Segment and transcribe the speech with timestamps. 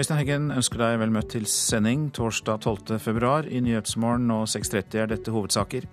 [0.00, 2.94] Øystein Heggen ønsker deg vel møtt til sending torsdag 12.
[3.04, 3.44] februar.
[3.44, 5.84] I Nyhetsmorgen og 6.30 er dette hovedsaker.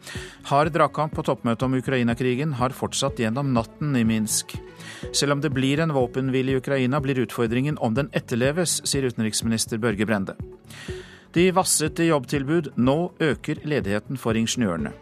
[0.48, 4.54] Hard dragkamp på toppmøtet om Ukraina-krigen har fortsatt gjennom natten i Minsk.
[5.12, 9.82] Selv om det blir en våpenhvile i Ukraina, blir utfordringen om den etterleves, sier utenriksminister
[9.84, 10.38] Børge Brende.
[11.36, 12.78] De vasset i jobbtilbud.
[12.80, 14.94] Nå øker ledigheten for ingeniørene.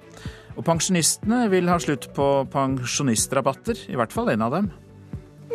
[0.55, 4.73] Og pensjonistene vil ha slutt på pensjonistrabatter, i hvert fall en av dem.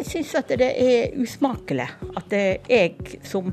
[0.00, 1.84] Jeg syns at det er usmakelig
[2.16, 3.50] at jeg som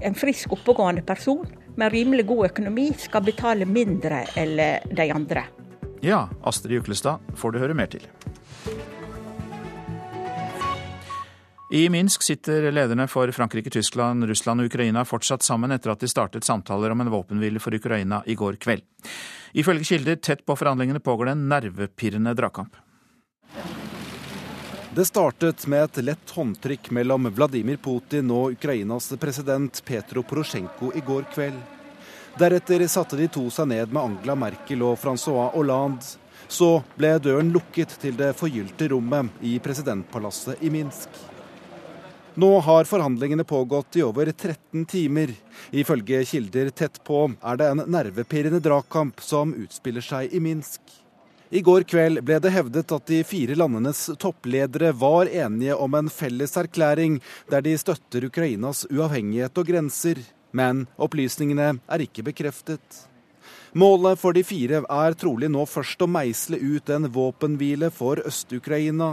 [0.00, 1.44] en frisk, oppegående person
[1.76, 4.56] med rimelig god økonomi skal betale mindre enn
[4.96, 5.42] de andre.
[6.00, 8.06] Ja, Astrid Juklestad får du høre mer til.
[11.70, 16.08] I Minsk sitter lederne for Frankrike, Tyskland, Russland og Ukraina fortsatt sammen etter at de
[16.10, 18.88] startet samtaler om en våpenhvile for Ukraina i går kveld.
[19.52, 22.72] Ifølge kilder tett på forhandlingene pågår det en nervepirrende dragkamp.
[24.94, 31.02] Det startet med et lett håndtrykk mellom Vladimir Putin og Ukrainas president Petro Porosjenko i
[31.06, 31.60] går kveld.
[32.38, 36.16] Deretter satte de to seg ned med Angela Merkel og Francois Hollande.
[36.50, 41.20] Så ble døren lukket til det forgylte rommet i presidentpalasset i Minsk.
[42.34, 45.36] Nå har forhandlingene pågått i over 13 timer.
[45.70, 50.82] Ifølge kilder tett på er det en nervepirrende dragkamp som utspiller seg i Minsk.
[51.50, 56.10] I går kveld ble det hevdet at de fire landenes toppledere var enige om en
[56.12, 57.16] felles erklæring
[57.50, 60.20] der de støtter Ukrainas uavhengighet og grenser.
[60.54, 63.00] Men opplysningene er ikke bekreftet.
[63.74, 69.10] Målet for de fire er trolig nå først å meisle ut en våpenhvile for Øst-Ukraina.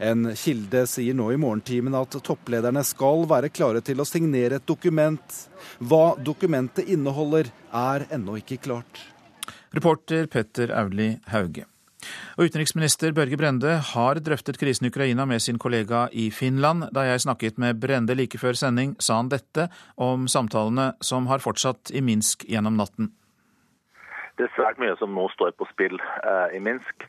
[0.00, 4.68] En kilde sier nå i morgentimen at topplederne skal være klare til å signere et
[4.68, 5.38] dokument.
[5.80, 9.00] Hva dokumentet inneholder, er ennå ikke klart.
[9.76, 11.66] Reporter Petter Auli Hauge.
[12.36, 16.88] Og Utenriksminister Børge Brende har drøftet krisen i Ukraina med sin kollega i Finland.
[16.96, 21.44] Da jeg snakket med Brende like før sending, sa han dette om samtalene som har
[21.44, 23.12] fortsatt i Minsk gjennom natten.
[24.36, 27.08] Det er svært mye som nå står på spill eh, i Minsk.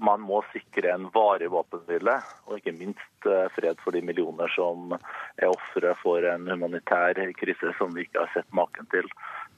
[0.00, 2.14] Man må sikre en varig våpenhvile,
[2.48, 7.74] og ikke minst eh, fred for de millioner som er ofre for en humanitær krise
[7.78, 9.10] som vi ikke har sett maken til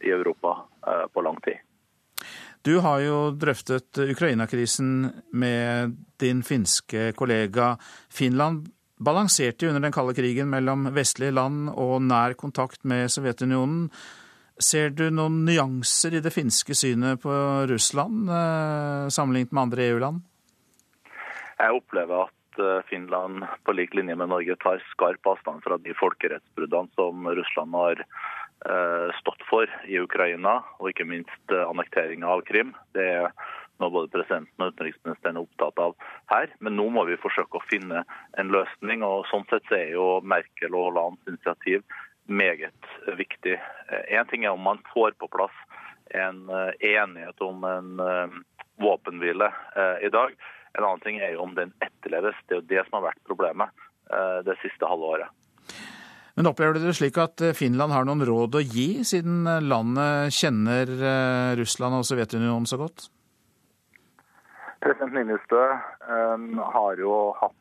[0.03, 0.57] i Europa
[0.89, 1.61] eh, på lang tid.
[2.63, 7.75] Du har jo drøftet Ukraina-krisen med din finske kollega.
[8.11, 8.69] Finland
[9.03, 13.89] balanserte under den kalde krigen mellom vestlige land og nær kontakt med Sovjetunionen.
[14.63, 17.33] Ser du noen nyanser i det finske synet på
[17.67, 20.23] Russland eh, sammenlignet med andre EU-land?
[21.59, 25.95] Jeg opplever at eh, Finland på lik linje med Norge tar skarp avstand fra de
[25.99, 28.05] folkerettsbruddene som Russland har
[28.65, 32.71] Eh, stått for i Ukraina, og ikke minst eh, annekteringa av Krim.
[32.95, 33.33] Det er
[33.83, 35.97] noe både presidenten og utenriksministeren er opptatt av
[36.31, 36.53] her.
[36.63, 38.05] Men nå må vi forsøke å finne
[38.39, 39.03] en løsning.
[39.03, 41.83] og Sånn sett er jo Merkel og Hollands initiativ
[42.31, 43.57] meget viktig.
[44.15, 45.57] Én ting er om man får på plass
[46.15, 46.45] en
[46.79, 47.89] enighet om en
[48.79, 49.49] våpenhvile
[50.07, 50.37] i dag.
[50.79, 52.39] En annen ting er jo om den etterleves.
[52.47, 53.89] Det er jo det som har vært problemet
[54.45, 55.31] det siste halve året.
[56.35, 59.65] Men opplever du det slik at eh, Finland har noen råd å gi, siden eh,
[59.65, 63.11] landet kjenner eh, Russland og Sovjetunionen så godt?
[64.83, 65.61] President Ninistø
[66.09, 67.59] um, har jo hatt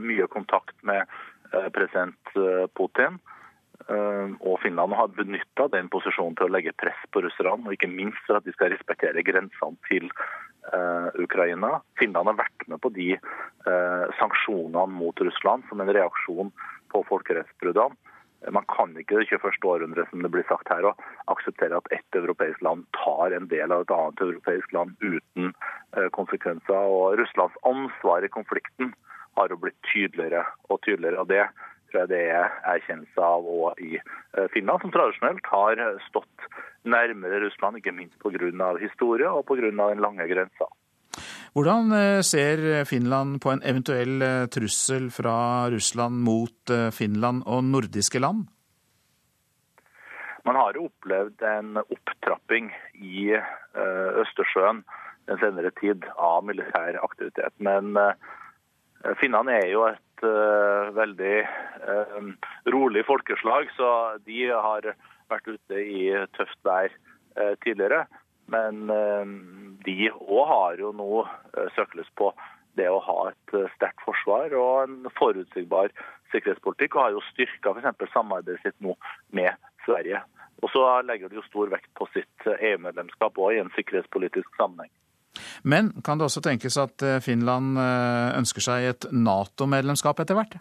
[0.00, 1.08] mye kontakt med
[1.72, 2.30] president
[2.76, 3.18] Putin.
[3.90, 8.20] Og Finland har benytta den posisjonen til å legge press på russerne, og ikke minst
[8.26, 10.06] for at de skal respektere grensene til
[11.18, 11.80] Ukraina.
[11.98, 13.08] Finland har vært med på de
[14.20, 16.52] sanksjonene mot Russland som en reaksjon
[16.92, 17.98] på folkerettsbruddene.
[18.48, 19.58] Man kan ikke det 21.
[19.68, 21.00] århundre som det blir sagt her, og
[21.32, 25.52] akseptere at ett europeisk land tar en del av et annet europeisk land uten
[25.96, 26.88] eh, konsekvenser.
[26.88, 28.94] Og Russlands ansvar i konflikten
[29.36, 31.20] har jo blitt tydeligere og tydeligere.
[31.20, 31.44] og det
[31.90, 36.50] tror jeg det er erkjennelse av òg i eh, Finland, som tradisjonelt har stått
[36.88, 38.76] nærmere Russland, ikke minst pga.
[38.80, 39.70] historie og pga.
[39.70, 40.70] den lange grensa.
[41.50, 47.64] Hvordan eh, ser Finland på en eventuell eh, trussel fra Russland mot eh, Finland og
[47.66, 48.46] nordiske land?
[50.46, 53.34] Man har jo opplevd en opptrapping i
[54.22, 54.80] Østersjøen
[55.28, 57.52] den senere tid av militær aktivitet.
[57.60, 57.92] Men
[59.20, 60.24] finnene er jo et
[60.92, 61.36] veldig
[62.74, 64.90] rolig folkeslag, så de har
[65.32, 66.92] vært ute i tøft vær
[67.64, 68.02] tidligere.
[68.52, 68.90] Men
[69.84, 72.30] de òg har jo nå eh, søkelys på
[72.78, 75.92] det å ha et eh, sterkt forsvar og en forutsigbar
[76.32, 78.12] sikkerhetspolitikk, og har jo styrka f.eks.
[78.12, 78.96] samarbeidet sitt nå
[79.36, 79.56] med
[79.86, 80.22] Sverige.
[80.60, 84.60] Og så legger de jo stor vekt på sitt eh, EU-medlemskap òg i en sikkerhetspolitisk
[84.60, 84.92] sammenheng.
[85.62, 90.56] Men kan det også tenkes at Finland ønsker seg et Nato-medlemskap etter hvert?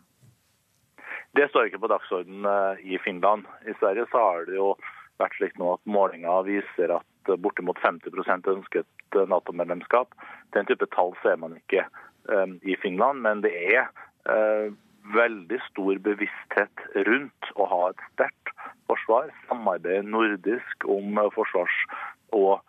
[1.38, 3.46] Det står ikke på dagsordenen i Finland.
[3.70, 4.74] I Sverige så har det jo
[5.22, 10.14] vært slik nå at målinger viser at bortimot 50% ønsket Nato-medlemskap.
[10.56, 11.86] Den type tall ser man ikke
[12.62, 13.90] i Finland, men det er
[15.16, 18.52] veldig stor bevissthet rundt å ha et sterkt
[18.90, 19.30] forsvar.
[19.48, 21.86] Samarbeide nordisk om forsvars-
[22.36, 22.60] og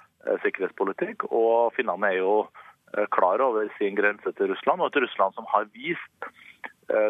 [0.45, 1.29] sikkerhetspolitikk.
[1.31, 5.49] Og Finland er jo uh, klar over sin grense til Russland, og et Russland som
[5.53, 6.31] har vist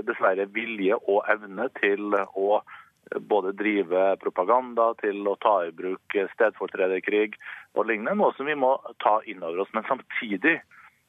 [0.05, 2.59] dessverre vilje og evne til å
[3.19, 7.35] både drive propaganda, til å ta i bruk stedfortrederkrig
[7.75, 8.19] og lignende.
[8.21, 9.73] Noe som vi må ta inn over oss.
[9.75, 10.61] Men samtidig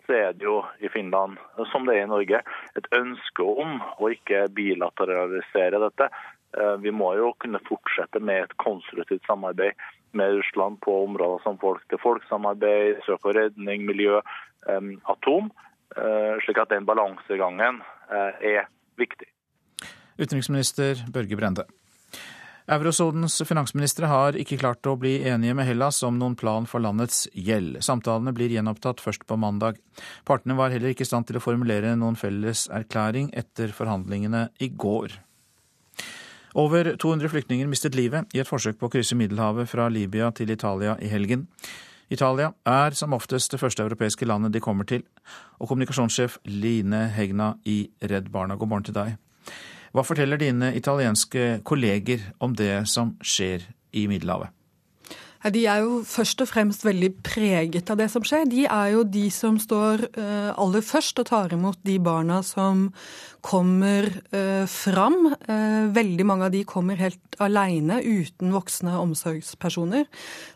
[0.05, 1.37] så er det jo i Finland,
[1.71, 2.41] som det er i Norge,
[2.77, 6.09] et ønske om å ikke bilateralisere dette.
[6.57, 9.77] Eh, vi må jo kunne fortsette med et konstruktivt samarbeid
[10.17, 14.21] med Russland på områder som folk-til-folk-samarbeid, søk og redning, miljø,
[14.67, 15.51] eh, atom.
[15.97, 17.81] Eh, slik at den balansegangen
[18.11, 18.67] er
[18.99, 19.27] viktig.
[20.19, 21.63] Utenriksminister Børge Brende.
[22.71, 27.25] Eurosonens finansministre har ikke klart å bli enige med Hellas om noen plan for landets
[27.33, 27.79] gjeld.
[27.83, 29.81] Samtalene blir gjenopptatt først på mandag.
[30.27, 34.69] Partene var heller ikke i stand til å formulere noen felles erklæring etter forhandlingene i
[34.69, 35.17] går.
[36.55, 40.51] Over 200 flyktninger mistet livet i et forsøk på å krysse Middelhavet fra Libya til
[40.51, 41.47] Italia i helgen.
[42.11, 45.05] Italia er som oftest det første europeiske landet de kommer til.
[45.63, 49.15] Og kommunikasjonssjef Line Hegna i Redd Barna, god morgen til deg.
[49.95, 53.63] Hva forteller dine italienske kolleger om det som skjer
[53.95, 54.51] i Middelhavet?
[55.49, 58.45] De er jo først og fremst veldig preget av det som skjer.
[58.45, 62.91] De er jo de som står eh, aller først og tar imot de barna som
[63.41, 65.33] kommer eh, fram.
[65.33, 70.05] Eh, veldig mange av de kommer helt alene, uten voksne omsorgspersoner.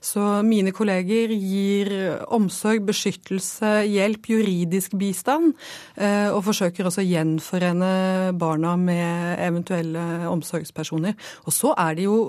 [0.05, 1.93] Så mine kolleger gir
[2.29, 5.55] omsorg, beskyttelse, hjelp, juridisk bistand.
[5.97, 11.15] Og forsøker også å gjenforene barna med eventuelle omsorgspersoner.
[11.47, 12.19] Og så er det jo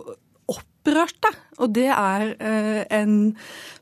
[0.86, 1.32] opprørte.
[1.62, 3.32] Og det er eh, en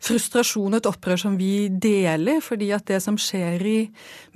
[0.02, 2.40] frustrasjon, et opprør som vi deler.
[2.44, 3.78] Fordi at det som skjer i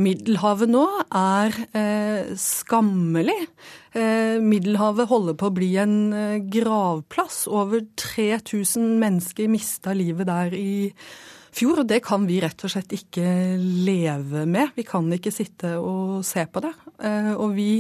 [0.03, 0.85] Middelhavet nå,
[1.15, 3.39] er eh, skammelig.
[3.95, 5.97] Eh, Middelhavet holder på å bli en
[6.51, 7.47] gravplass.
[7.49, 10.93] Over 3000 mennesker mista livet der i
[11.59, 14.75] fjor, og det kan vi rett og slett ikke leve med.
[14.77, 16.75] Vi kan ikke sitte og se på det.
[17.39, 17.71] Og vi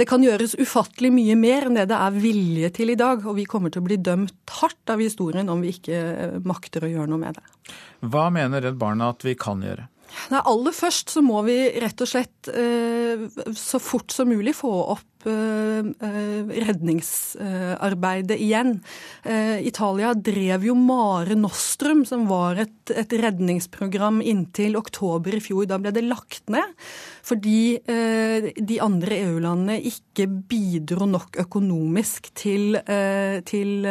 [0.00, 3.36] det kan gjøres ufattelig mye mer enn det det er vilje til i dag, og
[3.36, 6.92] vi kommer til å bli dømt hardt av historien om vi ikke eh, makter å
[6.92, 7.74] gjøre noe med det.
[8.08, 9.90] Hva mener Redd Barna at vi kan gjøre?
[10.32, 14.72] Nei, aller først så må vi rett og slett eh, så fort som mulig få
[14.96, 15.84] opp Eh,
[16.64, 18.78] redningsarbeidet igjen.
[19.60, 25.66] Italia drev jo Mare Nostrum, som var et, et redningsprogram inntil oktober i fjor.
[25.68, 26.72] Da ble det lagt ned
[27.30, 32.74] fordi de andre EU-landene ikke bidro nok økonomisk til,
[33.46, 33.88] til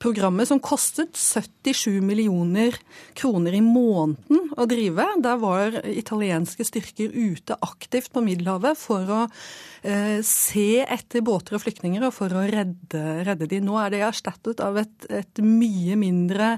[0.00, 2.76] programmet, som kostet 77 millioner
[3.18, 5.06] kroner i måneden å drive.
[5.20, 9.20] Der var italienske styrker ute aktivt på Middelhavet for å
[10.26, 13.60] se se etter båter og flyktninger og for å redde, redde de.
[13.64, 16.52] Nå er det erstattet av et, et mye mindre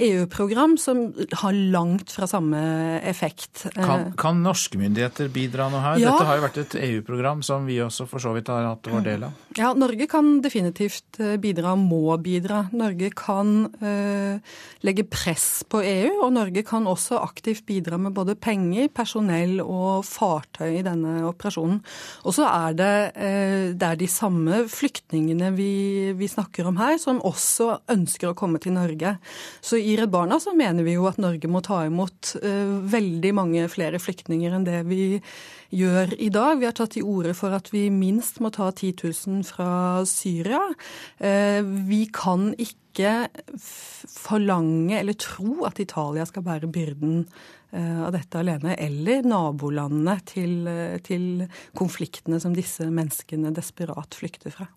[0.00, 1.06] EU-program som
[1.42, 2.60] har langt fra samme
[3.06, 3.66] effekt.
[3.76, 6.02] Kan, kan, norske myndigheter bidra noe her?
[6.02, 6.12] Ja.
[6.12, 9.04] Dette har jo vært et EU-program som vi også for så vidt har hatt vår
[9.06, 9.40] del av.
[9.58, 12.64] Ja, Norge kan definitivt eh, bidra, må bidra.
[12.74, 14.54] Norge kan øh,
[14.86, 20.04] legge press på EU, og Norge kan også aktivt bidra med både penger, personell og
[20.08, 21.80] fartøy i denne operasjonen.
[22.24, 26.78] Og så er det uh, Eh, det er de samme flyktningene vi, vi, snakker om
[26.80, 29.16] her, som også ønsker å komme til Norge.
[29.64, 33.34] Så i Redd Barna så mener vi jo at Norge må ta imot uh, veldig
[33.36, 35.04] mange flere flyktninger enn det vi
[35.74, 36.60] gjør i dag.
[36.60, 40.62] Vi har tatt til orde for at vi minst må ta 10 000 fra Syria.
[41.22, 42.80] Uh, vi kan ikke
[44.06, 50.66] forlange eller tro at Italia skal bære byrden Eh, av dette alene, eller nabolandene til,
[50.68, 51.44] eh, til
[51.76, 54.68] konfliktene som disse menneskene desperat flykter fra.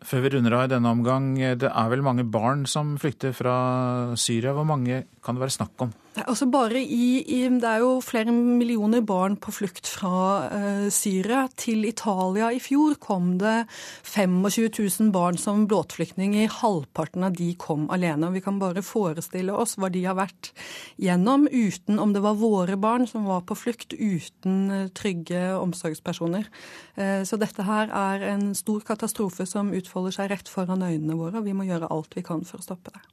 [0.00, 4.16] Før vi runder av i denne omgang, det er vel mange barn som flykter fra
[4.16, 4.54] Syria.
[4.56, 5.92] Hvor mange kan det være snakk om?
[6.18, 11.44] Altså bare i, i, Det er jo flere millioner barn på flukt fra uh, Syria.
[11.54, 13.68] Til Italia i fjor kom det
[14.02, 14.40] 25
[14.74, 16.50] 000 barn som båtflyktninger.
[16.60, 18.26] Halvparten av de kom alene.
[18.26, 20.50] og Vi kan bare forestille oss hva de har vært
[20.98, 26.50] gjennom uten om det var våre barn som var på flukt uten uh, trygge omsorgspersoner.
[26.98, 31.38] Uh, så dette her er en stor katastrofe som utfolder seg rett foran øynene våre.
[31.38, 33.06] og Vi må gjøre alt vi kan for å stoppe det.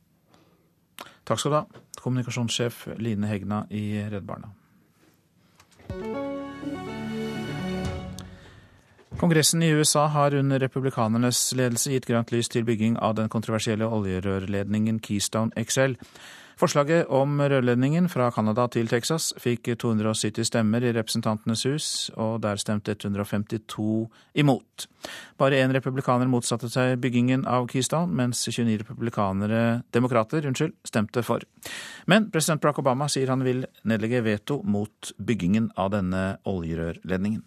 [1.28, 1.66] Takk skal du ha,
[2.02, 4.54] kommunikasjonssjef Line Hegna i Redd Barna.
[9.18, 13.88] Kongressen i USA har under republikanernes ledelse gitt grønt lys til bygging av den kontroversielle
[13.90, 15.96] oljerørledningen Keystone XL.
[16.58, 22.58] Forslaget om rørledningen fra Canada til Texas fikk 270 stemmer i Representantenes hus, og der
[22.58, 24.08] stemte 152
[24.42, 24.88] imot.
[25.38, 31.46] Bare én republikaner motsatte seg byggingen av Keystone, mens 29 republikanere, demokrater unnskyld, stemte for.
[32.10, 37.46] Men president Barack Obama sier han vil nedlegge veto mot byggingen av denne oljerørledningen.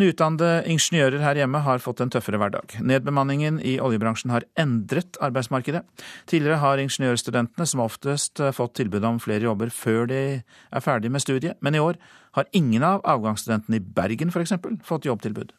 [0.00, 2.78] Nyutdannede ingeniører her hjemme har fått en tøffere hverdag.
[2.80, 5.82] Nedbemanningen i oljebransjen har endret arbeidsmarkedet.
[6.30, 11.24] Tidligere har ingeniørstudentene som oftest fått tilbud om flere jobber før de er ferdig med
[11.24, 12.00] studiet, men i år
[12.38, 14.56] har ingen av avgangsstudentene i Bergen f.eks.
[14.86, 15.52] fått jobbtilbud.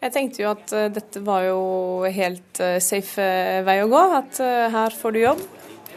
[0.00, 1.60] Jeg tenkte jo at eh, dette var jo
[2.08, 4.40] helt eh, safe eh, vei å gå, at
[4.72, 5.42] her får du jobb.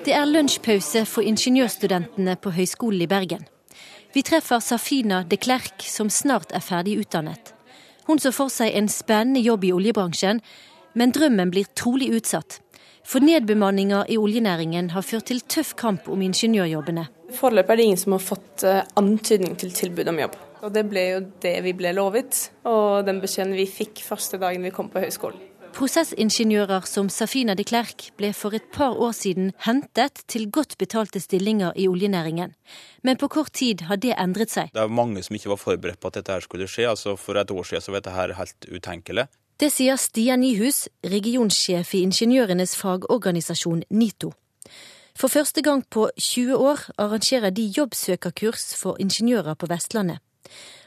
[0.04, 3.46] Det er lunsjpause for ingeniørstudentene på Høgskolen i Bergen.
[4.14, 7.53] Vi treffer Safina de Klerk, som snart er ferdig utdannet.
[8.08, 10.42] Hun så for seg en spennende jobb i oljebransjen,
[10.94, 12.60] men drømmen blir trolig utsatt.
[13.04, 17.08] For nedbemanninga i oljenæringen har ført til tøff kamp om ingeniørjobbene.
[17.36, 20.38] Foreløpig er det ingen som har fått eh, antydning til tilbud om jobb.
[20.64, 24.64] Og Det ble jo det vi ble lovet, og den beskjeden vi fikk første dagen
[24.64, 25.42] vi kom på høyskolen.
[25.74, 31.18] Prosessingeniører som Safina de Klerk ble for et par år siden hentet til godt betalte
[31.20, 32.54] stillinger i oljenæringen.
[33.02, 34.70] Men på kort tid har det endret seg.
[34.74, 36.86] Det er mange som ikke var forberedt på at dette her skulle skje.
[36.92, 39.26] Altså For et år siden så var dette her helt utenkelig.
[39.58, 44.34] Det sier Stian Nyhus, regionsjef i ingeniørenes fagorganisasjon NITO.
[45.18, 50.22] For første gang på 20 år arrangerer de jobbsøkerkurs for ingeniører på Vestlandet.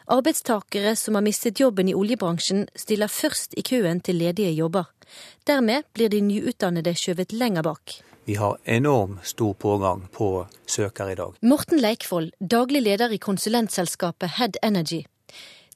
[0.06, 4.84] Arbeidstakere som har mistet jobben i oljebransjen, stiller først i køen til ledige jobber.
[5.46, 7.96] Dermed blir de nyutdannede skjøvet lenger bak.
[8.26, 11.34] Vi har enorm stor pågang på søkere i dag.
[11.42, 15.02] Morten Leikvoll, daglig leder i konsulentselskapet Head Energy.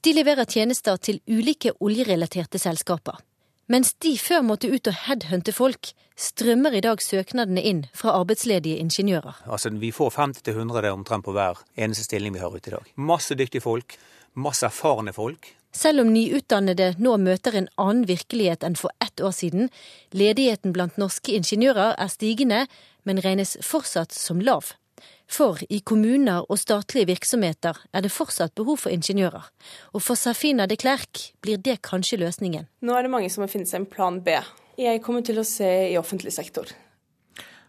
[0.03, 3.19] De leverer tjenester til ulike oljerelaterte selskaper.
[3.67, 8.79] Mens de før måtte ut og headhunte folk, strømmer i dag søknadene inn fra arbeidsledige
[8.79, 9.43] ingeniører.
[9.45, 12.91] Altså, Vi får 50-100 omtrent på hver eneste stilling vi har ute i dag.
[12.95, 13.97] Masse dyktige folk
[14.33, 15.53] masse erfarne folk.
[15.71, 19.69] Selv om nyutdannede nå møter en annen virkelighet enn for ett år siden,
[20.11, 22.65] ledigheten blant norske ingeniører er stigende,
[23.07, 24.73] men regnes fortsatt som lav.
[25.31, 29.47] For i kommuner og statlige virksomheter er det fortsatt behov for ingeniører.
[29.95, 32.67] Og for Safina de Klerk blir det kanskje løsningen.
[32.83, 34.35] Nå er det mange som har finne seg en plan B.
[34.81, 36.67] Jeg kommer til å se i offentlig sektor.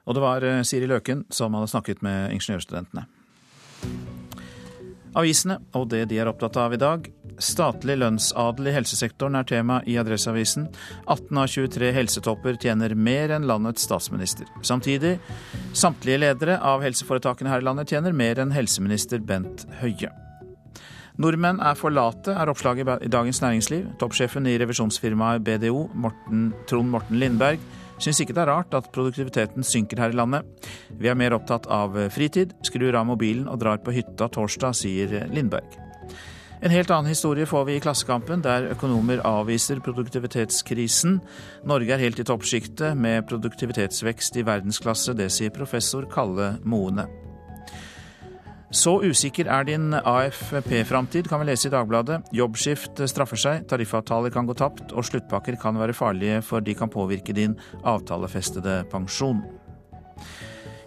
[0.02, 3.07] Og det var eh, Siri Løken som hadde snakket med ingeniørstudentene.
[5.19, 7.04] Avisene og det de er opptatt av i dag.
[7.42, 10.69] Statlig lønnsadel i helsesektoren er tema i Adresseavisen.
[11.04, 14.49] 18 av 23 helsetopper tjener mer enn landets statsminister.
[14.64, 15.19] Samtidig,
[15.76, 20.12] samtlige ledere av helseforetakene her i landet tjener mer enn helseminister Bent Høie.
[21.21, 23.85] Nordmenn er for late, er oppslaget i Dagens Næringsliv.
[24.00, 27.61] Toppsjefen i revisjonsfirmaet BDO, Morten, Trond Morten Lindberg,
[28.02, 30.68] Syns ikke det er rart at produktiviteten synker her i landet.
[30.99, 35.21] Vi er mer opptatt av fritid, skrur av mobilen og drar på hytta torsdag, sier
[35.30, 35.78] Lindberg.
[36.62, 41.18] En helt annen historie får vi i Klassekampen, der økonomer avviser produktivitetskrisen.
[41.66, 47.09] Norge er helt i toppsjiktet med produktivitetsvekst i verdensklasse, det sier professor Kalle Moene.
[48.73, 52.23] Så usikker er din AFP-framtid, kan vi lese i Dagbladet.
[52.33, 56.88] Jobbskift straffer seg, tariffavtaler kan gå tapt, og sluttpakker kan være farlige, for de kan
[56.88, 59.43] påvirke din avtalefestede pensjon.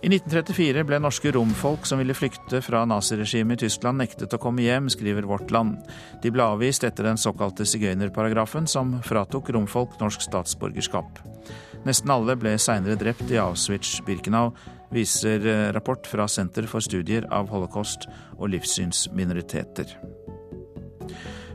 [0.02, 4.66] I 1934 ble norske romfolk som ville flykte fra naziregimet i Tyskland, nektet å komme
[4.66, 5.78] hjem, skriver Vårt Land.
[6.22, 11.22] De ble avvist etter den såkalte sigøynerparagrafen, som fratok romfolk norsk statsborgerskap.
[11.86, 14.56] Nesten alle ble seinere drept i Auschwitz-Birkenau,
[14.94, 19.96] viser eh, rapport fra Senter for studier av holocaust og livssynsminoriteter.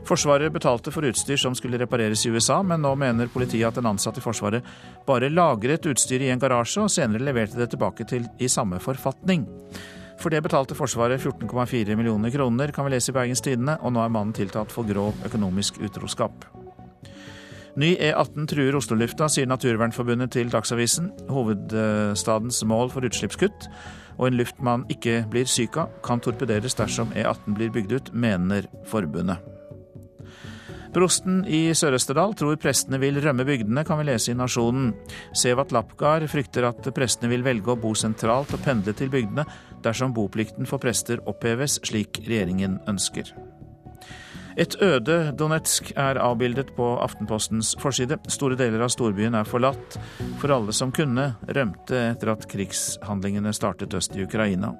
[0.07, 3.91] Forsvaret betalte for utstyr som skulle repareres i USA, men nå mener politiet at en
[3.93, 4.65] ansatt i Forsvaret
[5.07, 9.45] bare lagret utstyret i en garasje, og senere leverte det tilbake til i samme forfatning.
[10.21, 14.03] For det betalte Forsvaret 14,4 millioner kroner, kan vi lese i Bergens Tidende, og nå
[14.03, 16.60] er mannen tiltalt for grov økonomisk utroskap.
[17.79, 21.11] Ny E18 truer Oslo-lufta, sier Naturvernforbundet til Dagsavisen.
[21.31, 23.69] Hovedstadens mål for utslippskutt
[24.17, 28.11] og en luft man ikke blir syk av, kan torpederes dersom E18 blir bygd ut,
[28.13, 29.39] mener forbundet.
[30.91, 34.89] Prosten i Sør-Østerdal tror prestene vil rømme bygdene, kan vi lese i Nasjonen.
[35.31, 39.47] Sevat Lapgard frykter at prestene vil velge å bo sentralt og pendle til bygdene
[39.85, 43.31] dersom boplikten for prester oppheves, slik regjeringen ønsker.
[44.59, 48.17] Et øde Donetsk er avbildet på Aftenpostens forside.
[48.27, 49.95] Store deler av storbyen er forlatt,
[50.41, 54.73] for alle som kunne, rømte etter at krigshandlingene startet øst i Ukraina.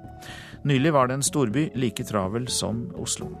[0.68, 3.32] Nylig var det en storby like travel som Oslo.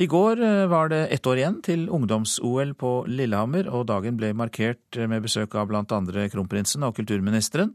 [0.00, 4.32] I går eh, var det ett år igjen til ungdoms-OL på Lillehammer, og dagen ble
[4.32, 7.74] markert med besøk av andre kronprinsen og kulturministeren.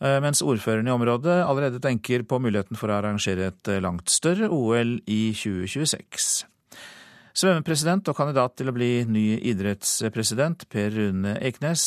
[0.00, 4.94] Mens ordføreren i området allerede tenker på muligheten for å arrangere et langt større OL
[5.04, 6.30] i 2026.
[7.36, 11.84] Svømmepresident og kandidat til å bli ny idrettspresident, Per Rune Eknes,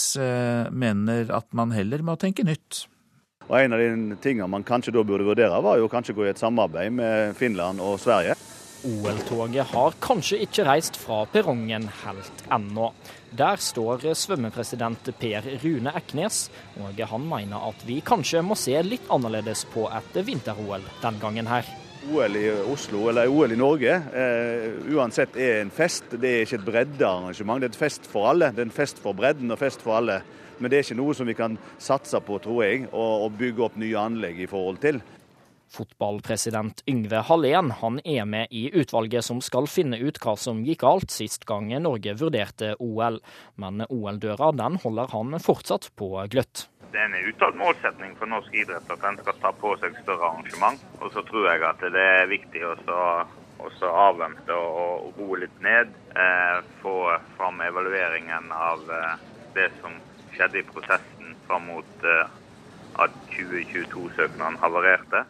[0.69, 2.85] mener at man heller må tenke nytt.
[3.49, 6.27] Og En av de tingene man kanskje da burde vurdere, var jo kanskje å gå
[6.27, 8.37] i et samarbeid med Finland og Sverige.
[8.83, 12.89] OL-toget har kanskje ikke reist fra perrongen helt ennå.
[13.33, 19.07] Der står svømmepresident Per Rune Eknes, og han mener at vi kanskje må se litt
[19.09, 21.65] annerledes på et vinter-OL den gangen her.
[22.13, 26.13] OL i Oslo, eller OL i Norge, eh, uansett er en fest.
[26.13, 28.51] Det er ikke et breddearrangement, det er et fest for alle.
[28.53, 30.21] Det er en fest for bredden og fest for alle.
[30.59, 33.81] Men det er ikke noe som vi kan satse på, tror jeg, å bygge opp
[33.81, 35.01] nye anlegg i forhold til.
[35.73, 40.83] Fotballpresident Yngve Hallén han er med i utvalget som skal finne ut hva som gikk
[40.83, 43.17] galt sist gang Norge vurderte OL.
[43.57, 46.67] Men OL-døra den holder han fortsatt på gløtt.
[46.93, 50.29] Det er en uttalt målsetning for norsk idrett at den skal ta på seg større
[50.29, 50.83] arrangement.
[51.01, 52.75] Og så tror jeg at det er viktig å
[53.89, 55.89] avvente og roe litt ned.
[56.13, 56.97] Eh, få
[57.37, 59.15] fram evalueringen av eh,
[59.57, 59.97] det som
[60.35, 62.27] skjedde i prosessen fram mot eh,
[63.01, 65.25] at 2022-søknaden havarerte.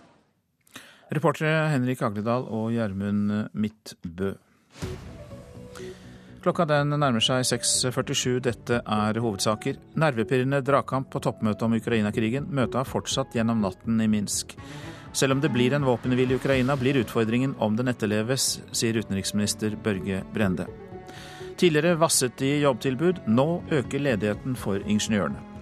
[1.14, 4.32] Reportere Henrik Agledal og Gjermund Midtbø.
[6.44, 8.40] Klokka den nærmer seg 6.47.
[8.44, 9.78] Dette er hovedsaker.
[10.00, 12.50] Nervepirrende dragkamp på toppmøtet om Ukraina-krigen.
[12.50, 14.58] Møtet har fortsatt gjennom natten i Minsk.
[15.14, 19.78] Selv om det blir en våpenhvile i Ukraina, blir utfordringen om den etterleves, sier utenriksminister
[19.86, 20.66] Børge Brende.
[21.62, 25.53] Tidligere vasset de jobbtilbud, nå øker ledigheten for ingeniørene.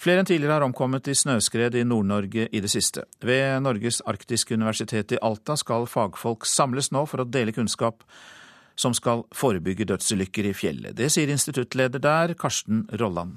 [0.00, 3.02] Flere enn tidligere har omkommet i snøskred i Nord-Norge i det siste.
[3.20, 8.06] Ved Norges arktiske universitet i Alta skal fagfolk samles nå for å dele kunnskap
[8.80, 10.96] som skal forebygge dødsulykker i fjellet.
[10.96, 13.36] Det sier instituttleder der, Karsten Rolland.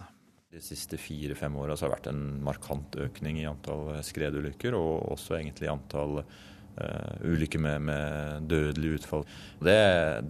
[0.54, 5.42] De siste fire-fem åra har det vært en markant økning i antall skredulykker, og også
[5.42, 9.28] egentlig antall uh, ulykker med, med, dødelig utfall.
[9.60, 9.80] Det,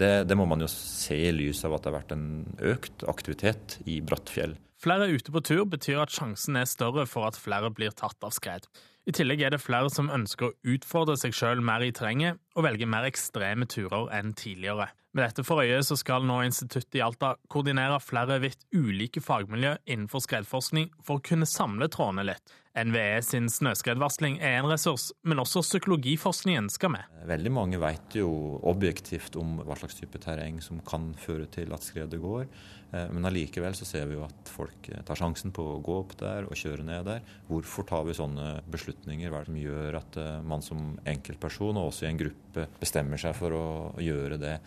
[0.01, 2.29] det, det må man jo se i lys av at det har vært en
[2.73, 4.57] økt aktivitet i Brattfjell.
[4.83, 8.33] Flere ute på tur betyr at sjansen er større for at flere blir tatt av
[8.35, 8.65] skred.
[9.07, 12.65] I tillegg er det flere som ønsker å utfordre seg sjøl mer i terrenget og
[12.65, 14.89] velge mer ekstreme turer enn tidligere.
[15.15, 19.77] Med dette for øye så skal nå Instituttet i Alta koordinere flere vidt ulike fagmiljø
[19.85, 22.55] innenfor skredforskning for å kunne samle trådene litt.
[22.73, 27.11] NVE sin snøskredvarsling er en ressurs, men også psykologiforskningen skal med.
[27.29, 28.29] Veldig mange vet jo
[28.65, 32.47] objektivt om hva slags type terreng som kan føre til at skredet går.
[32.93, 35.99] Eh, men allikevel så ser vi jo at folk eh, tar sjansen på å gå
[36.01, 37.21] opp der og kjøre ned der.
[37.45, 39.29] Hvorfor tar vi sånne beslutninger?
[39.29, 42.67] Hva er det som gjør at eh, man som enkeltperson og også i en gruppe
[42.81, 43.65] bestemmer seg for å
[44.01, 44.57] gjøre det?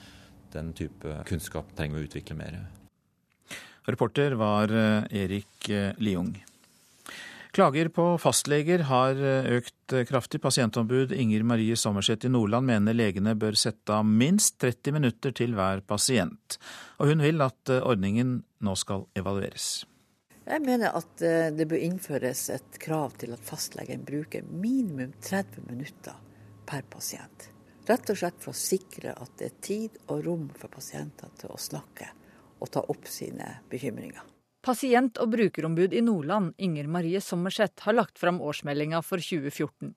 [0.55, 2.61] Den type kunnskap trenger vi å utvikle mer.
[3.87, 4.71] Reporter var
[5.11, 5.66] Erik
[6.03, 6.37] Liung.
[7.57, 10.42] Klager på fastleger har eh, økt eh, kraftig.
[10.45, 15.57] Pasientombud Inger Marie Sommerseth i Nordland mener legene bør sette av minst 30 minutter til
[15.57, 16.59] hver pasient.
[17.01, 19.87] Og hun vil at eh, ordningen nå skal evalueres.
[20.45, 21.25] Jeg mener at
[21.57, 26.21] det bør innføres et krav til at fastlegen bruker minimum 30 minutter
[26.69, 27.49] per pasient.
[27.88, 31.57] Rett og slett for å sikre at det er tid og rom for pasienter til
[31.57, 32.12] å snakke
[32.61, 34.36] og ta opp sine bekymringer.
[34.66, 39.92] Pasient- og brukerombud i Nordland, Inger Marie Sommerseth, har lagt fram årsmeldinga for 2014.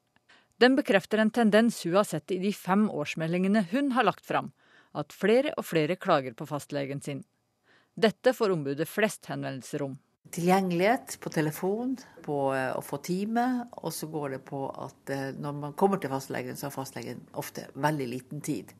[0.61, 4.51] Den bekrefter en tendens hun har sett i de fem årsmeldingene hun har lagt fram,
[4.93, 7.23] at flere og flere klager på fastlegen sin.
[7.97, 9.97] Dette får ombudet flest henvendelser om.
[10.37, 13.47] Tilgjengelighet på telefon, på eh, å få time,
[13.81, 17.25] og så går det på at eh, når man kommer til fastlegen, så har fastlegen
[17.41, 18.75] ofte veldig liten tid.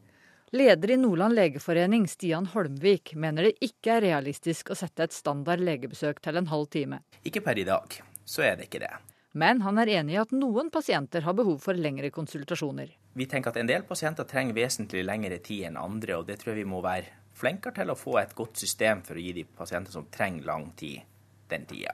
[0.51, 5.61] Leder i Nordland legeforening, Stian Holmvik, mener det ikke er realistisk å sette et standard
[5.61, 7.03] legebesøk til en halv time.
[7.21, 7.93] Ikke per i dag,
[8.25, 8.89] så er det ikke det.
[9.37, 12.89] Men han er enig i at noen pasienter har behov for lengre konsultasjoner.
[13.13, 16.55] Vi tenker at en del pasienter trenger vesentlig lengre tid enn andre, og det tror
[16.55, 19.45] jeg vi må være flinkere til å få et godt system for å gi de
[19.45, 21.05] pasienter som trenger lang tid,
[21.53, 21.93] den tida.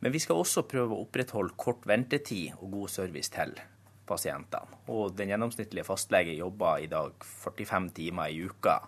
[0.00, 3.52] Men vi skal også prøve å opprettholde kort ventetid og god service til
[4.06, 4.80] pasientene.
[4.94, 8.78] Og den gjennomsnittlige fastlege jobber i dag 45 timer i uka.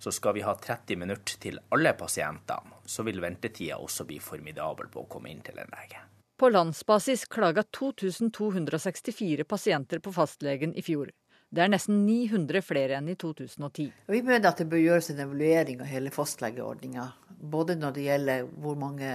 [0.00, 4.88] Så skal vi ha 30 minutter til alle pasientene, så vil ventetida også bli formidabel
[4.88, 6.00] på å komme inn til en lege.
[6.40, 11.10] På landsbasis klaga 2264 pasienter på fastlegen i fjor.
[11.50, 13.90] Det er nesten 900 flere enn i 2010.
[14.06, 17.08] Vi mener at det bør gjøres en evaluering av hele fastlegeordninga.
[17.52, 19.10] Både når det gjelder hvor mange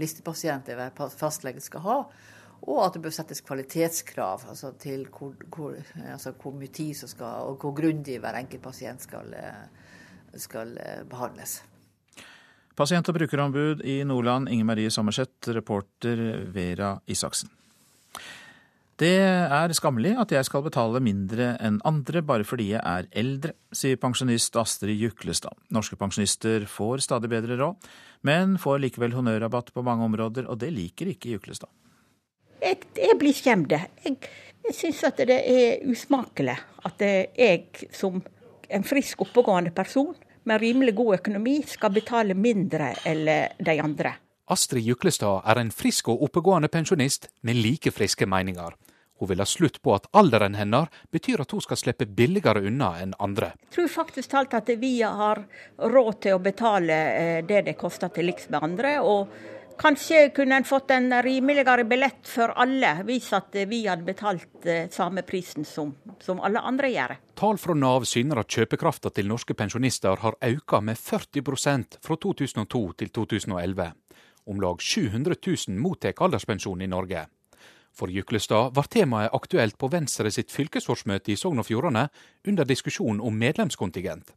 [0.00, 1.98] listepasienter hver fastlege skal ha,
[2.66, 7.08] Og at det bør settes kvalitetskrav altså til hvor, hvor, altså hvor mye tid som
[7.08, 9.32] skal, og hvor grundig hver enkelt pasient skal,
[10.36, 10.76] skal
[11.08, 11.62] behandles.
[12.76, 17.50] Pasient- og brukerombud i Nordland, Inger Marie Sommerseth, reporter Vera Isaksen.
[19.00, 23.54] Det er skammelig at jeg skal betale mindre enn andre bare fordi jeg er eldre,
[23.72, 25.56] sier pensjonist Astrid Juklestad.
[25.72, 27.88] Norske pensjonister får stadig bedre råd,
[28.28, 31.72] men får likevel honnørrabatt på mange områder, og det liker ikke Juklestad.
[32.60, 33.72] Jeg, jeg blir skjemt.
[33.72, 34.16] Jeg,
[34.66, 36.56] jeg syns at det er usmakelig
[36.88, 38.20] at jeg som
[38.70, 43.26] en frisk, oppegående person med rimelig god økonomi skal betale mindre enn
[43.58, 44.14] de andre.
[44.50, 48.74] Astrid Juklestad er en frisk og oppegående pensjonist med like friske meninger.
[49.20, 52.94] Hun vil ha slutt på at alderen hennes betyr at hun skal slippe billigere unna
[53.02, 53.52] enn andre.
[53.68, 55.42] Jeg tror faktisk talt at vi har
[55.76, 58.94] råd til å betale eh, det det koster til liks med andre.
[59.04, 59.28] og
[59.80, 64.90] Kanskje kunne en fått en rimeligere billett for alle, hvis at vi hadde betalt eh,
[64.92, 67.14] samme prisen som, som alle andre gjør.
[67.40, 72.82] Tall fra Nav syner at kjøpekrafta til norske pensjonister har økt med 40% fra 2002
[73.00, 73.88] til 2011.
[74.52, 77.24] Om lag 700 000 mottar alderspensjon i Norge.
[77.96, 82.04] For Juklestad var temaet aktuelt på Venstre sitt fylkesårsmøte i Sogn og Fjordane
[82.44, 84.36] under diskusjon om medlemskontingent.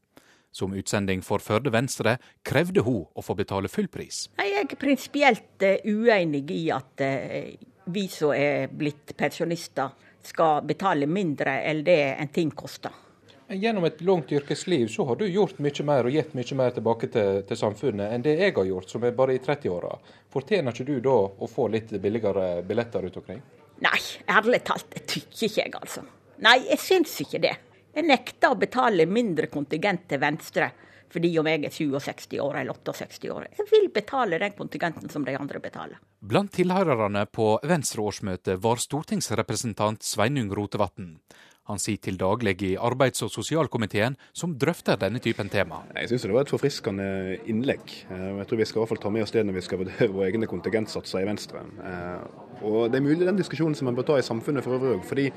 [0.53, 4.27] Som utsending for Førde Venstre krevde hun å få betale full pris.
[4.37, 7.55] Jeg er prinsipielt eh, uenig i at eh,
[7.89, 9.89] vi som er blitt pensjonister
[10.23, 12.93] skal betale mindre enn det en ting koster.
[13.49, 17.09] Gjennom et langt yrkesliv så har du gjort mye mer og gitt mye mer tilbake
[17.11, 19.97] til, til samfunnet enn det jeg har gjort, som er bare i 30-åra.
[20.31, 23.43] Fortjener ikke du da å få litt billigere billetter rundt omkring?
[23.83, 23.99] Nei,
[24.31, 26.05] ærlig talt, det tykker ikke jeg, altså.
[26.45, 27.53] Nei, jeg syns ikke det.
[27.93, 30.71] Jeg nekter å betale mindre kontingent til Venstre
[31.13, 33.47] fordi om jeg er 67 år eller 68 år.
[33.53, 35.99] Jeg vil betale den kontingenten som de andre betaler.
[36.25, 41.11] Blant tilhørerne på Venstre-årsmøtet var stortingsrepresentant Sveinung Rotevatn.
[41.69, 45.83] Han sitter til daglig i arbeids- og sosialkomiteen, som drøfter denne typen tema.
[45.95, 47.05] Jeg syns det var et forfriskende
[47.47, 47.93] innlegg.
[48.11, 49.79] Eh, jeg tror vi skal i hvert fall ta med oss det når vi skal
[49.79, 51.63] vurdere våre egne kontingentsatser i Venstre.
[51.63, 54.97] Eh, og Det er mulig den diskusjonen som man bør ta i samfunnet for øvrig
[54.97, 55.31] òg.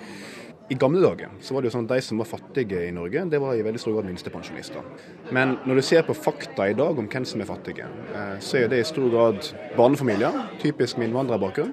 [0.69, 3.23] I gamle dager så var det jo sånn at de som var fattige i Norge,
[3.31, 4.89] det var i veldig stor grad minstepensjonister.
[5.37, 8.65] Men når du ser på fakta i dag om hvem som er fattige, eh, så
[8.65, 11.71] er det i stor grad barnefamilier, typisk med innvandrerbakgrunn.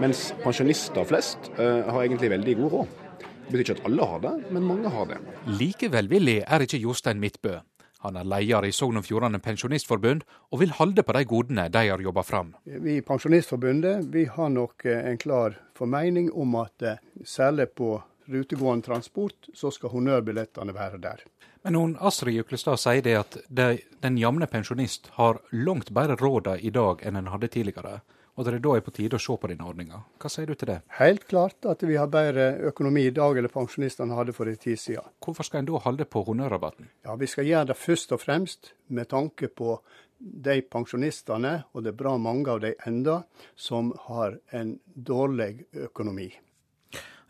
[0.00, 2.94] Mens pensjonister flest har egentlig veldig god råd.
[3.20, 5.18] Det betyr ikke at alle har det, men mange har det.
[5.60, 7.58] Like velvillig er ikke Jostein Midtbø.
[8.02, 11.82] Han er leder i Sogn og Fjordane Pensjonistforbund, og vil holde på de godene de
[11.86, 12.54] har jobba fram.
[12.64, 17.94] Vi i Pensjonistforbundet vi har nok eh, en klar formening om at eh, særlig på
[18.32, 21.24] rutegående transport, så skal honnørbillettene være der.
[21.62, 23.68] Men hun, Astrid Juklestad sier det at de,
[24.02, 28.00] den jevne pensjonist har langt bedre råd i dag enn en hadde tidligere
[28.32, 29.98] og det er da er på tide å se på denne ordninga.
[30.20, 30.78] Hva sier du til det?
[30.96, 34.80] Helt klart at vi har bedre økonomi i dag enn pensjonistene hadde for en tid
[34.80, 35.10] siden.
[35.24, 36.88] Hvorfor skal en da holde på honnørrabatten?
[37.04, 39.80] Ja, Vi skal gjøre det først og fremst med tanke på
[40.18, 43.22] de pensjonistene, og det er bra mange av de enda,
[43.54, 46.30] som har en dårlig økonomi.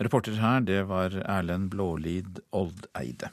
[0.00, 3.30] Reporter her, det var Erlend Blålid Oldeide.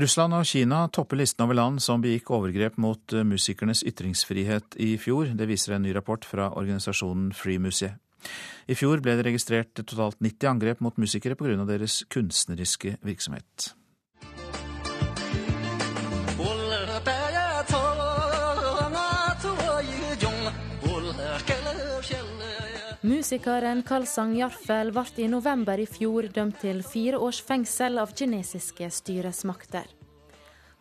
[0.00, 4.94] Russland og Kina topper listen over land som begikk overgrep mot eh, musikernes ytringsfrihet i
[5.02, 5.32] fjor.
[5.36, 7.98] Det viser en ny rapport fra organisasjonen Free Museet.
[8.70, 11.64] I fjor ble det registrert totalt 90 angrep mot musikere pga.
[11.64, 13.72] deres kunstneriske virksomhet.
[23.30, 28.88] Musikeren Kalsang Jarfel ble i november i fjor dømt til fire års fengsel av kinesiske
[28.90, 29.84] styresmakter.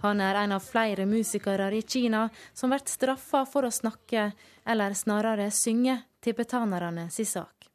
[0.02, 2.24] Han er en av flere musikere i Kina
[2.58, 4.32] som blir straffa for å snakke,
[4.66, 7.70] eller snarere synge, tibetanerne si sak.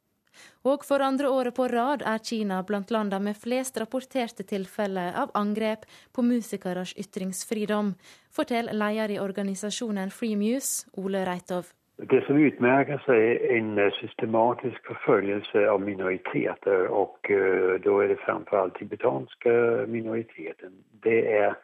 [0.66, 5.30] Og for andre året på rad er Kina blant landene med flest rapporterte tilfeller av
[5.38, 7.94] angrep på musikeres ytringsfridom,
[8.26, 11.70] forteller leder i organisasjonen Free Muse, Ole Reitov.
[11.96, 18.10] Det som utmerker seg, er en eh, systematisk forfølgelse av minoriteter Og uh, da er
[18.10, 19.52] det framförallt tibetanske
[19.86, 20.74] minoriteten.
[21.04, 21.54] Det er,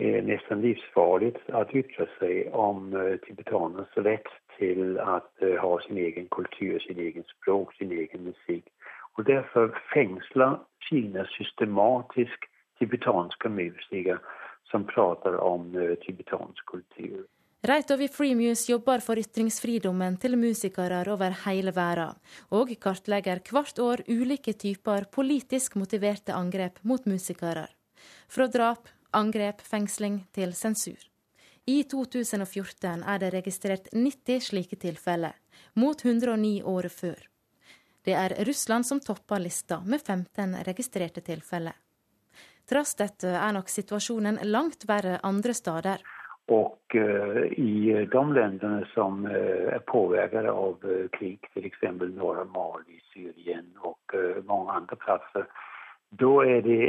[0.00, 6.00] er nesten livsfarlig å ytre seg om uh, tibetanernes rett til å uh, ha sin
[6.00, 8.72] egen kultur, sin egen språk, sin egen musikk.
[9.18, 12.48] Og Derfor fengsler Kina systematisk
[12.80, 14.22] tibetanske musikere
[14.70, 15.74] som prater om
[16.06, 17.26] tibetansk kultur.
[17.66, 22.14] Reitov i Freemuse jobber for ytringsfridommen til musikere over hele verden,
[22.54, 27.66] og kartlegger hvert år ulike typer politisk motiverte angrep mot musikere.
[28.28, 31.00] Fra drap, angrep, fengsling til sensur.
[31.66, 35.34] I 2014 er det registrert 90 slike tilfeller,
[35.74, 37.18] mot 109 året før.
[38.06, 41.74] Det er Russland som topper lista, med 15 registrerte tilfeller.
[42.70, 46.06] Tross dette er nok situasjonen langt verre andre steder.
[46.48, 53.00] Og uh, i de länderna som uh, er påvirket av uh, krig, exempel norra Mali,
[53.12, 53.96] Syrien og
[54.46, 55.44] mange andre plasser,
[56.20, 56.84] da er det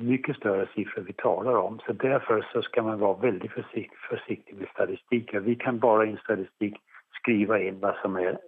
[0.00, 1.76] mye større siffror vi taler om.
[1.84, 5.34] Så Derfor så skal man være veldig forsiktig, forsiktig med statistikk.
[5.44, 6.78] Vi kan bare i en statistikk
[7.18, 8.38] skrive inn hva som er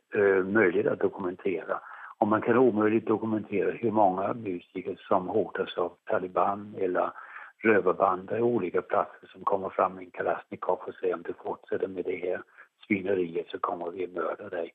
[0.49, 1.77] mulig å dokumentere.
[2.25, 7.13] Og man kan omöjligt dokumentere hvor mange musiker som hotes av Taliban eller
[7.63, 12.05] rövarbander olika platser som kommer fram med en kalasjnikov och säger om du fortsätter med
[12.05, 12.43] det här
[12.87, 14.75] svineriet så kommer vi mörda dig.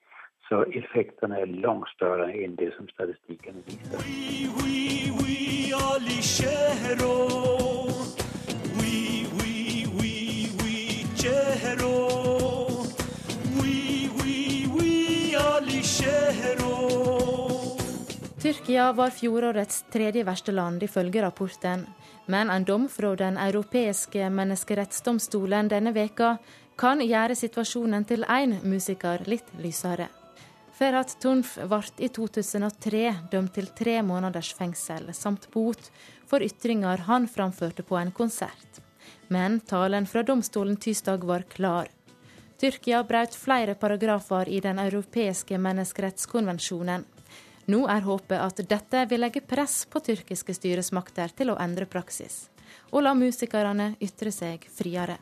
[0.49, 3.97] Så effekterna är långt större än det som statistiken visar.
[3.97, 5.73] Oui, oui, oui,
[18.53, 21.87] Tyrkia var fjorårets tredje verste land, ifølge rapporten.
[22.25, 26.37] Men en dom fra Den europeiske menneskerettsdomstolen denne veka
[26.77, 30.05] kan gjøre situasjonen til én musiker litt lysere.
[30.77, 35.89] Ferhat Tunf ble i 2003 dømt til tre måneders fengsel samt bot
[36.29, 38.83] for ytringer han framførte på en konsert.
[39.33, 41.89] Men talen fra domstolen tirsdag var klar.
[42.61, 47.09] Tyrkia brøt flere paragrafer i Den europeiske menneskerettskonvensjonen.
[47.65, 52.49] Nå er håpet at dette vil legge press på tyrkiske styresmakter til å endre praksis,
[52.91, 55.15] og la musikerne ytre seg friere.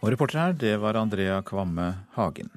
[0.00, 2.48] Og reporter her, det var Andrea Kvamme Hagen.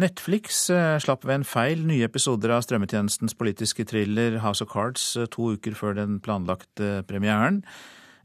[0.00, 5.04] Netflix eh, slapp ved en feil nye episoder av strømmetjenestens politiske thriller House of Cards
[5.16, 7.62] eh, to uker før den planlagte premieren.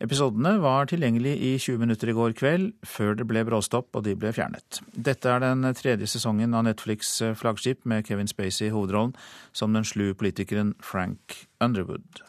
[0.03, 4.13] Episodene var tilgjengelig i 20 minutter i går kveld, før det ble bråstopp og de
[4.19, 4.81] ble fjernet.
[4.93, 9.15] Dette er den tredje sesongen av Netflix' eh, flaggskip med Kevin Spacey i hovedrollen
[9.55, 12.23] som den slu politikeren Frank Underwood.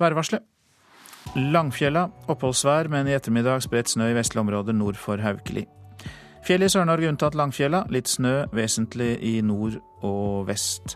[0.00, 0.44] Værvarselet.
[1.34, 5.64] Langfjella oppholdsvær, men i ettermiddag spredt snø i vestlige områder nord for Haukeli.
[6.46, 10.94] Fjellet i Sør-Norge unntatt Langfjella, litt snø vesentlig i nord og vest.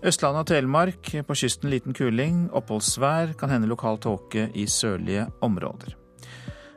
[0.00, 5.92] Østlandet og Telemark på kysten liten kuling, oppholdsvær, kan hende lokal tåke i sørlige områder.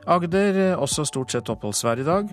[0.04, 2.28] Agder også stort sett oppholdsvær i dag.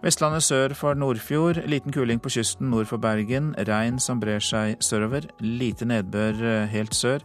[0.00, 4.80] Vestlandet sør for Nordfjord, liten kuling på kysten nord for Bergen, regn som brer seg
[4.80, 7.20] sørover, lite nedbør helt sør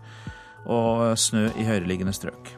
[0.66, 2.54] og snø i høyereliggende strøk.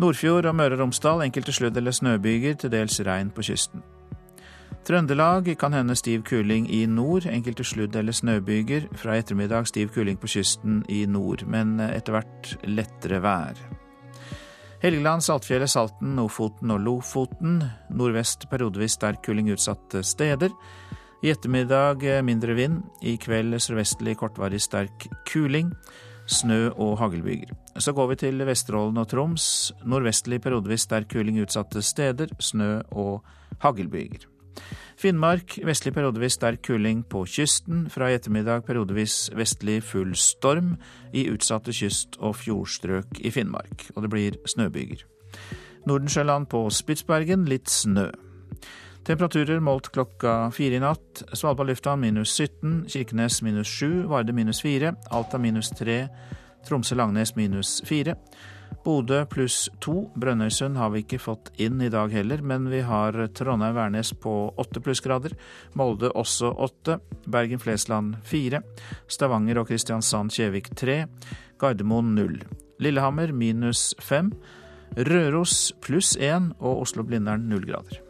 [0.00, 3.82] Nordfjord og Møre og Romsdal enkelte sludd- eller snøbyger, til dels regn på kysten.
[4.84, 8.88] Trøndelag kan hende stiv kuling i nord, enkelte sludd- eller snøbyger.
[8.96, 13.60] Fra ettermiddag stiv kuling på kysten i nord, men etter hvert lettere vær.
[14.80, 17.62] Helgeland, Saltfjellet, Salten, Ofoten og Lofoten.
[17.90, 20.48] Nordvest periodevis sterk kuling utsatte steder.
[21.22, 22.82] I ettermiddag mindre vind.
[23.02, 25.74] I kveld sørvestlig kortvarig sterk kuling
[26.30, 27.52] snø og haglbyger.
[27.78, 29.46] Så går vi til Vesterålen og Troms.
[29.84, 33.24] Nordvestlig periodevis sterk kuling utsatte steder, snø og
[33.64, 34.26] haglbyger.
[35.00, 37.86] Finnmark vestlig periodevis sterk kuling på kysten.
[37.90, 40.74] Fra i ettermiddag periodevis vestlig full storm
[41.16, 43.88] i utsatte kyst- og fjordstrøk i Finnmark.
[43.96, 45.06] Og det blir snøbyger.
[45.88, 48.10] Nordensjøland på Spitsbergen litt snø.
[49.06, 51.22] Temperaturer målt klokka fire i natt.
[51.32, 56.02] Svalbard lufthavn minus 17, Kirkenes minus 7, Varde minus 4, Alta minus 3,
[56.68, 58.14] Tromsø-Langnes minus 4.
[58.84, 59.94] Bodø pluss 2.
[60.20, 64.82] Brønnøysund har vi ikke fått inn i dag heller, men vi har Trondheim-Værnes på 8
[64.84, 65.36] plussgrader.
[65.76, 66.98] Molde også 8.
[67.28, 68.62] Bergen-Flesland 4.
[69.08, 71.00] Stavanger og Kristiansand-Kjevik 3.
[71.60, 72.38] Gardermoen 0.
[72.80, 74.32] Lillehammer minus 5.
[75.08, 78.09] Røros pluss 1 og Oslo-Blindern 0 grader.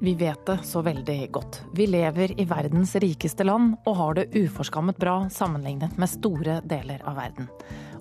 [0.00, 1.62] Vi vet det så veldig godt.
[1.74, 7.02] Vi lever i verdens rikeste land og har det uforskammet bra sammenlignet med store deler
[7.02, 7.48] av verden.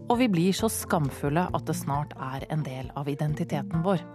[0.07, 4.05] Og vi blir så skamfulle at det snart er en del av identiteten vår.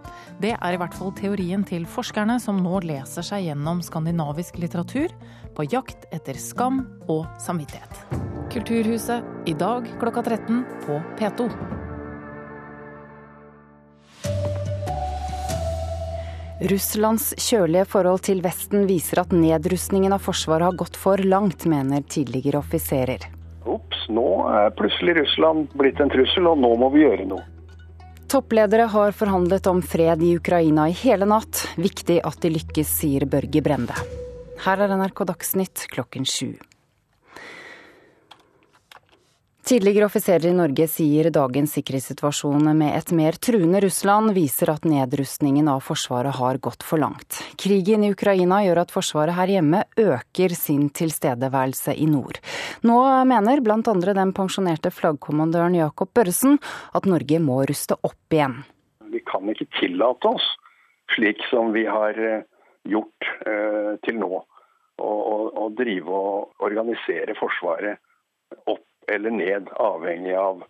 [0.41, 5.11] Det er i hvert fall teorien til forskerne som nå leser seg gjennom skandinavisk litteratur
[5.53, 8.05] på jakt etter skam og samvittighet.
[8.53, 11.51] Kulturhuset i dag klokka 13 på P2.
[16.61, 22.05] Russlands kjølige forhold til Vesten viser at nedrustningen av Forsvaret har gått for langt, mener
[22.05, 23.25] tidligere offiserer.
[23.65, 27.45] Ops, nå er plutselig Russland blitt en trussel, og nå må vi gjøre noe.
[28.29, 31.67] Toppledere har forhandlet om fred i Ukraina i hele natt.
[31.77, 33.97] Viktig at de lykkes, sier Børge Brende.
[34.63, 36.53] Her er NRK Dagsnytt klokken sju.
[39.63, 45.69] Tidligere offiserer i Norge sier dagens sikkerhetssituasjon med et mer truende Russland viser at nedrustningen
[45.71, 47.37] av Forsvaret har gått for langt.
[47.55, 52.41] Krigen i Ukraina gjør at Forsvaret her hjemme øker sin tilstedeværelse i nord.
[52.83, 52.99] Nå
[53.31, 53.79] mener bl.a.
[53.79, 56.59] den pensjonerte flaggkommandøren Jakob Børresen
[56.91, 58.59] at Norge må ruste opp igjen.
[59.15, 60.53] Vi kan ikke tillate oss,
[61.15, 62.43] slik som vi har eh,
[62.83, 64.43] gjort eh, til nå,
[64.99, 68.03] å drive og organisere Forsvaret
[68.67, 70.63] opp eller ned, avhengig av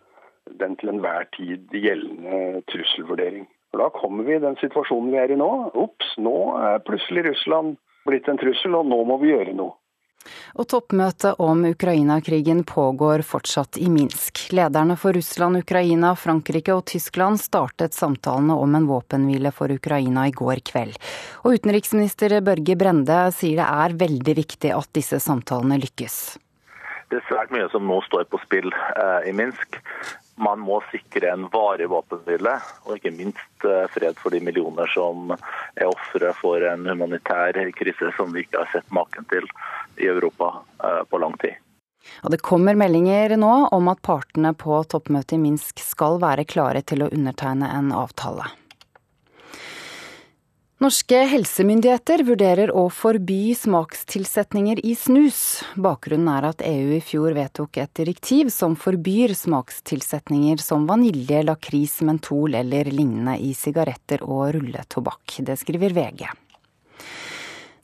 [0.59, 3.47] den til enhver tid gjeldende trusselvurdering.
[3.73, 5.49] Og Da kommer vi i den situasjonen vi er i nå.
[5.73, 9.77] Ops, nå er plutselig Russland blitt en trussel, og nå må vi gjøre noe.
[10.55, 14.45] Og toppmøtet om Ukraina-krigen pågår fortsatt i Minsk.
[14.55, 20.35] Lederne for Russland, Ukraina, Frankrike og Tyskland startet samtalene om en våpenhvile for Ukraina i
[20.35, 20.95] går kveld.
[21.43, 26.21] Og utenriksminister Børge Brende sier det er veldig viktig at disse samtalene lykkes.
[27.13, 29.75] Det er svært mye som nå står på spill eh, i Minsk.
[30.41, 32.55] Man må sikre en varig våpenhvile,
[32.87, 38.09] og ikke minst eh, fred for de millioner som er ofre for en humanitær krise
[38.17, 39.45] som vi ikke har sett maken til
[40.01, 41.61] i Europa eh, på lang tid.
[42.25, 46.81] Og det kommer meldinger nå om at partene på toppmøtet i Minsk skal være klare
[46.81, 48.49] til å undertegne en avtale.
[50.83, 55.37] Norske helsemyndigheter vurderer å forby smakstilsetninger i snus.
[55.79, 62.01] Bakgrunnen er at EU i fjor vedtok et direktiv som forbyr smakstilsetninger som vanilje, lakris,
[62.03, 65.39] mentol eller lignende i sigaretter og rulletobakk.
[65.47, 66.27] Det skriver VG.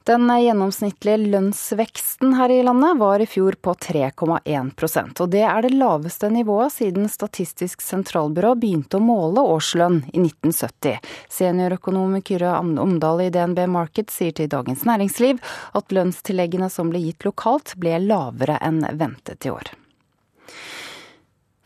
[0.10, 5.70] Den gjennomsnittlige lønnsveksten her i landet var i fjor på 3,1% og det er det
[5.78, 10.98] laveste nivået siden Statistisk sentralbyrå begynte å måle årslønn i 1970.
[11.30, 15.44] Seniorøkonom Kyrre Omdal i DNB Market sier til Dagens Næringsliv
[15.78, 19.70] at lønnstilleggene som ble gitt lokalt, ble lavere enn ventet i år.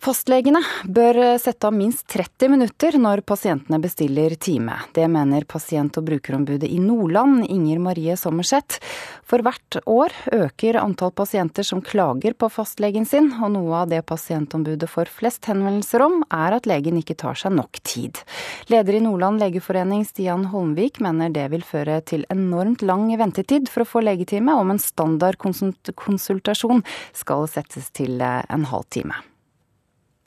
[0.04, 4.76] Fastlegene bør sette av minst 30 minutter når pasientene bestiller time.
[4.92, 8.82] Det mener pasient- og brukerombudet i Nordland, Inger Marie Sommerseth.
[9.24, 14.04] For hvert år øker antall pasienter som klager på fastlegen sin, og noe av det
[14.12, 18.20] pasientombudet får flest henvendelser om, er at legen ikke tar seg nok tid.
[18.68, 23.88] Leder i Nordland legeforening, Stian Holmvik, mener det vil føre til enormt lang ventetid for
[23.88, 26.84] å få legetime, om en standard konsultasjon
[27.16, 29.24] skal settes til en halv time.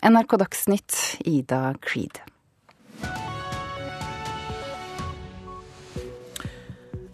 [0.07, 2.21] NRK Dagsnytt, Ida Creed.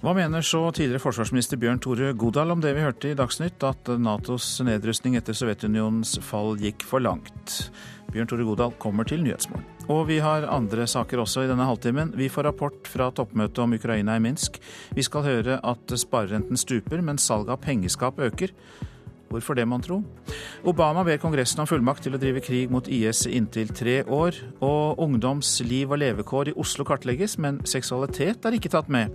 [0.03, 3.89] Hva mener så tidligere forsvarsminister Bjørn Tore Godal om det vi hørte i Dagsnytt, at
[3.97, 7.71] Natos nedrustning etter Sovjetunionens fall gikk for langt?
[8.13, 9.65] Bjørn Tore Godal kommer til Nyhetsmorgen.
[9.89, 12.13] Og vi har andre saker også i denne halvtimen.
[12.19, 14.61] Vi får rapport fra toppmøtet om Ukraina i Minsk.
[14.93, 18.53] Vi skal høre at sparerenten stuper, men salget av pengeskap øker.
[19.33, 20.03] Hvorfor det, mon tro?
[20.69, 24.37] Obama ber Kongressen om fullmakt til å drive krig mot IS i inntil tre år.
[24.61, 29.15] Og ungdoms liv og levekår i Oslo kartlegges, men seksualitet er ikke tatt med.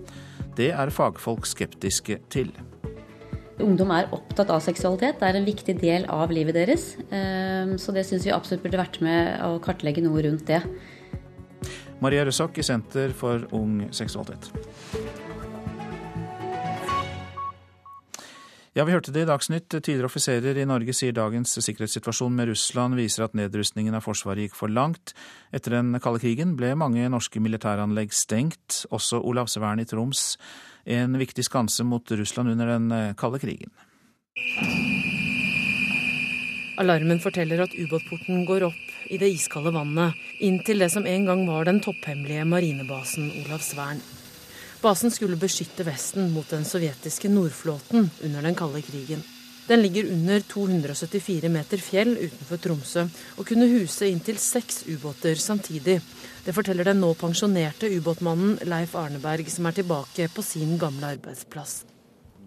[0.58, 2.50] Det er fagfolk skeptiske til.
[3.62, 6.92] Ungdom er opptatt av seksualitet, det er en viktig del av livet deres.
[7.10, 10.62] Ehm, så det syns vi absolutt burde vært med å kartlegge noe rundt det.
[12.02, 14.52] Maria Røsok i Senter for ung seksualitet.
[18.78, 19.74] Ja, vi hørte det i Dagsnytt.
[19.74, 24.58] Tidligere offiserer i Norge sier dagens sikkerhetssituasjon med Russland viser at nedrustningen av Forsvaret gikk
[24.60, 25.16] for langt.
[25.50, 30.36] Etter den kalde krigen ble mange norske militæranlegg stengt, også Olavsvern i Troms,
[30.86, 33.74] en viktig skanse mot Russland under den kalde krigen.
[36.78, 41.26] Alarmen forteller at ubåtporten går opp i det iskalde vannet, inn til det som en
[41.26, 44.06] gang var den topphemmelige marinebasen Olavsvern.
[44.82, 49.24] Basen skulle beskytte Vesten mot den sovjetiske nordflåten under den kalde krigen.
[49.68, 53.04] Den ligger under 274 meter fjell utenfor Tromsø
[53.36, 55.98] og kunne huse inntil seks ubåter samtidig.
[56.46, 61.82] Det forteller den nå pensjonerte ubåtmannen Leif Arneberg, som er tilbake på sin gamle arbeidsplass.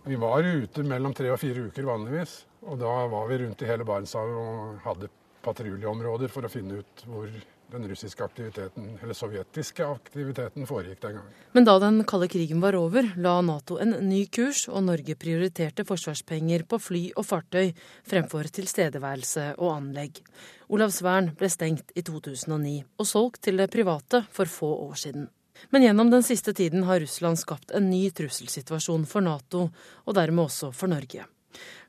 [0.06, 2.44] Vi var ute mellom tre og fire uker vanligvis.
[2.70, 5.10] Og da var vi rundt i hele Barentshavet og hadde
[5.44, 7.28] patruljeområder for å finne ut hvor
[7.72, 11.38] den russiske aktiviteten, eller sovjetiske aktiviteten foregikk den gangen.
[11.56, 15.86] Men da den kalde krigen var over, la Nato en ny kurs, og Norge prioriterte
[15.88, 17.72] forsvarspenger på fly og fartøy
[18.10, 20.22] fremfor tilstedeværelse og anlegg.
[20.70, 25.28] Olavsvern ble stengt i 2009 og solgt til det private for få år siden.
[25.70, 29.68] Men gjennom den siste tiden har Russland skapt en ny trusselsituasjon for Nato,
[30.06, 31.26] og dermed også for Norge.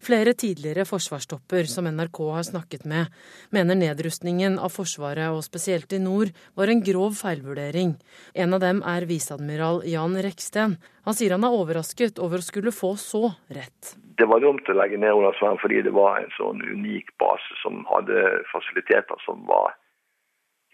[0.02, 3.12] Flere tidligere forsvarstopper som NRK har snakket med,
[3.54, 7.94] mener nedrustningen av Forsvaret, og spesielt i nord, var en grov feilvurdering.
[8.34, 10.78] En av dem er viseadmiral Jan Reksten.
[11.06, 13.94] Han sier han er overrasket over å skulle få så rett.
[14.18, 17.86] Det var dumt å legge ned Olavsvern fordi det var en sånn unik base som
[17.90, 19.78] hadde fasiliteter som var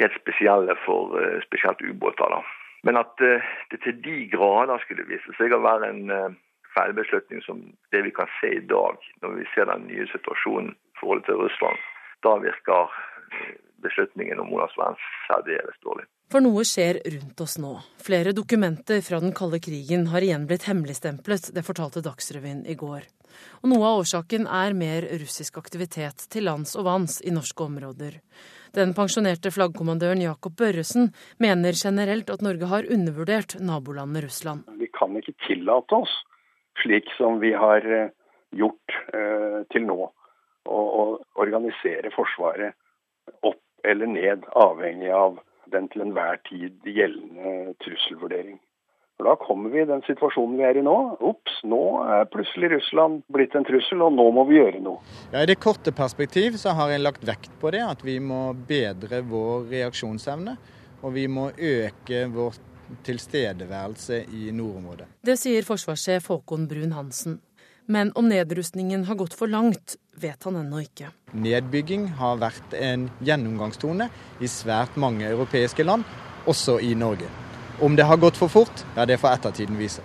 [0.01, 2.35] helt spesielle for eh, spesielt ubåter.
[2.83, 6.35] Men at eh, det til de grader skulle vise seg å være en eh,
[6.77, 7.61] feilbeslutning som
[7.91, 11.41] det vi kan se i dag, når vi ser den nye situasjonen i forhold til
[11.41, 11.81] Russland.
[12.25, 12.93] Da virker
[13.85, 14.95] beslutningen om Olavsvern
[15.27, 16.07] særdeles dårlig.
[16.27, 17.77] For noe skjer rundt oss nå.
[18.03, 23.05] Flere dokumenter fra den kalde krigen har igjen blitt hemmeligstemplet, det fortalte Dagsrevyen i går.
[23.61, 28.19] Og noe av årsaken er mer russisk aktivitet til lands og vanns i norske områder.
[28.75, 34.67] Den pensjonerte flaggkommandøren Jakob Børresen mener generelt at Norge har undervurdert nabolandet Russland.
[34.81, 36.11] Vi kan ikke tillate oss
[36.83, 38.13] slik som vi har eh,
[38.55, 40.11] gjort eh, til nå.
[40.67, 40.79] Å
[41.39, 42.75] organisere Forsvaret
[43.47, 45.37] opp eller ned, avhengig av
[45.71, 48.57] den til enhver tid gjeldende trusselvurdering.
[49.17, 50.95] For Da kommer vi i den situasjonen vi er i nå.
[51.25, 55.01] Ops, nå er plutselig Russland blitt en trussel, og nå må vi gjøre noe.
[55.31, 58.51] Ja, I det korte perspektiv så har jeg lagt vekt på det, at vi må
[58.69, 60.57] bedre vår reaksjonsevne.
[61.01, 62.66] Og vi må øke vårt
[63.07, 65.07] tilstedeværelse i nordområdet.
[65.25, 67.39] Det sier forsvarssjef Håkon Brun-Hansen.
[67.87, 71.13] Men om nedrustningen har gått for langt, vet han ennå ikke.
[71.31, 74.09] Nedbygging har vært en gjennomgangstone
[74.43, 76.03] i svært mange europeiske land,
[76.47, 77.29] også i Norge.
[77.79, 80.03] Om det har gått for fort, ja det får ettertiden vise.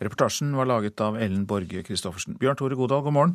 [0.00, 2.36] Reportasjen var laget av Ellen Borge Christoffersen.
[2.40, 3.34] Bjørn Tore Godal, god morgen.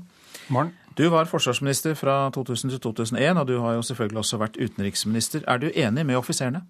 [0.50, 0.74] morgen.
[0.98, 5.44] Du var forsvarsminister fra 2000 til 2001, og du har jo selvfølgelig også vært utenriksminister.
[5.48, 6.62] Er du enig med offiserene?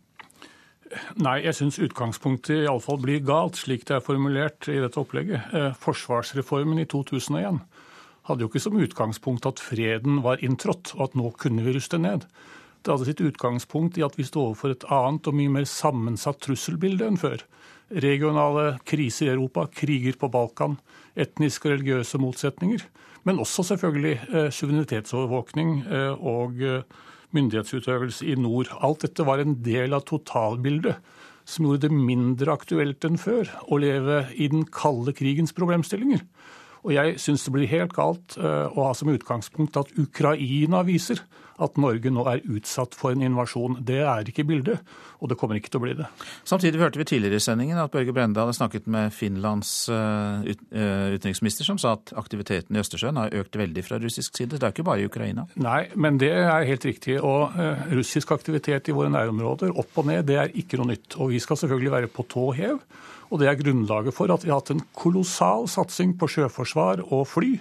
[1.18, 5.48] Nei, jeg syns utgangspunktet iallfall blir galt, slik det er formulert i dette opplegget.
[5.58, 7.64] Eh, forsvarsreformen i 2001
[8.30, 11.98] hadde jo ikke som utgangspunkt at freden var inntrådt, og at nå kunne vi ruste
[12.02, 12.28] ned.
[12.86, 16.44] Det hadde sitt utgangspunkt i at vi står overfor et annet og mye mer sammensatt
[16.46, 17.42] trusselbilde enn før.
[18.06, 20.78] Regionale kriser i Europa, kriger på Balkan,
[21.18, 22.86] etniske og religiøse motsetninger.
[23.26, 26.62] Men også selvfølgelig eh, suverenitetsovervåkning eh, og
[27.36, 28.72] myndighetsutøvelse i nord.
[28.84, 30.98] Alt dette var en del av totalbildet
[31.46, 36.24] som gjorde det mindre aktuelt enn før å leve i den kalde krigens problemstillinger.
[36.86, 41.22] Og jeg syns det blir helt galt eh, å ha som utgangspunkt at Ukraina viser
[41.62, 43.78] at Norge nå er utsatt for en invasjon.
[43.88, 44.82] Det er ikke bildet,
[45.22, 46.08] og det kommer ikke til å bli det.
[46.47, 51.16] Samtidig hørte vi tidligere i sendingen at Børge Brende hadde snakket med Finlands eh, eh,
[51.16, 54.60] utenriksminister, som sa at aktiviteten i Østersjøen har økt veldig fra russisk side.
[54.60, 55.47] Det er ikke bare i Ukraina?
[55.56, 57.18] Nei, men det er helt riktig.
[57.24, 57.56] Og
[57.95, 61.16] russisk aktivitet i våre nærområder, opp og ned, det er ikke noe nytt.
[61.20, 62.80] Og vi skal selvfølgelig være på tå hev.
[63.32, 67.26] Og det er grunnlaget for at vi har hatt en kolossal satsing på sjøforsvar og
[67.32, 67.56] fly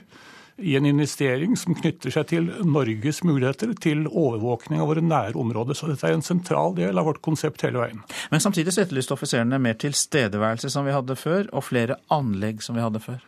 [0.57, 5.75] i en investering som knytter seg til Norges muligheter til overvåkning av våre nære områder.
[5.75, 8.03] Så dette er en sentral del av vårt konsept hele veien.
[8.31, 12.79] Men samtidig så etterlyste offiserene mer tilstedeværelse som vi hadde før, og flere anlegg som
[12.79, 13.23] vi hadde før.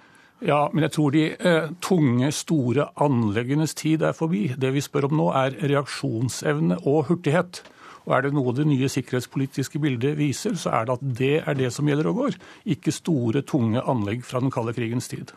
[0.45, 4.51] Ja, men jeg tror de eh, tunge, store anleggenes tid er forbi.
[4.53, 7.63] Det vi spør om nå, er reaksjonsevne og hurtighet.
[8.07, 11.59] Og er det noe det nye sikkerhetspolitiske bildet viser, så er det at det er
[11.59, 12.37] det som gjelder og går.
[12.77, 15.33] Ikke store, tunge anlegg fra den kalde krigens tid.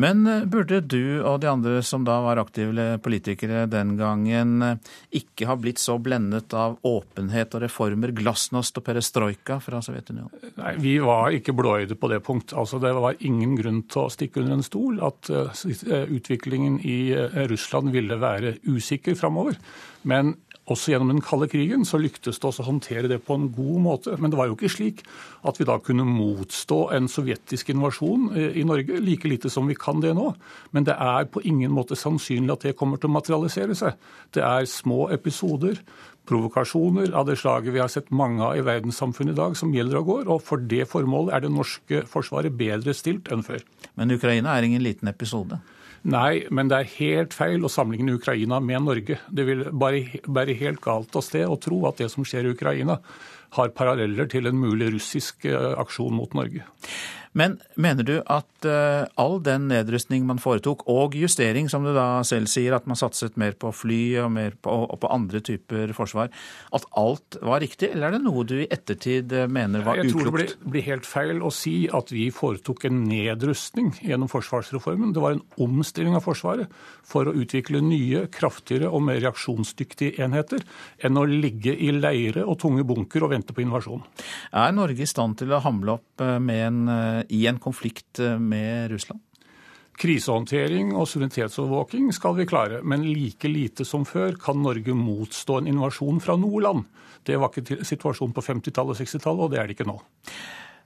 [0.00, 4.94] Men eh, burde du og de andre som da var aktive politikere den gangen, eh,
[5.20, 10.54] ikke ha blitt så blendet av åpenhet og reformer, glasnost og perestrojka fra Sovjetunionen?
[10.56, 12.56] Nei, vi var ikke blåøyde på det punkt.
[12.56, 15.64] Altså, det var ingen grunn til å stikke under en stol at uh,
[16.08, 16.98] utviklingen i
[17.50, 19.58] Russland ville være usikker framover.
[20.08, 20.34] Men
[20.70, 23.80] også gjennom den kalde krigen så lyktes det oss å håndtere det på en god
[23.84, 24.14] måte.
[24.20, 25.02] Men det var jo ikke slik
[25.44, 29.76] at vi da kunne motstå en sovjetisk invasjon eh, i Norge, like lite som vi
[29.76, 30.30] kan det nå.
[30.72, 34.00] Men det er på ingen måte sannsynlig at det kommer til å materialisere seg.
[34.32, 35.82] Det er små episoder,
[36.24, 40.00] provokasjoner av det slaget vi har sett mange av i verdenssamfunnet i dag, som gjelder
[40.00, 40.26] og går.
[40.32, 43.60] Og for det formålet er det norske forsvaret bedre stilt enn før.
[44.00, 45.60] Men Ukraina er ingen liten episode?
[46.04, 49.16] Nei, men det er helt feil å sammenligne Ukraina med Norge.
[49.32, 52.52] Det vil bare bære helt galt av sted å tro at det som skjer i
[52.52, 52.98] Ukraina,
[53.56, 56.66] har paralleller til en mulig russisk eh, aksjon mot Norge.
[57.34, 62.22] Men mener du at uh, all den nedrustning man foretok, og justering, som du da
[62.26, 65.90] selv sier, at man satset mer på fly og mer på, og på andre typer
[65.98, 66.30] forsvar,
[66.78, 70.06] at alt var riktig, eller er det noe du i ettertid eh, mener var uklokt?
[70.06, 74.30] Jeg tror det blir, blir helt feil å si at vi foretok en nedrustning gjennom
[74.30, 75.10] forsvarsreformen.
[75.16, 76.70] Det var en omstilling av Forsvaret
[77.04, 80.62] for å utvikle nye, kraftigere og mer reaksjonsdyktige enheter
[81.04, 84.00] enn å ligge i leire og tunge bunker og vente på invasjon.
[84.56, 86.80] Er Norge i stand til å hamle opp med en
[87.28, 89.20] i en konflikt eh, med Russland?
[89.94, 95.70] Krisehåndtering og suverenitetsovervåking skal vi klare, men like lite som før kan Norge motstå en
[95.70, 96.86] invasjon fra noe land.
[97.24, 100.00] Det var ikke situasjonen på 50-tallet og 60-tallet, og det er det ikke nå.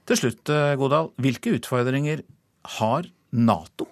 [0.08, 2.24] Til slutt, eh, Godal, hvilke utfordringer
[2.78, 3.88] har Nato?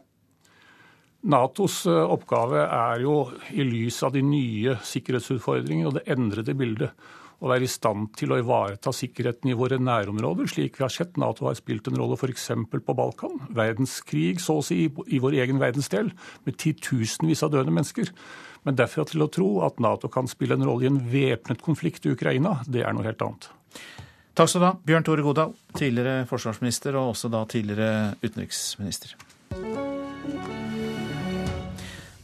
[1.27, 3.17] Natos eh, oppgave er jo,
[3.57, 6.93] i lys av de nye sikkerhetsutfordringene og det endrede bildet,
[7.43, 11.19] å være i stand til å ivareta sikkerheten i våre nærområder, slik vi har sett
[11.21, 12.49] Nato har spilt en rolle f.eks.
[12.73, 13.37] på Balkan.
[13.57, 16.13] Verdenskrig, så å si, i vår egen verdensdel,
[16.49, 18.13] med titusenvis av døde mennesker.
[18.67, 22.09] Men derfra til å tro at Nato kan spille en rolle i en væpnet konflikt
[22.09, 23.51] i Ukraina, det er noe helt annet.
[24.37, 29.17] Takk skal du ha, Bjørn Tore Godal, tidligere forsvarsminister og også da tidligere utenriksminister.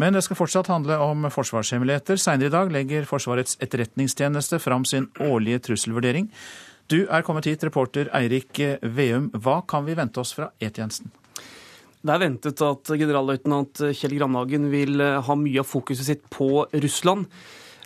[0.03, 2.19] Men det skal fortsatt handle om forsvarshemmeligheter.
[2.19, 6.27] Seinere i dag legger Forsvarets etterretningstjeneste fram sin årlige trusselvurdering.
[6.91, 9.29] Du er kommet hit, reporter Eirik Veum.
[9.45, 11.13] Hva kan vi vente oss fra E-tjenesten?
[12.03, 17.29] Det er ventet at generalløytnant Kjell Grandhagen vil ha mye av fokuset sitt på Russland.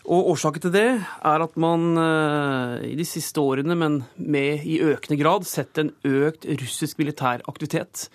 [0.09, 4.81] Og Årsaken til det er at man eh, i de siste årene, men med i
[4.89, 8.07] økende grad, sett en økt russisk militær aktivitet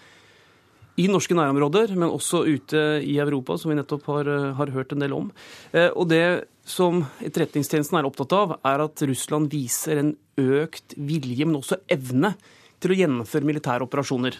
[1.00, 4.92] i norske nærområder, men også ute i Europa, som vi nettopp har, eh, har hørt
[4.92, 5.32] en del om.
[5.74, 11.46] Eh, og det som Etterretningstjenesten er opptatt av, er at Russland viser en økt vilje,
[11.46, 12.36] men også evne,
[12.80, 14.36] til å gjennomføre militære operasjoner.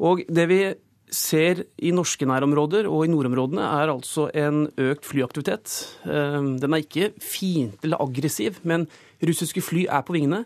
[0.00, 0.74] Og det vi
[1.10, 5.96] ser i norske nærområder og i nordområdene, er altså en økt flyaktivitet.
[6.04, 8.86] Eh, den er ikke fiendtlig eller aggressiv, men
[9.22, 10.44] russiske fly er på vingene.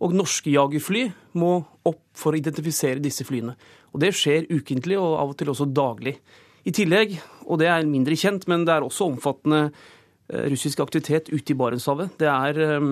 [0.00, 3.56] Og norske jagerfly må opp for å identifisere disse flyene.
[3.90, 6.16] Og Det skjer ukentlig og av og til også daglig.
[6.64, 7.16] I tillegg,
[7.48, 11.56] og det er mindre kjent, men det er også omfattende eh, russisk aktivitet ute i
[11.56, 12.12] Barentshavet.
[12.20, 12.88] Det er eh,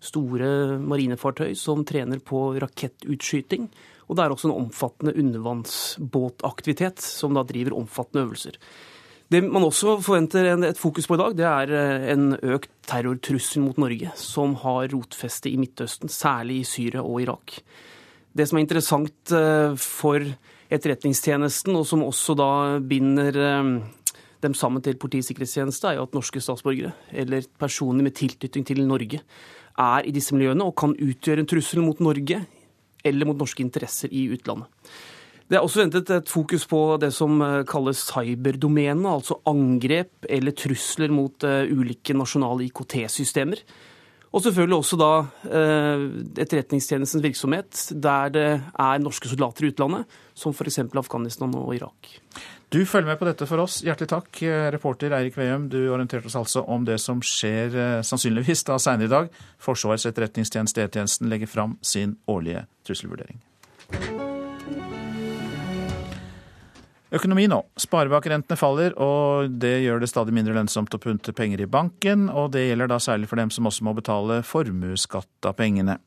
[0.00, 3.68] store marinefartøy som trener på rakettutskyting.
[4.08, 8.56] Og det er også en omfattende undervannsbåtaktivitet som da driver omfattende øvelser.
[9.30, 13.62] Det man også forventer et fokus på i dag, det er eh, en økt terrortrussel
[13.62, 17.60] mot Norge, som har rotfeste i Midtøsten, særlig i Syria og Irak.
[18.30, 20.22] Det som er interessant eh, for
[20.70, 23.70] Etterretningstjenesten, og som også da binder eh,
[24.44, 28.84] dem sammen til Politiets sikkerhetstjeneste, er jo at norske statsborgere, eller personer med tilknytning til
[28.86, 29.22] Norge,
[29.80, 32.42] er i disse miljøene og kan utgjøre en trussel mot Norge
[33.06, 34.68] eller mot norske interesser i utlandet.
[35.50, 40.54] Det er også ventet et fokus på det som eh, kalles cyberdomenet, altså angrep eller
[40.54, 43.64] trusler mot ulike nasjonale IKT-systemer.
[44.30, 45.10] Og selvfølgelig også da
[45.50, 46.04] eh,
[46.38, 50.06] Etterretningstjenestens virksomhet der det er norske soldater i utlandet,
[50.38, 50.78] som f.eks.
[50.86, 52.12] Afghanistan og Irak.
[52.70, 53.80] Du følger med på dette for oss.
[53.82, 55.66] Hjertelig takk, reporter Eirik Veum.
[55.72, 59.30] Du orienterte oss altså om det som skjer eh, sannsynligvis da senere i dag.
[59.58, 63.42] Forsvarets etterretningstjeneste, E-tjenesten, legger fram sin årlige trusselvurdering.
[67.10, 67.58] Økonomi nå.
[67.80, 72.28] Sparebankrentene faller, og det gjør det stadig mindre lønnsomt å punte penger i banken.
[72.30, 75.98] Og det gjelder da særlig for dem som også må betale formuesskatt av pengene.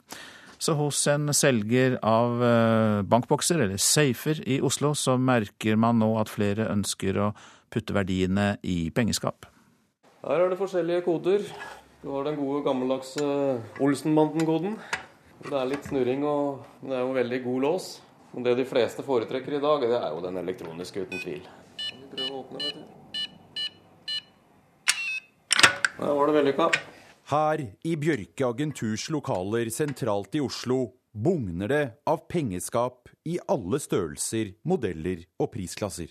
[0.63, 6.13] Så hos en selger av eh, bankbokser, eller safer, i Oslo, så merker man nå
[6.21, 7.33] at flere ønsker å
[7.73, 9.49] putte verdiene i pengeskap.
[10.23, 11.43] Her er det forskjellige koder.
[11.99, 13.27] Du har den gode, gammeldagse
[13.83, 14.79] Olsenbanden-koden.
[15.43, 17.91] Det er litt snurring, og det er jo veldig god lås.
[18.33, 21.43] Og det de fleste foretrekker i dag, det er jo den elektroniske, uten tvil.
[21.77, 22.83] Vi prøver å åpne, vet du.
[25.99, 26.65] Der var det vellykka.
[27.29, 30.79] Her, i Bjørke Agenturs lokaler sentralt i Oslo,
[31.13, 36.09] bugner det av pengeskap i alle størrelser, modeller og prisklasser.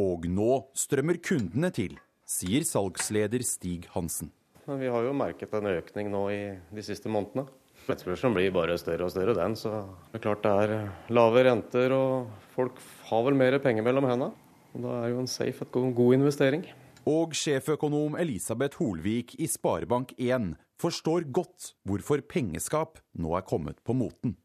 [0.00, 1.94] Og nå strømmer kundene til,
[2.26, 4.34] sier salgsleder Stig Hansen.
[4.66, 6.42] Vi har jo merket en økning nå i
[6.74, 7.46] de siste månedene.
[7.94, 9.56] Etterspørselen blir bare større og større, den.
[9.58, 9.72] Så
[10.10, 12.78] det er klart det er lave renter, og folk
[13.10, 14.32] har vel mer penger mellom hendene.
[14.74, 16.64] Og da er jo en safe en god investering.
[17.08, 24.36] Og sjeføkonom Elisabeth Holvik i Sparebank1 forstår godt hvorfor pengeskap nå er kommet på moten.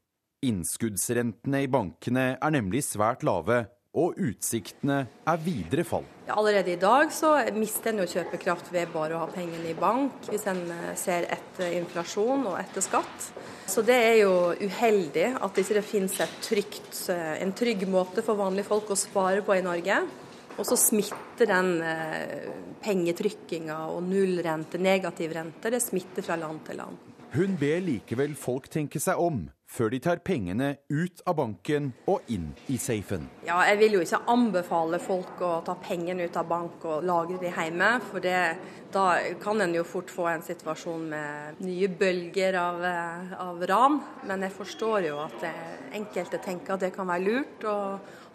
[0.46, 3.66] Innskuddsrentene i bankene er nemlig svært lave,
[3.96, 6.06] og utsiktene er videre fall.
[6.28, 10.28] Allerede i dag så mister en jo kjøpekraft ved bare å ha pengene i bank,
[10.28, 13.30] hvis en eh, ser etter inflasjon og etter skatt.
[13.70, 18.40] Så det er jo uheldig at ikke det finnes trygt, eh, en trygg måte for
[18.40, 20.04] vanlige folk å spare på i Norge.
[20.56, 22.48] Og så smitter den eh,
[22.84, 27.12] pengetrykkinga og nullrente, negativ rente, det smitter fra land til land.
[27.36, 29.44] Hun ber likevel folk tenke seg om
[29.76, 33.28] før de tar pengene ut av banken og inn i safen.
[33.48, 37.40] Ja, jeg vil jo ikke anbefale folk å ta pengene ut av bank og lagre
[37.42, 37.90] de hjemme.
[38.08, 38.40] For det,
[38.96, 39.06] da
[39.42, 44.00] kan en jo fort få en situasjon med nye bølger av, eh, av ran.
[44.24, 45.50] Men jeg forstår jo at
[45.96, 47.78] enkelte tenker at det kan være lurt å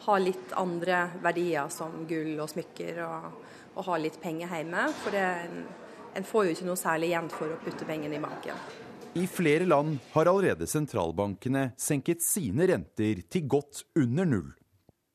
[0.07, 3.32] ha litt andre verdier som gull og smykker, og,
[3.76, 4.88] og ha litt penger hjemme.
[5.03, 5.26] For det,
[6.14, 8.80] en får jo ikke noe særlig igjen for å putte pengene i banken.
[9.15, 14.53] I flere land har allerede sentralbankene senket sine renter til godt under null.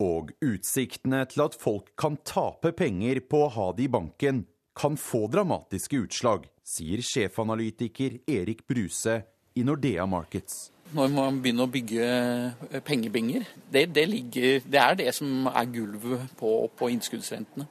[0.03, 4.43] Og utsiktene til at folk kan tape penger på å ha det i banken,
[4.75, 9.21] kan få dramatiske utslag, sier sjefanalytiker Erik Bruse
[9.55, 10.73] i Nordea Markets.
[10.91, 16.35] Når man begynner å bygge pengebinger, det, det, ligger, det er det som er gulvet
[16.35, 17.69] på, på innskuddsrentene.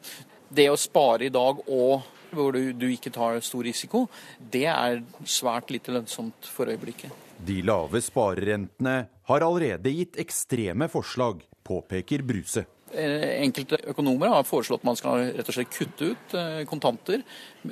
[0.49, 4.07] Det å spare i dag og hvor du, du, ikke tar stor risiko,
[4.39, 7.13] det er svært lite lønnsomt for øyeblikket.
[7.45, 8.95] De lave sparerentene
[9.29, 12.65] har allerede gitt ekstreme forslag, påpeker Bruse.
[12.95, 17.25] Eh, enkelte økonomer har foreslått at man skal rett og slett kutte ut eh, kontanter,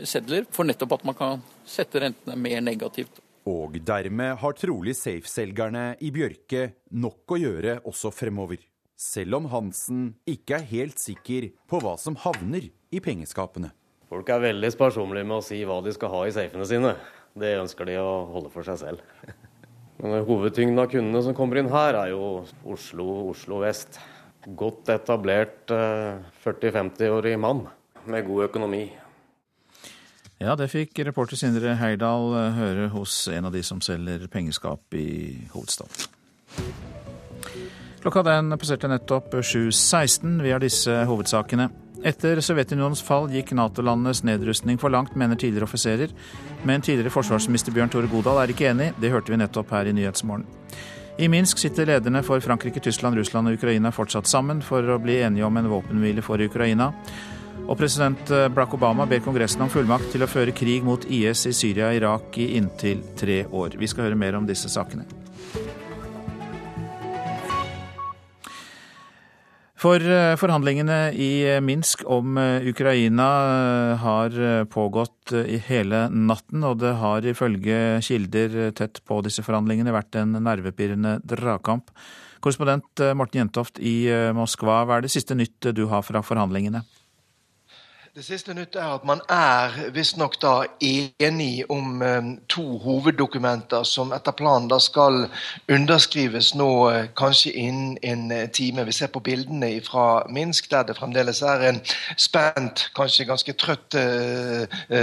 [0.03, 3.21] sedler, for nettopp at man kan sette rentene mer negativt.
[3.47, 8.61] Og dermed har trolig safe-selgerne i Bjørke nok å gjøre også fremover.
[8.99, 13.73] Selv om Hansen ikke er helt sikker på hva som havner i pengeskapene.
[14.13, 16.91] Folk er veldig sparsommelige med å si hva de skal ha i safene sine.
[17.33, 19.05] Det ønsker de å holde for seg selv.
[20.03, 23.97] Men Hovedtyngden av kundene som kommer inn her, er jo Oslo, Oslo vest.
[24.45, 25.73] Godt etablert
[26.45, 27.63] 40-50-årig mann
[28.05, 28.83] med god økonomi.
[30.43, 34.99] Ja, det fikk reporter Sindre Heyerdahl eh, høre hos en av de som selger pengeskap
[34.99, 36.11] i hovedstaden.
[38.03, 40.43] Klokka den passerte nettopp 7.16.
[40.43, 41.71] Vi har disse hovedsakene.
[42.03, 46.11] Etter Sovjetunionens fall gikk Nato-landenes nedrustning for langt, mener tidligere offiserer.
[46.67, 48.89] Men tidligere forsvarsminister Bjørn Tore Godal er ikke enig.
[48.99, 50.49] Det hørte vi nettopp her i Nyhetsmorgen.
[51.23, 55.21] I Minsk sitter lederne for Frankrike, Tyskland, Russland og Ukraina fortsatt sammen for å bli
[55.23, 56.91] enige om en våpenhvile for Ukraina.
[57.69, 61.55] Og president Barack Obama ber Kongressen om fullmakt til å føre krig mot IS i
[61.55, 63.79] Syria og Irak i inntil tre år.
[63.79, 65.22] Vi skal høre mer om disse sakene.
[69.83, 73.27] For eh, forhandlingene i eh, Minsk om eh, Ukraina
[73.99, 74.37] har
[74.71, 80.37] pågått i hele natten, og det har ifølge kilder tett på disse forhandlingene vært en
[80.39, 81.91] nervepirrende dragkamp.
[82.43, 86.83] Korrespondent Morten Jentoft i Moskva, hva er det siste nytt du har fra forhandlingene?
[88.13, 94.11] Det siste nytt er at man er visstnok da enig om eh, to hoveddokumenter som
[94.13, 95.31] etter planen da skal
[95.73, 98.85] underskrives nå eh, kanskje innen en eh, time.
[98.85, 101.81] Vi ser på bildene fra Minsk der det fremdeles er en
[102.21, 103.97] spent, kanskje ganske trøtt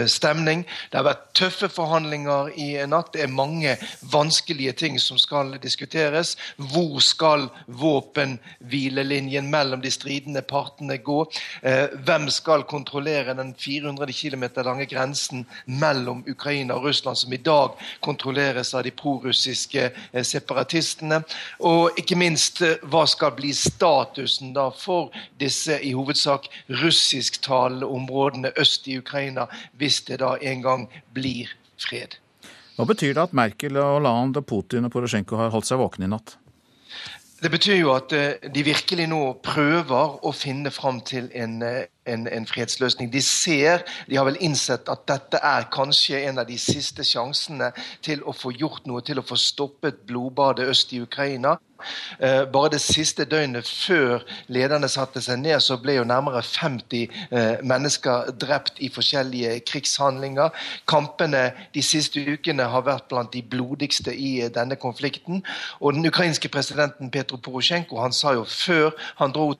[0.05, 0.62] stemning.
[0.91, 3.16] Det har vært tøffe forhandlinger i natt.
[3.16, 3.74] Det er mange
[4.14, 6.36] vanskelige ting som skal diskuteres.
[6.57, 11.24] Hvor skal våpenhvilelinjen mellom de stridende partene gå?
[12.05, 17.38] Hvem skal kontrollere kontrollere den 400 km lange grensen mellom Ukraina og Russland, som i
[17.38, 17.72] dag
[18.02, 21.24] kontrolleres av de prorussiske eh, separatistene.
[21.60, 28.52] Og ikke minst, eh, hva skal bli statusen da for disse i hovedsak russisktalende områdene
[28.58, 29.47] øst i Ukraina,
[29.78, 31.47] hvis det da en gang blir
[31.78, 32.20] fred?
[32.76, 36.38] Hva betyr det at Merkel, Hollande, Putin og Porosjenko har holdt seg våkne i natt?
[37.39, 41.63] Det betyr jo at eh, de virkelig nå prøver å finne fram til en
[42.09, 43.11] en, en, fredsløsning.
[43.13, 47.71] De ser, de har vel innsett at dette er kanskje en av de siste sjansene
[48.05, 51.57] til å få gjort noe, til å få stoppet blodbadet øst i Ukraina.
[52.19, 57.05] Eh, bare det siste døgnet før lederne satte seg ned, så ble jo nærmere 50
[57.32, 60.49] eh, mennesker drept i forskjellige krigshandlinger.
[60.88, 65.43] Kampene de siste ukene har vært blant de blodigste i eh, denne konflikten.
[65.80, 69.53] Og den ukrainske presidenten Petro Porosjenko han sa jo før han dro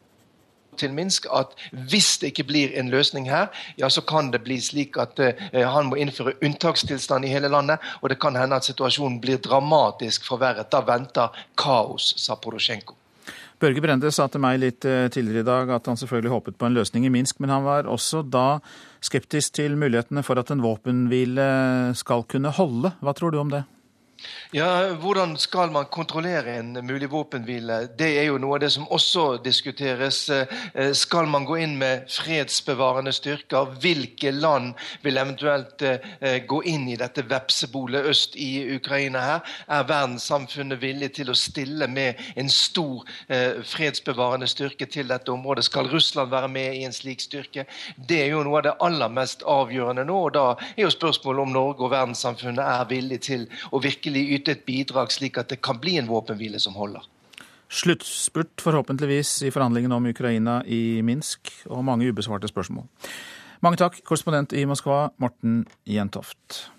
[0.80, 1.56] til Minsk at
[1.92, 5.50] hvis det ikke blir en løsning her, ja, så kan det bli slik at uh,
[5.54, 7.84] han må innføre unntakstilstand i hele landet.
[8.02, 10.72] Og det kan hende at situasjonen blir dramatisk forverret.
[10.72, 12.96] Da venter kaos, sa Porosjenko.
[13.60, 16.70] Børge Brende sa til meg litt eh, tidligere i dag at han selvfølgelig håpet på
[16.70, 18.62] en løsning i Minsk, men han var også da
[19.04, 21.50] skeptisk til mulighetene for at en våpenhvile
[22.00, 22.94] skal kunne holde.
[23.04, 23.66] Hva tror du om det?
[24.52, 27.88] Ja, Hvordan skal man kontrollere en mulig våpenhvile?
[28.00, 30.24] Det er jo noe av det som også diskuteres.
[30.30, 33.76] Eh, skal man gå inn med fredsbevarende styrker?
[33.84, 39.54] Hvilke land vil eventuelt eh, gå inn i dette vepsebolet øst i Ukraina her?
[39.70, 45.68] Er verdenssamfunnet villig til å stille med en stor eh, fredsbevarende styrke til dette området?
[45.70, 47.68] Skal Russland være med i en slik styrke?
[48.10, 50.18] Det er jo noe av det aller mest avgjørende nå.
[50.26, 54.36] og Da er jo spørsmålet om Norge og verdenssamfunnet er villig til å virkelig yte
[54.36, 57.06] yte et bidrag, slik at det kan bli en våpenhvile som holder.
[57.70, 62.88] Sluttspurt forhåpentligvis i forhandlingene om Ukraina i Minsk, og mange ubesvarte spørsmål.
[63.62, 66.70] Mange takk, korrespondent i Moskva, Morten Jentoft.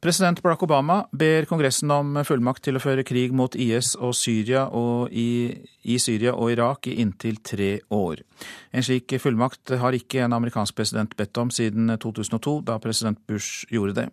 [0.00, 4.68] President Barack Obama ber Kongressen om fullmakt til å føre krig mot IS og Syria
[4.70, 5.50] og i,
[5.82, 8.22] i, Syria og Irak i inntil tre år.
[8.70, 13.66] En slik fullmakt har ikke en amerikansk president bedt om siden 2002, da president Bush
[13.74, 14.06] gjorde det.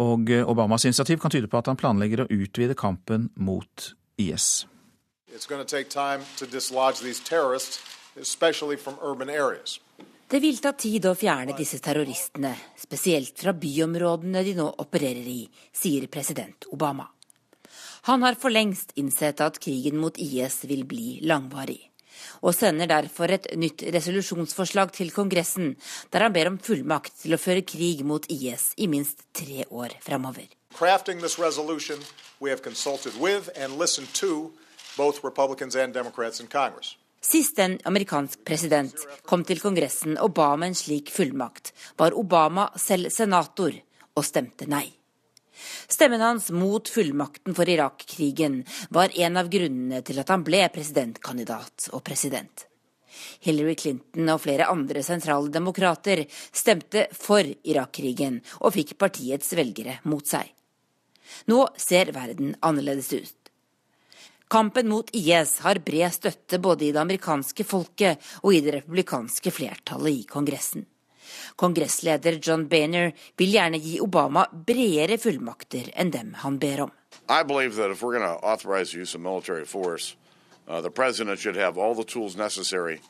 [0.00, 4.64] Og eh, Obamas initiativ kan tyde på at han planlegger å utvide kampen mot IS.
[10.32, 15.40] Det vil ta tid å fjerne disse terroristene, spesielt fra byområdene de nå opererer i,
[15.72, 17.08] sier president Obama.
[18.08, 21.91] Han har for lengst innsett at krigen mot IS vil bli langvarig
[22.40, 25.74] og sender derfor et nytt resolusjonsforslag til Kongressen,
[26.12, 29.96] der han ber om fullmakt til å føre krig mot IS i minst tre år
[30.04, 30.48] framover.
[37.22, 42.66] Sist en amerikansk president kom til Kongressen og ba om en slik fullmakt, var Obama
[42.76, 43.76] selv senator
[44.16, 44.88] og stemte nei.
[45.88, 51.88] Stemmen hans mot fullmakten for Irak-krigen var en av grunnene til at han ble presidentkandidat
[51.92, 52.66] og president.
[53.44, 60.26] Hillary Clinton og flere andre sentrale demokrater stemte for Irak-krigen og fikk partiets velgere mot
[60.26, 60.48] seg.
[61.48, 63.38] Nå ser verden annerledes ut.
[64.52, 69.52] Kampen mot IS har bred støtte både i det amerikanske folket og i det republikanske
[69.54, 70.84] flertallet i Kongressen.
[71.56, 76.92] Kongressleder John Boehner vil gjerne gi Obama bredere fullmakter enn dem han ber om.
[77.28, 80.16] I believe that if we're going to authorize use of military force,
[80.68, 83.00] uh, the president should have all the tools necessary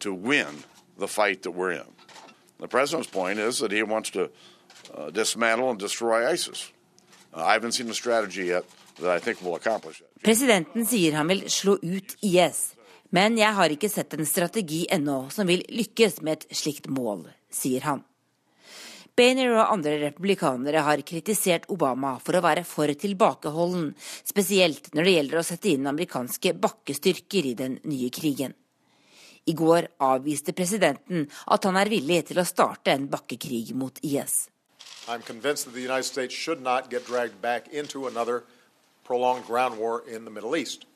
[0.00, 0.64] to win
[0.98, 1.86] the fight that we're in.
[2.58, 4.30] The president's point is that he wants to
[4.94, 6.72] uh, dismantle and destroy ISIS.
[7.34, 8.64] Uh, I haven't seen a strategy yet
[9.00, 10.22] that I think will accomplish that.
[10.22, 12.74] Presidenten sier han vil slå ut IS,
[13.10, 17.24] men jeg har ikke sett en strategi ennå som vil lykkes med et slikt mål,
[17.50, 18.04] sier han.
[19.20, 23.90] Boehner og andre republikanere har kritisert Obama for å være for tilbakeholden,
[24.24, 28.54] spesielt når det gjelder å sette inn amerikanske bakkestyrker i den nye krigen.
[29.44, 34.48] I går avviste presidenten at han er villig til å starte en bakkekrig mot IS.
[35.08, 38.44] I'm convinced that the United States should not get dragged back into another
[39.04, 40.86] prolonged ground war in the Middle East.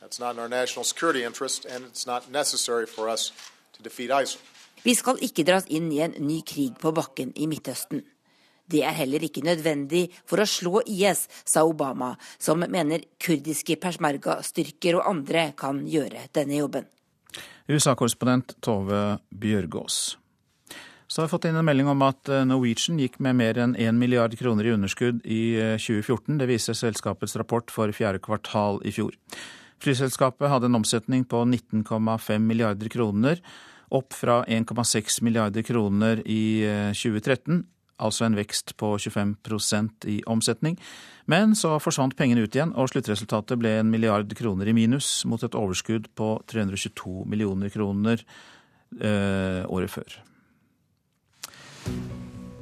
[0.00, 2.06] That's not in our national security interest, and it's
[2.94, 3.32] for us
[3.72, 4.38] to defeat ISIL.
[4.86, 8.04] Vi skal ikke dras inn i en ny krig på bakken i Midtøsten.
[8.70, 15.00] Det er heller ikke nødvendig for å slå IS, sa Obama, som mener kurdiske persmerga-styrker
[15.00, 16.86] og andre kan gjøre denne jobben.
[17.66, 20.16] USA-korrespondent Tove Bjørgaas.
[21.10, 23.74] Så har vi fått inn en melding om at eh, Norwegian gikk med mer enn
[23.78, 25.44] 1 milliard kroner i underskudd i
[25.82, 26.34] 2014.
[26.34, 29.14] Eh, det viser selskapets rapport for fjerde kvartal i fjor.
[29.82, 33.42] Flyselskapet hadde en omsetning på 19,5 milliarder kroner
[33.94, 36.64] opp fra 1,6 milliarder kroner i
[36.94, 37.64] 2013, eh,
[38.02, 40.76] altså en vekst på 25% i omsetning.
[41.26, 45.42] Men så forsvant pengene ut igjen, og sluttresultatet ble en milliard kroner i minus, mot
[45.42, 48.22] et overskudd på 322 millioner kroner
[49.00, 50.20] øh, året før.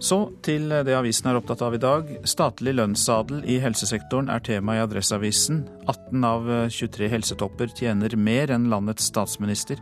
[0.04, 2.10] Så til det avisen er opptatt av i dag.
[2.28, 5.62] Statlig lønnsadel i helsesektoren er tema i Adresseavisen.
[5.88, 9.80] 18 av 23 helsetopper tjener mer enn landets statsminister.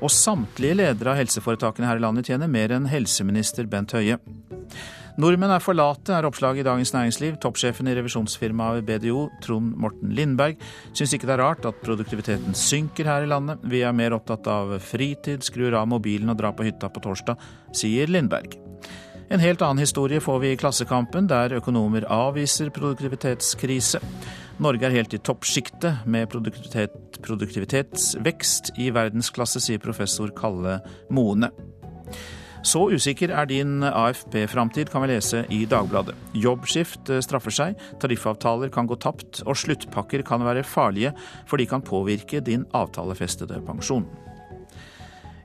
[0.00, 4.18] Og samtlige ledere av helseforetakene her i landet tjener mer enn helseminister Bent Høie.
[5.20, 7.36] Nordmenn er for late, er oppslaget i Dagens Næringsliv.
[7.42, 10.58] Toppsjefen i revisjonsfirmaet BDO, Trond Morten Lindberg,
[10.96, 13.62] syns ikke det er rart at produktiviteten synker her i landet.
[13.70, 17.38] Vi er mer opptatt av fritid, skrur av mobilen og drar på hytta på torsdag,
[17.76, 18.69] sier Lindberg.
[19.30, 24.00] En helt annen historie får vi i Klassekampen, der økonomer avviser produktivitetskrise.
[24.58, 30.80] Norge er helt i toppsjiktet med produktivitet, produktivitetsvekst i verdensklasse, sier professor Kalle
[31.14, 31.52] Moene.
[32.66, 36.16] Så usikker er din AFP-framtid, kan vi lese i Dagbladet.
[36.34, 41.14] Jobbskift straffer seg, tariffavtaler kan gå tapt, og sluttpakker kan være farlige,
[41.46, 44.10] for de kan påvirke din avtalefestede pensjon.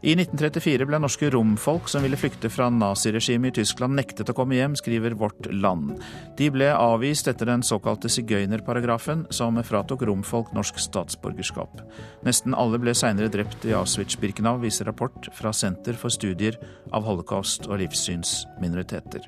[0.05, 4.53] I 1934 ble norske romfolk som ville flykte fra naziregimet i Tyskland, nektet å komme
[4.53, 5.95] hjem, skriver Vårt Land.
[6.37, 11.81] De ble avvist etter den såkalte sigøynerparagrafen, som fratok romfolk norsk statsborgerskap.
[12.27, 16.59] Nesten alle ble seinere drept i Auschwitz-Birkenau, viser rapport fra Senter for studier
[16.93, 19.25] av holocaust og livssynsminoriteter.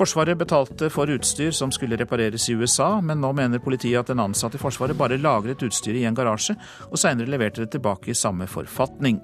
[0.00, 4.22] Forsvaret betalte for utstyr som skulle repareres i USA, men nå mener politiet at en
[4.24, 6.56] ansatt i Forsvaret bare lagret utstyret i en garasje,
[6.88, 9.20] og seinere leverte det tilbake i samme forfatning.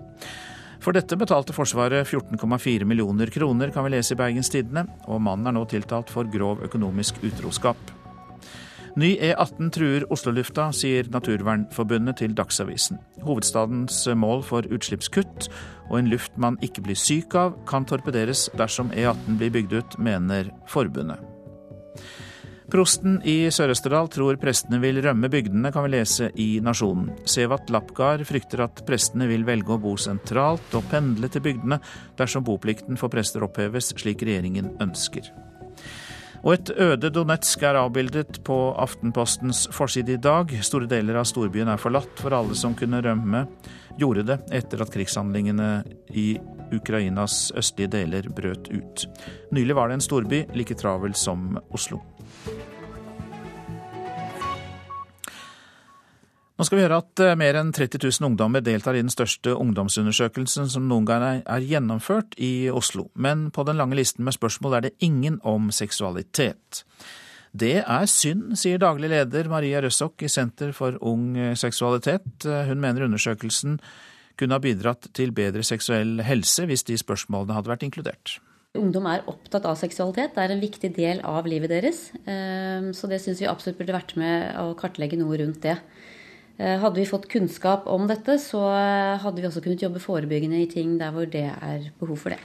[0.85, 5.49] For dette betalte Forsvaret 14,4 millioner kroner, kan vi lese i Bergens Tidende, og mannen
[5.49, 7.96] er nå tiltalt for grov økonomisk utroskap.
[8.97, 12.97] Ny E18 truer Oslo-lufta, sier Naturvernforbundet til Dagsavisen.
[13.27, 15.51] Hovedstadens mål for utslippskutt
[15.91, 19.99] og en luft man ikke blir syk av, kan torpederes dersom E18 blir bygd ut,
[20.01, 21.21] mener forbundet.
[22.73, 27.13] Prosten i Sør-Østerdal tror prestene vil rømme bygdene, kan vi lese i Nasjonen.
[27.29, 31.79] Sevat Lapgard frykter at prestene vil velge å bo sentralt og pendle til bygdene
[32.17, 35.31] dersom boplikten for prester oppheves, slik regjeringen ønsker.
[36.47, 40.53] Og et øde Donetsk er avbildet på Aftenpostens forside i dag.
[40.63, 43.43] Store deler av storbyen er forlatt, for alle som kunne rømme,
[43.99, 45.71] gjorde det etter at krigshandlingene
[46.15, 46.29] i
[46.77, 49.09] Ukrainas østlige deler brøt ut.
[49.59, 51.99] Nylig var det en storby like travel som Oslo.
[56.57, 59.53] Nå skal vi høre at eh, mer enn 30 000 ungdommer deltar i den største
[59.61, 63.11] ungdomsundersøkelsen som noen gang er gjennomført i Oslo.
[63.13, 66.85] Men på den lange listen med spørsmål er det ingen om seksualitet.
[67.57, 72.45] Det er synd, sier daglig leder Maria Røssok i Senter for ung seksualitet.
[72.45, 73.79] Hun mener undersøkelsen
[74.37, 78.37] kunne ha bidratt til bedre seksuell helse hvis de spørsmålene hadde vært inkludert.
[78.77, 80.35] Ungdom er opptatt av seksualitet.
[80.37, 82.11] Det er en viktig del av livet deres.
[82.29, 85.79] Eh, så det syns vi absolutt burde vært med å kartlegge noe rundt det.
[86.59, 90.63] Eh, hadde vi fått kunnskap om dette, så eh, hadde vi også kunnet jobbe forebyggende
[90.63, 92.41] i ting der hvor det er behov for det.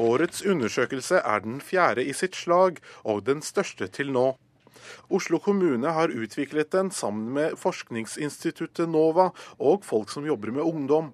[0.00, 4.34] Årets undersøkelse er den fjerde i sitt slag, og den største til nå.
[5.08, 11.12] Oslo kommune har utviklet den sammen med forskningsinstituttet NOVA og folk som jobber med ungdom.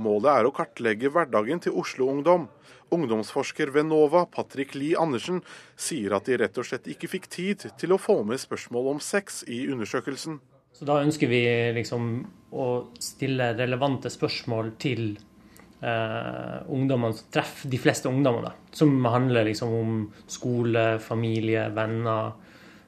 [0.00, 2.48] Målet er å kartlegge hverdagen til Oslo-ungdom.
[2.94, 5.42] Ungdomsforsker ved NOVA, Patrick Lie Andersen,
[5.76, 9.02] sier at de rett og slett ikke fikk tid til å få med spørsmål om
[9.02, 10.40] sex i undersøkelsen.
[10.74, 11.44] Så da ønsker vi
[11.76, 12.08] liksom
[12.54, 12.66] å
[13.02, 18.50] stille relevante spørsmål til eh, ungdommene som treffer de fleste ungdommene.
[18.74, 22.34] Som handler liksom om skole, familie, venner,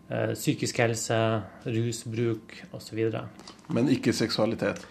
[0.08, 1.20] eh, psykisk helse,
[1.66, 3.02] rusbruk osv.
[3.74, 4.82] Men ikke seksualitet?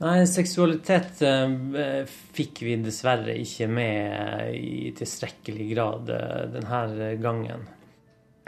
[0.00, 7.68] Nei, seksualitet eh, fikk vi dessverre ikke med i tilstrekkelig grad eh, denne gangen.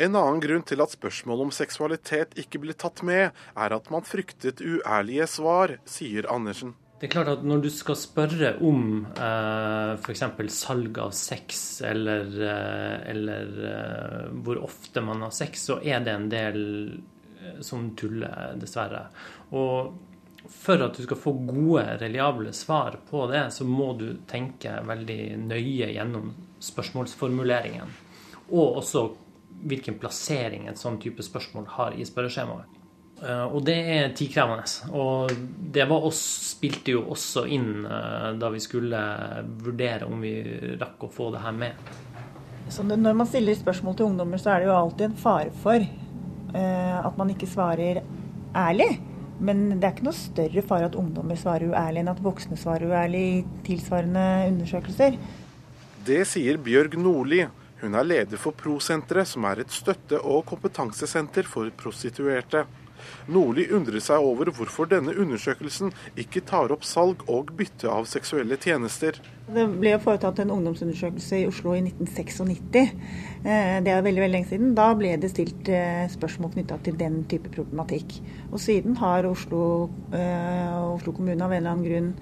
[0.02, 4.02] En annen grunn til at spørsmålet om seksualitet ikke ble tatt med, er at man
[4.06, 6.74] fryktet uærlige svar, sier Andersen.
[6.98, 10.22] Det er klart at Når du skal spørre om eh, f.eks.
[10.54, 16.14] salg av sex, eller, eh, eller eh, hvor ofte man har sex, så er det
[16.14, 16.60] en del
[17.42, 19.08] eh, som tuller, dessverre.
[19.54, 24.80] Og for at du skal få gode, reliable svar på det, så må du tenke
[24.86, 26.32] veldig nøye gjennom
[26.62, 27.98] spørsmålsformuleringen.
[28.50, 29.08] Og også
[29.68, 32.78] hvilken plassering et sånn type spørsmål har i spørreskjemaet.
[33.22, 34.64] Eh, og det er tidkrevende.
[34.98, 35.30] Og
[35.74, 39.02] det oss, spilte jo også inn eh, da vi skulle
[39.62, 40.34] vurdere om vi
[40.80, 41.92] rakk å få det her med.
[42.72, 45.82] Så når man stiller spørsmål til ungdommer, så er det jo alltid en fare for
[45.82, 48.02] eh, at man ikke svarer
[48.56, 48.90] ærlig.
[49.42, 52.90] Men det er ikke noe større fare at ungdommer svarer uærlig enn at voksne svarer
[52.90, 55.18] uærlig i tilsvarende undersøkelser.
[56.06, 57.44] Det sier Bjørg Nordli,
[57.82, 62.64] hun er leder for Prosenteret, som er et støtte- og kompetansesenter for prostituerte.
[63.26, 68.58] Nordli undrer seg over hvorfor denne undersøkelsen ikke tar opp salg og bytte av seksuelle
[68.62, 69.18] tjenester.
[69.52, 72.94] Det ble foretatt en ungdomsundersøkelse i Oslo i 1996.
[73.42, 74.76] Eh, det er veldig veldig lenge siden.
[74.78, 78.20] Da ble det stilt eh, spørsmål knytta til den type problematikk.
[78.52, 82.14] Og siden har Oslo, eh, Oslo kommune av en eller annen grunn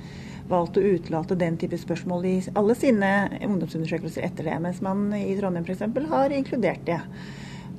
[0.51, 5.37] valgt å utelate den type spørsmål i alle sine ungdomsundersøkelser etter det, mens man i
[5.39, 6.11] Trondheim f.eks.
[6.11, 7.01] har inkludert det.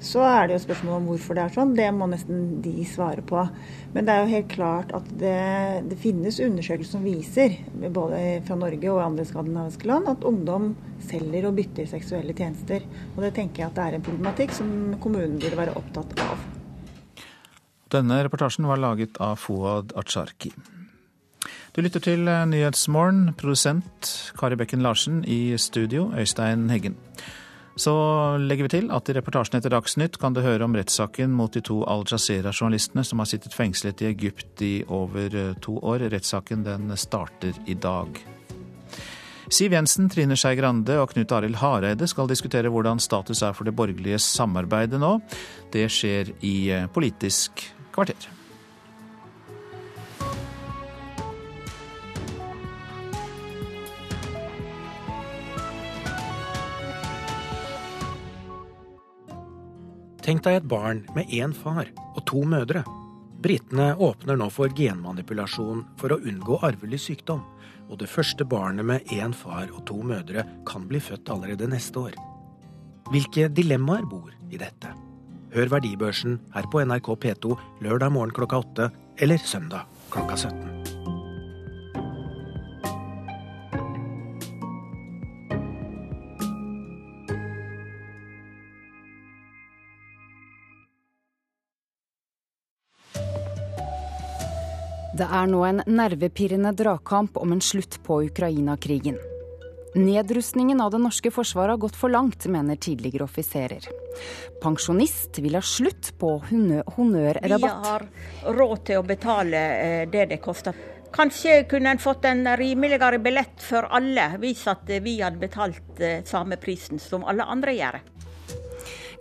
[0.02, 1.76] Så er det jo spørsmål om hvorfor det er sånn.
[1.78, 3.44] Det må nesten de svare på.
[3.94, 5.36] Men det er jo helt klart at det,
[5.92, 7.60] det finnes undersøkelser som viser,
[7.94, 10.72] både fra Norge og andre skandinaviske land, at ungdom
[11.06, 12.90] selger og bytter seksuelle tjenester.
[13.14, 14.74] Og det tenker jeg at det er en problematikk som
[15.06, 16.50] kommunen burde være opptatt av.
[17.92, 20.56] Denne reportasjen var laget av Fouad Acharki.
[21.72, 26.98] Du lytter til eh, Nyhetsmorgen, produsent Kari Bekken Larsen, i studio Øystein Heggen.
[27.80, 27.94] Så
[28.44, 31.62] legger vi til at i reportasjen etter Dagsnytt kan du høre om rettssaken mot de
[31.64, 36.04] to Al Jazeera-journalistene som har sittet fengslet i Egypt i over eh, to år.
[36.12, 38.20] Rettssaken den starter i dag.
[39.48, 43.68] Siv Jensen, Trine Skei Grande og Knut Arild Hareide skal diskutere hvordan status er for
[43.68, 45.16] det borgerlige samarbeidet nå.
[45.72, 47.64] Det skjer i eh, Politisk
[47.96, 48.41] kvarter.
[60.32, 62.86] Tenk deg et barn med én far og to mødre.
[63.44, 67.42] Britene åpner nå for genmanipulasjon for å unngå arvelig sykdom,
[67.92, 72.00] og det første barnet med én far og to mødre kan bli født allerede neste
[72.00, 72.16] år.
[73.12, 74.94] Hvilke dilemmaer bor i dette?
[75.52, 78.88] Hør Verdibørsen her på NRK P2 lørdag morgen klokka åtte
[79.20, 79.84] eller søndag
[80.16, 80.81] klokka 17.
[95.22, 99.20] Det er nå en nervepirrende dragkamp om en slutt på Ukraina-krigen.
[99.94, 103.86] Nedrustningen av det norske forsvaret har gått for langt, mener tidligere offiserer.
[104.64, 107.62] Pensjonist vil ha slutt på honnørrabatt.
[107.62, 108.08] Vi har
[108.58, 110.80] råd til å betale eh, det det koster.
[111.14, 116.24] Kanskje kunne en fått en rimeligere billett for alle, hvis at vi hadde betalt eh,
[116.26, 118.00] samme prisen som alle andre gjør.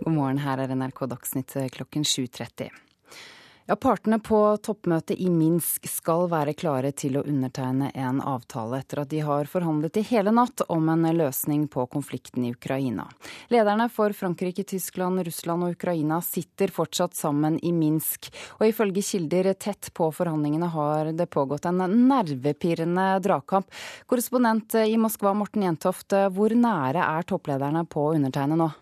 [0.01, 2.71] God morgen, her er NRK Dagsnytt klokken 7.30.
[3.71, 8.99] Ja, Partene på toppmøtet i Minsk skal være klare til å undertegne en avtale etter
[9.05, 13.05] at de har forhandlet i hele natt om en løsning på konflikten i Ukraina.
[13.47, 18.27] Lederne for Frankrike, Tyskland, Russland og Ukraina sitter fortsatt sammen i Minsk.
[18.59, 21.79] Og ifølge kilder tett på forhandlingene har det pågått en
[22.11, 23.71] nervepirrende dragkamp.
[24.03, 28.73] Korrespondent i Moskva, Morten Jentoft, hvor nære er topplederne på å undertegne nå?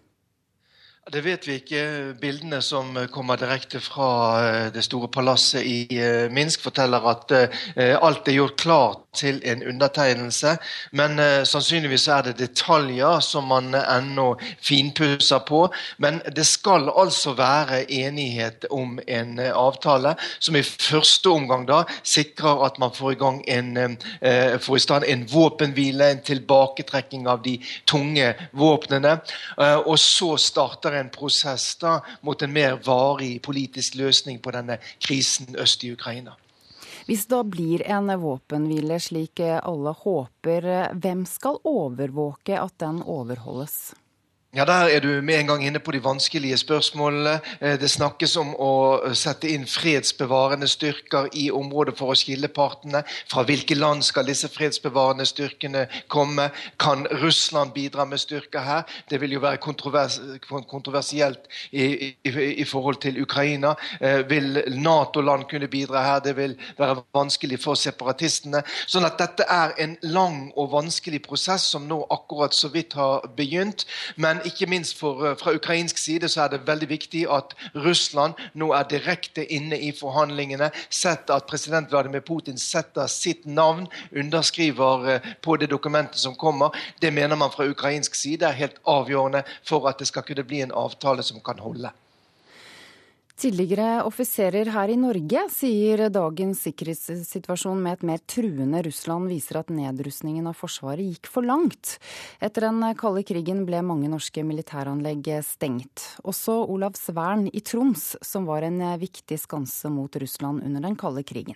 [1.10, 1.82] Det vet vi ikke.
[2.22, 4.10] Bildene som kommer direkte fra
[4.45, 9.39] eh, det store palasset i eh, Minsk, forteller at eh, alt er gjort klart til
[9.41, 10.51] en undertegnelse.
[10.93, 11.18] Men
[11.49, 15.64] sannsynligvis er det detaljer som man ennå finpusser på.
[15.97, 22.62] Men det skal altså være enighet om en avtale som i første omgang da sikrer
[22.68, 23.97] at man får i gang en,
[24.62, 27.57] får i stand en våpenhvile, en tilbaketrekking av de
[27.89, 29.18] tunge våpnene.
[29.89, 35.56] Og så starter en prosess da, mot en mer varig politisk løsning på denne krisen
[35.56, 36.36] øst i Ukraina.
[37.08, 40.68] Hvis det da blir en våpenhvile slik alle håper,
[41.00, 43.95] hvem skal overvåke at den overholdes?
[44.56, 47.39] Ja, Der er du med en gang inne på de vanskelige spørsmålene.
[47.62, 53.04] Eh, det snakkes om å sette inn fredsbevarende styrker i området for å skille partene.
[53.30, 56.47] Fra hvilke land skal disse fredsbevarende styrkene komme?
[56.80, 58.88] Kan Russland bidra med styrker her?
[59.10, 60.18] Det vil jo være kontrovers
[60.50, 63.76] kontroversielt i, i, i, forhold til Ukraina.
[64.02, 66.26] Eh, vil Nato-land kunne bidra her?
[66.26, 68.64] Det vil være vanskelig for separatistene.
[68.88, 73.30] Sånn at dette er en lang og vanskelig prosess som nå akkurat så vidt har
[73.38, 73.86] begynt.
[74.16, 77.56] men men ikke minst for, eh, fra ukrainsk side så er det veldig viktig at
[77.76, 80.72] Russland nå er direkte inne i forhandlingene.
[80.90, 86.70] Sett at president Vladimir Putin setter sitt navn, underskriver eh, på det dokumentet som kommer.
[87.02, 90.62] Det mener man fra ukrainsk side er helt avgjørende for at det skal kunne bli
[90.62, 91.92] en avtale som kan holde.
[93.40, 99.70] Tidligere offiserer her i Norge sier dagens sikkerhetssituasjon med et mer truende Russland viser at
[99.72, 101.94] nedrustningen av Forsvaret gikk for langt.
[102.44, 106.04] Etter den kalde krigen ble mange norske militæranlegg stengt.
[106.28, 111.24] Også Olav Svern i Troms, som var en viktig skanse mot Russland under den kalde
[111.24, 111.56] krigen.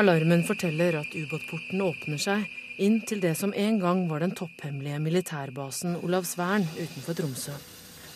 [0.00, 2.48] Alarmen forteller at ubåtporten åpner seg
[2.80, 7.60] inn til det som en gang var den topphemmelige militærbasen Olav Svern utenfor Tromsø.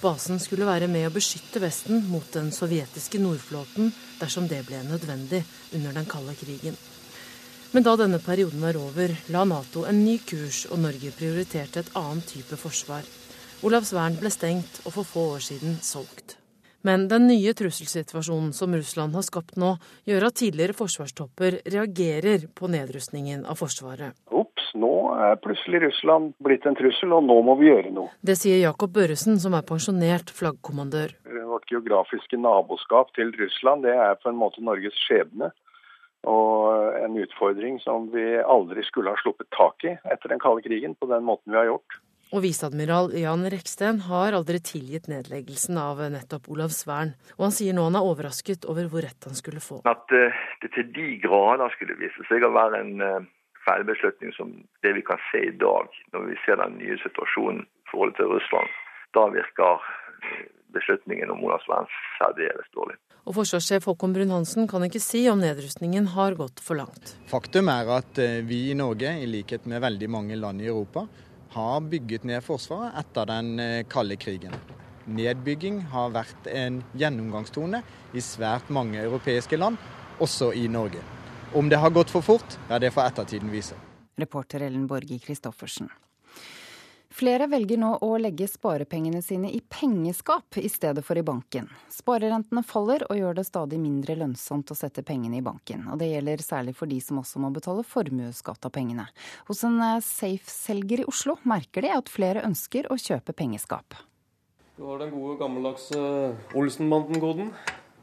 [0.07, 3.89] Basen skulle være med å beskytte Vesten mot den sovjetiske nordflåten
[4.21, 5.41] dersom det ble nødvendig
[5.75, 6.77] under den kalde krigen.
[7.73, 11.91] Men da denne perioden var over, la Nato en ny kurs, og Norge prioriterte et
[11.99, 13.03] annet type forsvar.
[13.67, 16.37] Olavsvern ble stengt og for få år siden solgt.
[16.87, 19.73] Men den nye trusselsituasjonen som Russland har skapt nå,
[20.07, 24.15] gjør at tidligere forsvarstopper reagerer på nedrustningen av Forsvaret.
[24.77, 28.13] Nå er plutselig Russland blitt en trussel, og nå må vi gjøre noe.
[28.21, 31.15] Det sier Jakob Børresen, som er pensjonert flaggkommandør.
[31.49, 35.53] Vårt geografiske naboskap til Russland det er på en måte Norges skjebne.
[36.27, 40.97] Og en utfordring som vi aldri skulle ha sluppet tak i etter den kalde krigen,
[40.99, 42.01] på den måten vi har gjort.
[42.35, 47.13] Og viseadmiral Jan Reksten har aldri tilgitt nedleggelsen av nettopp Olav Svern.
[47.39, 49.79] Og han sier nå han er overrasket over hvor rett han skulle få.
[49.87, 53.29] At eh, det til de grader skulle vise seg å være en eh,
[53.67, 54.53] feilbeslutning som
[54.83, 58.31] det vi kan se i dag, når vi ser den nye situasjonen i forhold til
[58.35, 58.71] Russland.
[59.17, 59.83] Da virker
[60.23, 60.47] eh,
[60.77, 62.99] beslutningen om Olavsvern særdeles dårlig.
[63.27, 67.17] Og Forsvarssjef Håkon Brun-Hansen kan ikke si om nedrustningen har gått for langt.
[67.31, 71.07] Faktum er at eh, vi i Norge, i likhet med veldig mange land i Europa,
[71.57, 74.55] har bygget ned Forsvaret etter den eh, kalde krigen.
[75.07, 77.83] Nedbygging har vært en gjennomgangstone
[78.15, 79.79] i svært mange europeiske land,
[80.23, 81.03] også i Norge.
[81.57, 83.75] Om det har gått for fort, ja det får ettertiden vise.
[84.21, 85.89] Reporter Ellen Borge Christoffersen.
[87.17, 91.71] Flere velger nå å legge sparepengene sine i pengeskap i stedet for i banken.
[91.89, 95.87] Sparerentene faller og gjør det stadig mindre lønnsomt å sette pengene i banken.
[95.89, 99.07] Og det gjelder særlig for de som også må betale formuesskatt av pengene.
[99.49, 103.97] Hos en eh, Safe-selger i Oslo merker de at flere ønsker å kjøpe pengeskap.
[104.77, 106.05] Du har den gode gammeldagse
[106.53, 107.49] Olsenbanden-koden.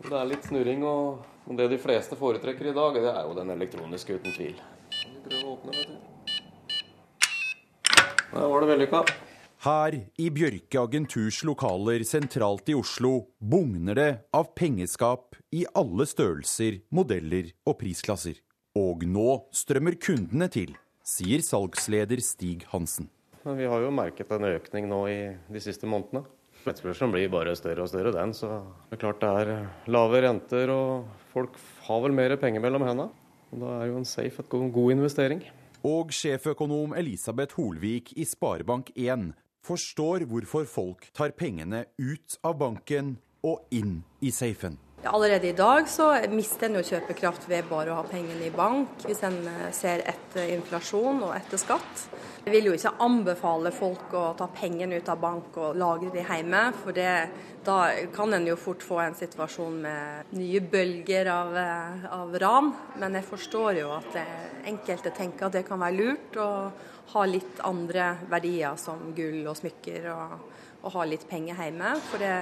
[0.09, 3.51] Det er litt snurring, og det de fleste foretrekker i dag, det er jo den
[3.53, 4.55] elektroniske, uten tvil.
[4.93, 5.97] Vi prøver å åpne, vet du.
[8.33, 9.03] Der var det vellykka.
[9.63, 16.81] Her i Bjørke agenturs lokaler sentralt i Oslo bugner det av pengeskap i alle størrelser,
[16.91, 18.41] modeller og prisklasser.
[18.75, 20.73] Og nå strømmer kundene til,
[21.05, 23.07] sier salgsleder Stig Hansen.
[23.43, 25.19] Men vi har jo merket en økning nå i
[25.51, 26.25] de siste månedene.
[26.63, 28.31] Etterspørselen blir bare større og større, den.
[28.35, 28.49] Så
[28.89, 31.57] det er klart det er lave renter, og folk
[31.87, 33.09] har vel mer penger mellom hendene.
[33.53, 35.43] Og da er jo en safe et god investering.
[35.83, 43.67] Og sjeføkonom Elisabeth Holvik i Sparebank1 forstår hvorfor folk tar pengene ut av banken og
[43.71, 44.79] inn i safen.
[45.05, 49.01] Allerede i dag så mister en jo kjøpekraft ved bare å ha pengene i bank,
[49.03, 52.05] hvis en eh, ser etter inflasjon og etter skatt.
[52.45, 56.23] Jeg vil jo ikke anbefale folk å ta pengene ut av bank og lagre de
[56.23, 57.11] hjemme, for det,
[57.67, 57.77] da
[58.15, 62.71] kan en jo fort få en situasjon med nye bølger av, eh, av ran.
[62.95, 64.19] Men jeg forstår jo at
[64.71, 66.49] enkelte tenker at det kan være lurt å
[67.11, 70.11] ha litt andre verdier som gull og smykker.
[70.15, 70.51] og
[70.83, 72.35] å ha litt penger hjemme, for det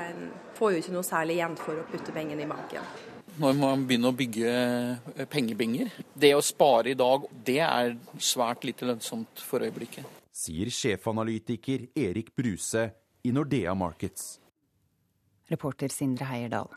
[0.57, 2.85] får jo ikke noe særlig igjen for å putte pengene i banken.
[3.41, 5.87] Når man begynner å bygge eh, pengebinger
[6.19, 10.03] Det å spare i dag, det er svært lite lønnsomt for øyeblikket.
[10.35, 12.89] Sier sjefanalytiker Erik Bruse
[13.23, 14.35] i Nordea Markets.
[15.51, 16.69] Reporter Sindre Heierdal.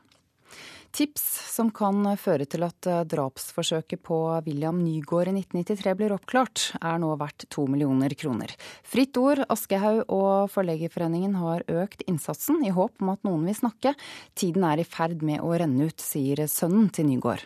[0.94, 6.68] Tips som kan føre til at eh, drapsforsøket på William Nygaard i 1993 blir oppklart,
[6.78, 8.54] er nå verdt to millioner kroner.
[8.86, 13.96] Fritt Ord, Aschehoug og Forleggerforeningen har økt innsatsen i håp om at noen vil snakke.
[14.38, 17.42] Tiden er i ferd med å renne ut, sier sønnen til Nygaard.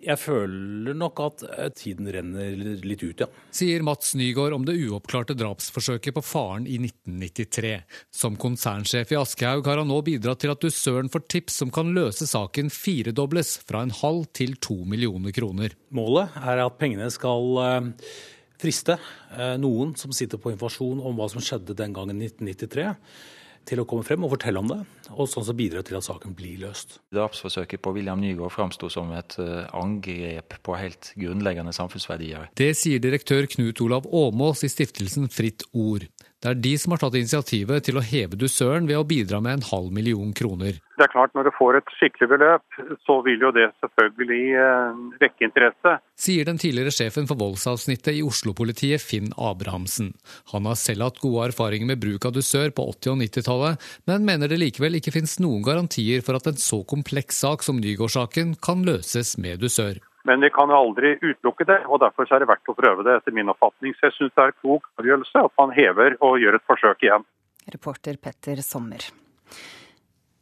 [0.00, 3.28] Jeg føler nok at eh, tiden renner litt ut, ja.
[3.54, 7.72] Sier Mats Nygaard om det uoppklarte drapsforsøket på faren i 1993.
[8.14, 11.92] Som konsernsjef i Aschehoug har han nå bidratt til at dusøren får tips som kan
[11.96, 15.76] løse saken firedobles, fra en halv til to millioner kroner.
[15.94, 17.90] Målet er at pengene skal eh,
[18.60, 22.88] friste eh, noen som sitter på informasjon om hva som skjedde den gangen i 1993
[23.68, 24.78] til å komme frem og fortelle om det,
[25.10, 26.98] og sånn så bidra til at saken blir løst.
[27.14, 32.50] Drapsforsøket på William Nygaard framsto som et eh, angrep på helt grunnleggende samfunnsverdier.
[32.58, 36.08] Det sier direktør Knut Olav Åmås i stiftelsen Fritt Ord.
[36.40, 39.58] Det er de som har tatt initiativet til å heve dusøren ved å bidra med
[39.58, 40.78] en halv million kroner.
[40.96, 45.02] Det er klart Når du får et skikkelig beløp, så vil jo det selvfølgelig eh,
[45.20, 45.94] vekke interesse.
[46.20, 50.14] Sier den tidligere sjefen for voldsavsnittet i Oslo-politiet, Finn Abrahamsen.
[50.52, 54.28] Han har selv hatt gode erfaringer med bruk av dusør på 80- og 90-tallet, men
[54.28, 58.56] mener det likevel ikke finnes noen garantier for at en så kompleks sak som Nygård-saken
[58.64, 60.00] kan løses med dusør.
[60.28, 63.36] Men vi kan aldri utelukke det, og derfor er det verdt å prøve det, etter
[63.36, 63.96] min oppfatning.
[63.96, 67.04] Så jeg syns det er en klok avgjørelse at man hever og gjør et forsøk
[67.08, 67.26] igjen.
[67.70, 69.08] Reporter Petter Sommer.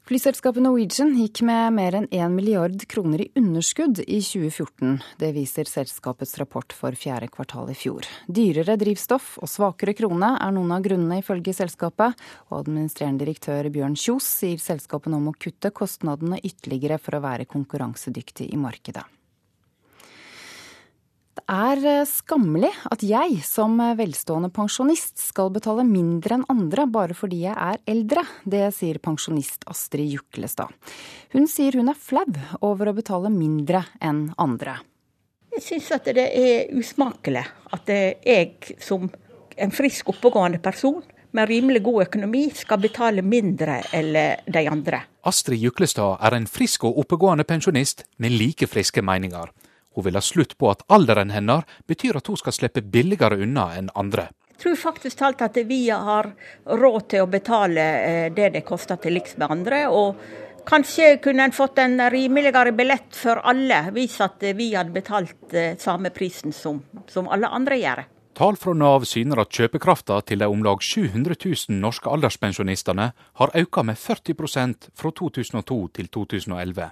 [0.09, 4.95] Flyselskapet Norwegian gikk med mer enn 1 milliard kroner i underskudd i 2014.
[5.20, 8.09] Det viser selskapets rapport for fjerde kvartal i fjor.
[8.24, 12.16] Dyrere drivstoff og svakere krone er noen av grunnene, ifølge selskapet.
[12.49, 17.45] Og administrerende direktør Bjørn Kjos sier selskapet nå må kutte kostnadene ytterligere for å være
[17.53, 19.05] konkurransedyktig i markedet.
[21.39, 27.14] Det er eh, skammelig at jeg som velstående pensjonist skal betale mindre enn andre bare
[27.14, 28.24] fordi jeg er eldre.
[28.43, 30.72] Det sier pensjonist Astrid Juklestad.
[31.36, 32.27] Hun sier hun er flau
[32.66, 34.81] over å betale mindre enn andre.
[35.55, 37.47] Jeg syns at det er usmakelig
[37.77, 39.06] at jeg som
[39.59, 40.98] en frisk, oppegående person
[41.39, 44.10] med rimelig god økonomi skal betale mindre enn
[44.43, 45.05] de andre.
[45.23, 49.55] Astrid Juklestad er en frisk og oppegående pensjonist med like friske meninger.
[49.99, 53.73] Hun vil ha slutt på at alderen hennes betyr at hun skal slippe billigere unna
[53.75, 54.29] enn andre.
[54.53, 56.29] Jeg tror faktisk talt at vi har
[56.66, 57.87] råd til å betale
[58.35, 59.89] det det koster til liks med andre.
[59.91, 65.55] Og Kanskje kunne en fått en rimeligere billett for alle, hvis at vi hadde betalt
[65.81, 68.03] samme prisen som, som alle andre gjør.
[68.37, 73.09] Tall fra Nav syner at kjøpekrafta til de om lag 700 000 norske alderspensjonistene
[73.41, 76.91] har økt med 40% fra 2002 til 2011.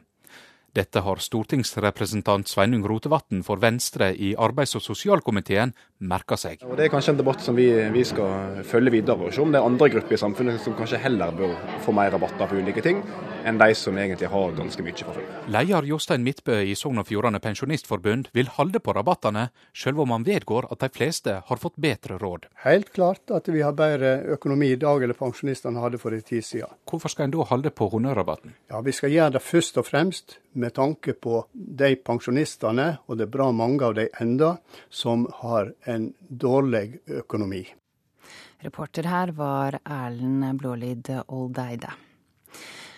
[0.76, 5.70] Dette har stortingsrepresentant Sveinung Rotevatn for Venstre i arbeids- og sosialkomiteen
[6.04, 6.60] merka seg.
[6.68, 9.54] Og det er kanskje en debatt som vi, vi, skal følge videre, og se om
[9.54, 12.84] det er andre grupper i samfunnet som kanskje heller bør få mer rabatter på ulike
[12.84, 13.00] ting,
[13.48, 15.32] enn de som egentlig har ganske mye fra før.
[15.56, 20.28] Leder Jostein Midtbø i Sogn og Fjordane Pensjonistforbund vil holde på rabattene, selv om han
[20.28, 22.50] vedgår at de fleste har fått bedre råd.
[22.66, 26.44] Helt klart at vi har bedre økonomi i dag enn pensjonistene hadde for en tid
[26.44, 26.76] siden.
[26.84, 28.52] Hvorfor skal en da holde på honnørrabatten?
[28.68, 33.28] Ja, Vi skal gjøre det først og fremst med tanke på de pensjonistene, og det
[33.28, 34.56] er bra mange av de enda,
[34.88, 37.64] som har en dårlig økonomi.
[38.64, 41.92] Reporter her var Erlend Blålid Oldeide.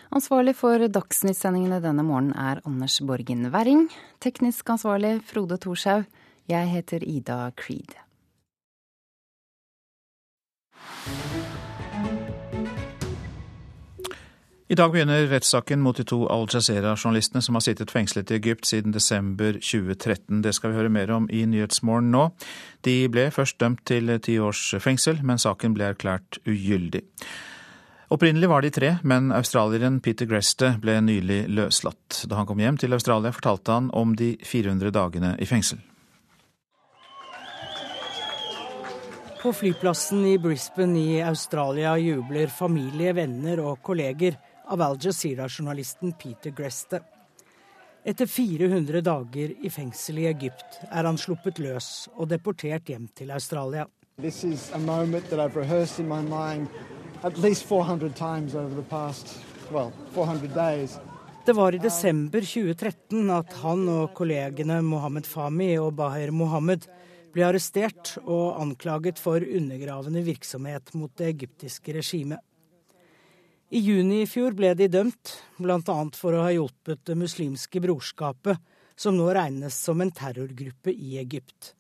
[0.09, 3.89] Ansvarlig for Dagsnytt-sendingene denne morgenen er Anders Borgen Werring.
[4.25, 6.07] Teknisk ansvarlig Frode Thorshaug.
[6.49, 7.99] Jeg heter Ida Creed.
[14.71, 18.67] I dag begynner rettssaken mot de to Al Jazeera-journalistene som har sittet fengslet i Egypt
[18.69, 20.43] siden desember 2013.
[20.45, 22.27] Det skal vi høre mer om i Nyhetsmorgen nå.
[22.85, 27.01] De ble først dømt til ti års fengsel, men saken ble erklært ugyldig.
[28.13, 32.27] Opprinnelig var de tre, men australieren Peter Greste ble nylig løslatt.
[32.29, 35.81] Da han kom hjem til Australia, fortalte han om de 400 dagene i fengsel.
[39.39, 44.37] På flyplassen i Brisbane i Australia jubler familie, venner og kolleger
[44.69, 47.01] av Al Jazeera-journalisten Peter Greste.
[48.05, 53.33] Etter 400 dager i fengsel i Egypt er han sluppet løs og deportert hjem til
[53.35, 53.89] Australia.
[58.89, 59.37] Past,
[59.73, 59.93] well,
[61.49, 66.85] det var i desember 2013 at han og kollegene Mohammed Fahmi og Baher Mohammed
[67.33, 72.43] ble arrestert og anklaget for undergravende virksomhet mot det egyptiske regimet.
[73.69, 75.97] I juni i fjor ble de dømt, bl.a.
[76.17, 78.57] for å ha hjulpet Det muslimske brorskapet,
[78.97, 81.75] som nå regnes som en terrorgruppe i Egypt.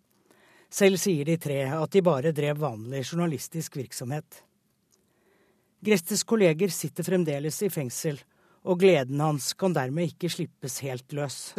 [0.68, 4.42] Selv sier de tre at de bare drev vanlig journalistisk virksomhet.
[5.80, 8.20] Grestes kolleger sitter fremdeles i fengsel,
[8.68, 11.54] og gleden hans kan dermed ikke slippes helt løs.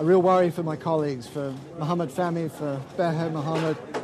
[0.00, 4.01] Real worry for for Mohammed Fahmy, for Beher Mohammed,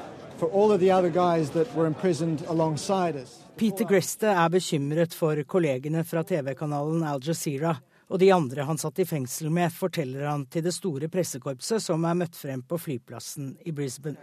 [3.58, 7.72] Peter Greste er bekymret for kollegene fra TV-kanalen Al Jazeera
[8.08, 12.06] og de andre han satt i fengsel med, forteller han til det store pressekorpset som
[12.06, 14.22] er møtt frem på flyplassen i Brisbane.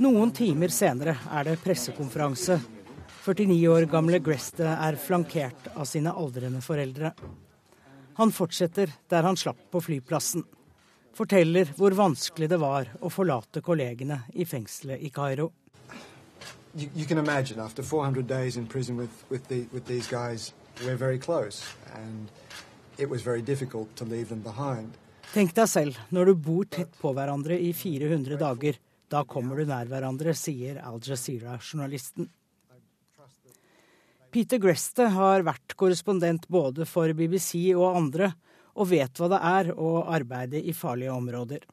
[0.00, 2.60] Noen timer senere er det pressekonferanse.
[3.26, 7.12] 49 år gamle Greste er flankert av sine aldrende foreldre.
[8.16, 10.46] Han fortsetter der han slapp på flyplassen
[11.16, 15.50] forteller hvor vanskelig det var å forlate kollegene i fengselet i Kairo.
[16.74, 20.52] You, you can imagine after 400 days in prison with, with, the, with these guys,
[20.84, 21.64] we're very close,
[21.94, 22.30] and
[22.96, 24.94] it was very difficult to leave them behind.
[25.30, 28.78] Tenk deg selv, når du bor tett på hverandre i 400 dager,
[29.10, 32.30] da kommer du nær hverandre, sier Al Jazeera-journalisten.
[34.30, 38.30] Peter Greste har vært korrespondent både for BBC og andre,
[38.80, 41.66] og vet hva det er å arbeide i farlige områder.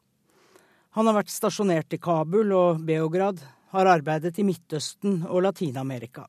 [0.97, 3.39] Han har vært stasjonert i Kabul og Beograd,
[3.71, 6.25] har arbeidet i Midtøsten og Latin-Amerika.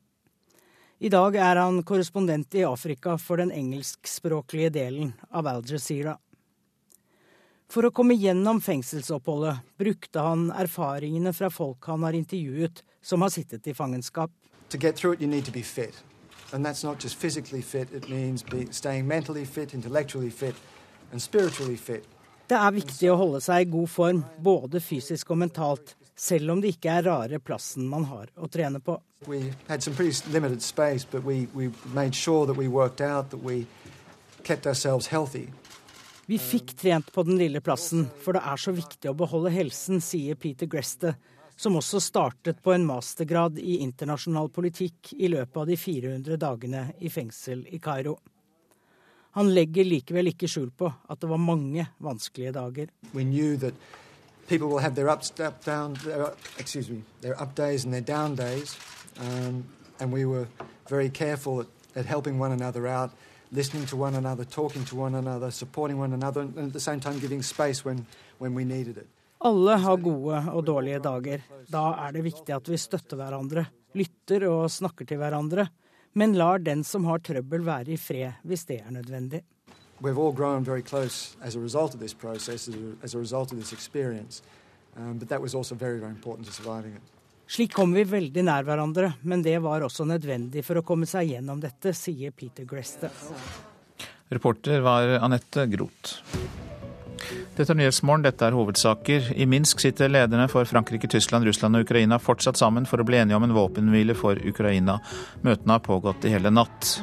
[0.99, 6.17] I dag er han korrespondent i Afrika for den engelskspråklige delen av Al Jazeera.
[7.69, 13.31] For å komme gjennom fengselsoppholdet brukte han erfaringene fra folk han har intervjuet som har
[13.31, 14.33] sittet i fangenskap.
[14.73, 16.08] It,
[16.51, 20.55] And that's not just physically fit, it means be, staying mentally fit, intellectually fit
[21.11, 22.05] and spiritually fit.
[22.49, 26.61] Det er viktig å holde seg i god form, både fysisk og mentalt, selv om
[26.61, 28.95] det ikke er rare plassen man har å trene på.
[29.27, 33.29] We had some pretty limited space, but we, we made sure that we worked out,
[33.29, 33.67] that we
[34.43, 35.49] kept ourselves healthy.
[36.25, 40.01] Vi fikk trent på den lille plassen, for det er så viktig å beholde helsen,
[40.01, 41.13] sier Peter Greste,
[41.59, 46.83] som også startet på en mastergrad i internasjonal politikk i løpet av de 400 dagene
[47.03, 48.13] i fengsel i Kairo.
[49.35, 52.87] Han legger likevel ikke skjul på at det var mange vanskelige dager.
[54.47, 58.01] People will have their ups, up, down, their, excuse me, their up days and their
[58.01, 58.77] down days.
[59.19, 59.65] Um,
[59.99, 60.47] and we were
[60.89, 63.11] very careful at, at helping one another out,
[63.51, 65.13] listening to one another, talking to one
[68.39, 69.18] when, when.
[69.39, 71.43] Alle har gode og dårlige dager.
[71.71, 73.63] Da er det viktig at vi støtter hverandre,
[73.95, 75.69] lytter og snakker til hverandre,
[76.19, 79.43] men lar den som har trøbbel være i fred hvis det er nødvendig.
[80.01, 82.69] We've all grown very close as a result of this process,
[83.03, 84.43] as a result of this experience.
[84.97, 87.01] Um, but that was also very, very important to surviving it.
[87.47, 91.31] Slik kom vi veldig nær hverandre, men det var også nødvendig for å komme seg
[91.31, 93.09] gjennom dette, sier Peter Greste.
[94.29, 96.19] Reporter var Anette Groth.
[97.57, 99.31] Dette er Nyhetsmorgen, dette er hovedsaker.
[99.35, 103.19] I Minsk sitter lederne for Frankrike, Tyskland, Russland og Ukraina fortsatt sammen for å bli
[103.19, 104.99] enige om en våpenhvile for Ukraina.
[105.45, 106.97] Møtene har pågått i hele natt.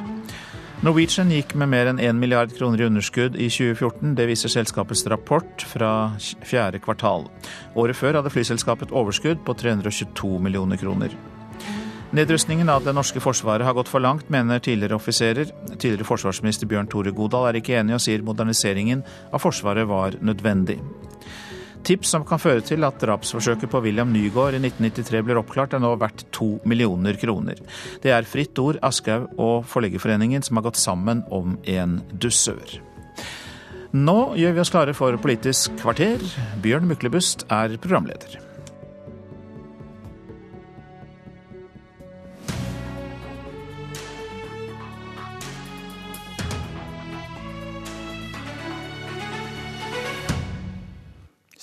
[0.85, 4.13] Norwegian gikk med mer enn 1 milliard kroner i underskudd i 2014.
[4.17, 5.93] Det viser selskapets rapport fra
[6.45, 7.25] fjerde kvartal.
[7.73, 11.17] Året før hadde flyselskapet overskudd på 322 millioner kroner.
[12.15, 15.49] Nedrustningen av det norske forsvaret har gått for langt, mener tidligere offiserer.
[15.75, 19.01] Tidligere forsvarsminister Bjørn Tore Godal er ikke enig og sier moderniseringen
[19.35, 20.79] av Forsvaret var nødvendig.
[21.87, 25.83] Tips som kan føre til at drapsforsøket på William Nygaard i 1993 blir oppklart, er
[25.83, 27.59] nå verdt to millioner kroner.
[28.03, 32.79] Det er Fritt Ord, Aschehoug og Forleggerforeningen som har gått sammen om en dusør.
[33.91, 36.23] Nå gjør vi oss klare for Politisk kvarter.
[36.63, 38.46] Bjørn Myklebust er programleder.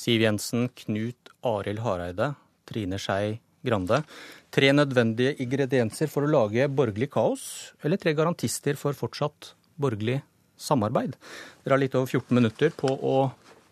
[0.04, 2.34] Siv Jensen, Knut Arild Hareide,
[2.68, 4.02] Trine Skei Grande.
[4.52, 7.44] Tre nødvendige ingredienser for å lage borgerlig kaos,
[7.80, 10.18] eller tre garantister for fortsatt borgerlig
[10.60, 11.14] samarbeid.
[11.64, 13.14] Dere har litt over 14 minutter på å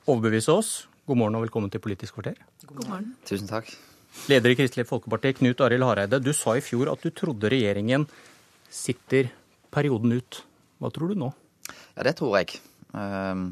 [0.07, 0.71] overbevise oss.
[1.05, 2.39] God morgen og velkommen til Politisk kvarter.
[2.65, 3.11] God morgen.
[3.29, 3.69] Tusen takk.
[4.33, 6.23] Leder i Kristelig Folkeparti, Knut Arild Hareide.
[6.25, 8.07] Du sa i fjor at du trodde regjeringen
[8.73, 9.29] sitter
[9.73, 10.41] perioden ut.
[10.81, 11.29] Hva tror du nå?
[11.93, 12.57] Ja, det tror jeg.
[12.97, 13.51] Ehm,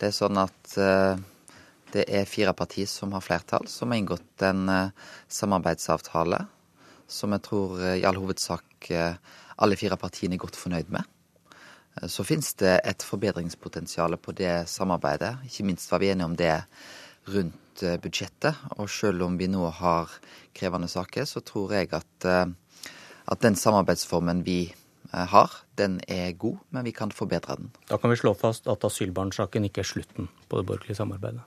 [0.00, 1.20] det er sånn at eh,
[1.92, 4.90] det er fire partier som har flertall, som har inngått en uh,
[5.28, 6.44] samarbeidsavtale
[7.12, 9.14] som jeg tror uh, i all hovedsak uh,
[9.62, 11.08] alle fire partiene er godt fornøyd med.
[12.08, 15.34] Så finnes det et forbedringspotensial på det samarbeidet.
[15.44, 16.54] Ikke minst var vi enige om det
[17.28, 18.56] rundt budsjettet.
[18.80, 20.10] Og selv om vi nå har
[20.56, 24.72] krevende saker, så tror jeg at, at den samarbeidsformen vi
[25.12, 27.70] har, den er god, men vi kan forbedre den.
[27.92, 31.44] Da kan vi slå fast at asylbarnsaken ikke er slutten på det borgerlige samarbeidet?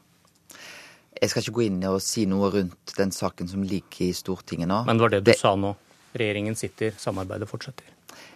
[1.16, 4.70] Jeg skal ikke gå inn og si noe rundt den saken som ligger i Stortinget
[4.72, 4.82] nå.
[4.88, 5.40] Men det var det du det...
[5.40, 5.76] sa nå.
[6.16, 7.88] Regjeringen sitter, samarbeidet fortsetter.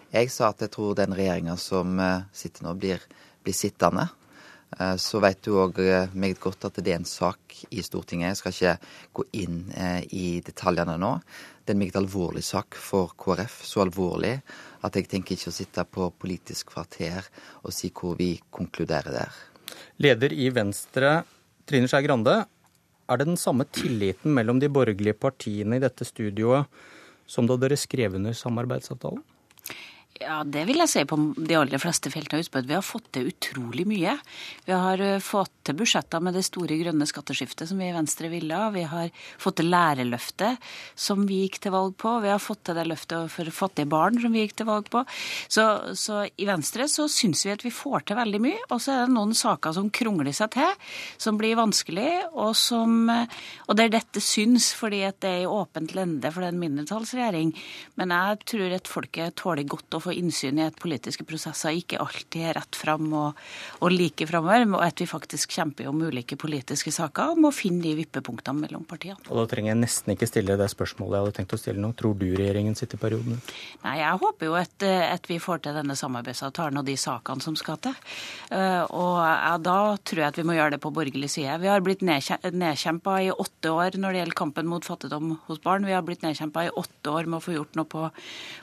[0.10, 3.03] Jeg sa at jeg tror den regjeringa som eh, sitter nå, blir,
[3.45, 4.07] blir sittende.
[4.76, 8.34] Eh, så vet du òg eh, meget godt at det er en sak i Stortinget.
[8.34, 9.61] Jeg skal ikke gå inn
[10.15, 11.14] i detaljene nå.
[11.64, 13.61] Det er en meget alvorlig sak for KrF.
[13.69, 14.34] Så alvorlig
[14.81, 17.27] at jeg tenker ikke å sitte på Politisk kvarter
[17.61, 19.41] og si hvor vi konkluderer der.
[20.01, 21.19] Leder i Venstre,
[21.69, 22.41] Trine Skei Grande.
[23.10, 26.69] Er det den samme tilliten mellom de borgerlige partiene i dette studioet
[27.30, 29.23] som da dere skrev under samarbeidsavtalen?
[30.19, 31.15] Ja, det vil jeg si på
[31.47, 32.43] de aller fleste feltene.
[32.43, 34.17] av på vi har fått til utrolig mye.
[34.65, 38.27] Vi har eh, fått til budsjetter med det store grønne skatteskiftet som vi i Venstre
[38.27, 38.67] ville ha.
[38.73, 40.59] Vi har fått til lærerløftet
[40.99, 42.17] som vi gikk til valg på.
[42.25, 45.05] Vi har fått til det løftet for fattige barn som vi gikk til valg på.
[45.47, 45.65] Så,
[45.95, 48.59] så i Venstre så syns vi at vi får til veldig mye.
[48.67, 53.07] Og så er det noen saker som krongler seg til, som blir vanskelig, og som
[53.09, 56.61] Og der dette syns fordi at det er i åpent lende, for det er en
[56.65, 57.55] mindretallsregjering.
[57.95, 61.77] Men jeg tror at folket tåler godt å få få innsyn i at politiske prosesser
[61.77, 63.40] ikke alltid er rett fram og,
[63.84, 67.84] og like framover, og at vi faktisk kjemper om ulike politiske saker og må finne
[67.86, 69.22] de vippepunktene mellom partiene.
[69.30, 71.91] Og Da trenger jeg nesten ikke stille det spørsmålet jeg hadde tenkt å stille nå.
[71.99, 73.53] Tror du regjeringen sitter i perioden ut?
[73.86, 77.57] Nei, jeg håper jo at, at, vi får til denne samarbeidsavtalen og de sakene som
[77.60, 77.95] skal til.
[78.56, 81.60] Eh, og da tror jeg at vi må gjøre det på borgerlig side.
[81.61, 85.88] Vi har blitt nedkjempa i åtte år når det gjelder kampen mot fattigdom hos barn.
[85.88, 88.07] Vi har blitt nedkjempa i åtte år med å få gjort noe på,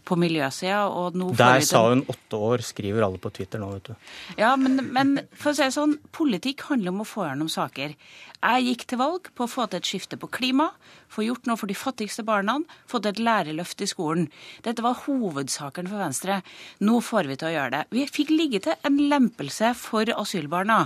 [0.09, 0.87] på miljøsida.
[0.91, 4.13] Og nå der sa hun åtte år, skriver alle på Twitter nå, vet du.
[4.41, 7.97] Ja, men, men for å si det sånn, politikk handler om å få gjennom saker.
[8.37, 10.69] Jeg gikk til valg på å få til et skifte på klima,
[11.09, 12.59] få gjort noe for de fattigste barna,
[12.91, 14.27] få til et lærerløft i skolen.
[14.67, 16.41] Dette var hovedsaken for Venstre.
[16.85, 17.83] Nå får vi til å gjøre det.
[17.97, 20.79] Vi fikk ligge til en lempelse for asylbarna.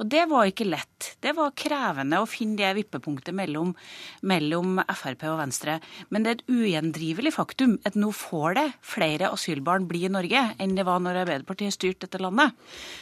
[0.00, 1.14] Og det var ikke lett.
[1.20, 3.72] Det var krevende å finne det vippepunktet mellom,
[4.26, 5.78] mellom Frp og Venstre.
[6.08, 10.44] Men det er et ugjendrivelig faktum at nå får det flere asylbarn bli i Norge
[10.60, 12.56] enn det var når Arbeiderpartiet styrte dette landet.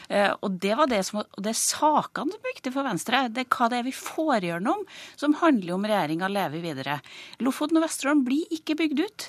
[0.09, 3.27] Eh, og det var det som, det er sakene som er viktige for Venstre.
[3.33, 4.85] Det er hva det er vi får gjennom,
[5.19, 6.98] som handler om regjeringa lever videre.
[7.44, 9.28] Lofoten og Vesterålen blir ikke bygd ut.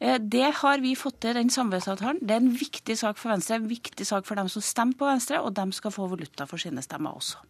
[0.00, 2.20] Eh, det har vi fått til, den samarbeidsavtalen.
[2.22, 5.08] Det er en viktig sak for Venstre, en viktig sak for dem som stemmer på
[5.08, 7.40] Venstre, og dem skal få valuta for sine stemmer også.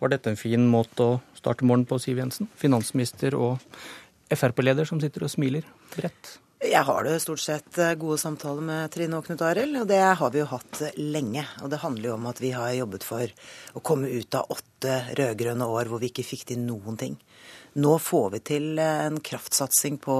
[0.00, 2.50] Var dette en fin måte å starte morgenen på, Siv Jensen?
[2.60, 3.62] Finansminister og
[4.34, 6.38] Frp-leder som sitter og smiler bredt?
[6.64, 10.00] Jeg har det stort sett eh, gode samtaler med Trine og Knut Arild, og det
[10.00, 11.42] har vi jo hatt lenge.
[11.60, 13.34] Og det handler jo om at vi har jobbet for
[13.76, 17.18] å komme ut av åtte rød-grønne år hvor vi ikke fikk til noen ting.
[17.84, 20.16] Nå får vi til eh, en kraftsatsing på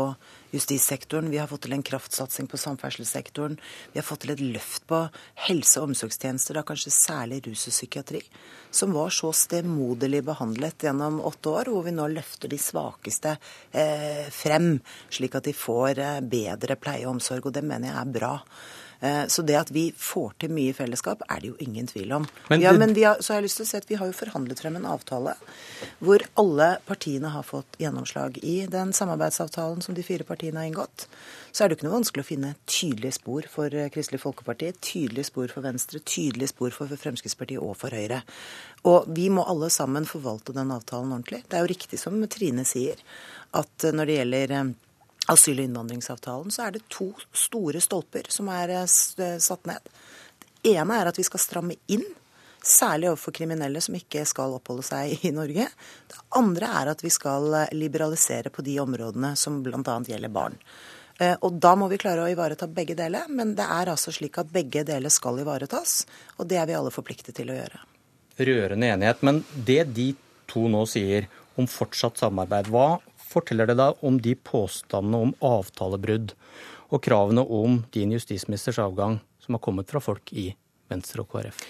[0.54, 3.56] justissektoren, vi har fått til en kraftsatsing på samferdselssektoren,
[3.92, 5.00] vi har fått til et løft på
[5.48, 8.22] helse- og omsorgstjenester, da kanskje særlig rus og psykiatri,
[8.74, 13.36] som var så stemoderlig behandlet gjennom åtte år, hvor vi nå løfter de svakeste
[13.72, 14.78] eh, frem,
[15.10, 17.50] slik at de får eh, bedre pleie og omsorg.
[17.50, 18.32] Og det mener jeg er bra.
[19.04, 22.12] Eh, så det at vi får til mye i fellesskap, er det jo ingen tvil
[22.16, 22.26] om.
[22.48, 24.16] Men, ja, men har, så har jeg lyst til å si at vi har jo
[24.16, 25.34] forhandlet frem en avtale
[26.00, 31.04] hvor alle partiene har fått gjennomslag i den samarbeidsavtalen som de fire partiene har inngått.
[31.52, 34.72] Så er det jo ikke noe vanskelig å finne tydelige spor for eh, Kristelig Folkeparti,
[34.80, 38.22] tydelige spor for Venstre, tydelige spor for Fremskrittspartiet og for Høyre.
[38.88, 41.42] Og vi må alle sammen forvalte den avtalen ordentlig.
[41.44, 43.04] Det er jo riktig som Trine sier,
[43.52, 44.56] at når det gjelder
[45.26, 48.90] asyl- og innvandringsavtalen, så er det to store stolper som er eh,
[49.24, 49.94] eh, satt ned.
[50.38, 52.04] Det ene er at vi skal stramme inn,
[52.64, 55.68] særlig overfor kriminelle som ikke skal oppholde seg i Norge.
[56.08, 59.80] Det andre er at vi skal eh, liberalisere på de områdene som bl.a.
[60.08, 60.60] gjelder barn.
[61.46, 64.48] Og da må vi klare å ivareta begge deler, men det er altså slik at
[64.50, 66.00] begge deler skal ivaretas.
[66.42, 67.78] Og det er vi alle forpliktet til å gjøre.
[68.48, 69.22] Rørende enighet.
[69.22, 70.08] Men det de
[70.50, 72.96] to nå sier om fortsatt samarbeid, hva
[73.34, 76.36] forteller det deg om de påstandene om avtalebrudd
[76.94, 80.52] og kravene om din justisministers avgang som har kommet fra folk i
[80.90, 81.64] Venstre og KrF?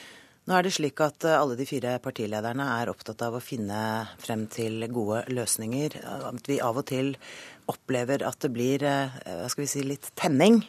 [0.44, 3.78] Nå er det slik at eh, alle de fire partilederne er opptatt av å finne
[4.20, 5.96] frem til gode løsninger.
[6.28, 7.14] At vi av og til
[7.72, 10.60] opplever at det blir eh, hva skal vi si, litt tenning.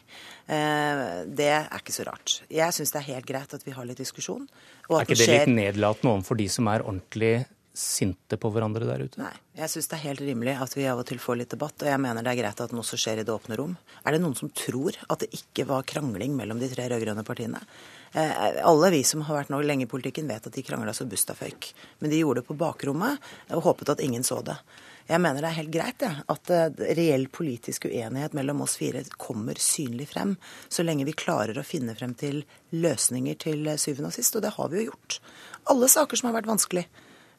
[0.47, 2.37] Eh, det er ikke så rart.
[2.47, 4.47] Jeg syns det er helt greit at vi har litt diskusjon.
[4.87, 7.33] er ikke det litt nedlatende overfor de som er ordentlig
[7.77, 9.19] sinte på hverandre der ute?
[9.21, 11.75] Nei, jeg syns det er helt rimelig at vi av og til får litt debatt,
[11.83, 13.75] og jeg mener det er greit at den også skjer i det åpne rom.
[14.03, 17.61] Er det noen som tror at det ikke var krangling mellom de tre rød-grønne partiene?
[18.15, 21.07] Eh, alle vi som har vært nå lenge i politikken, vet at de krangla så
[21.09, 21.73] busta føyk.
[21.99, 24.55] Men de gjorde det på bakrommet og håpet at ingen så det.
[25.05, 29.03] Jeg mener det er helt greit ja, at uh, reell politisk uenighet mellom oss fire
[29.21, 30.33] kommer synlig frem,
[30.65, 32.41] så lenge vi klarer å finne frem til
[32.73, 34.33] løsninger til syvende og sist.
[34.33, 35.19] Og det har vi jo gjort.
[35.69, 36.87] Alle saker som har vært vanskelig.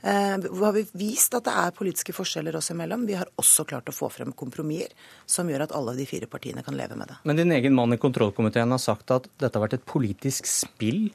[0.07, 3.07] Eh, har vi vist at det er politiske forskjeller oss imellom.
[3.09, 4.93] Vi har også klart å få frem kompromisser
[5.27, 7.17] som gjør at alle de fire partiene kan leve med det.
[7.27, 11.09] Men din egen mann i kontrollkomiteen har sagt at dette har vært et politisk spill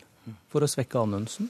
[0.52, 1.48] for å svekke Anundsen?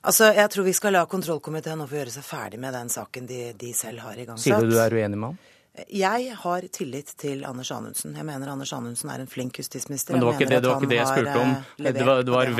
[0.00, 3.28] Altså, Jeg tror vi skal la kontrollkomiteen nå få gjøre seg ferdig med den saken
[3.28, 4.48] de, de selv har igangsatt.
[4.48, 5.38] Sier du du er uenig med ham?
[5.88, 8.14] Jeg har tillit til Anders Anundsen.
[8.16, 10.14] Jeg mener Anders Anundsen er en flink justisminister.
[10.14, 11.52] Men det var ikke det, det, var ikke det jeg spurte om.
[11.78, 12.52] Eh, det var, det var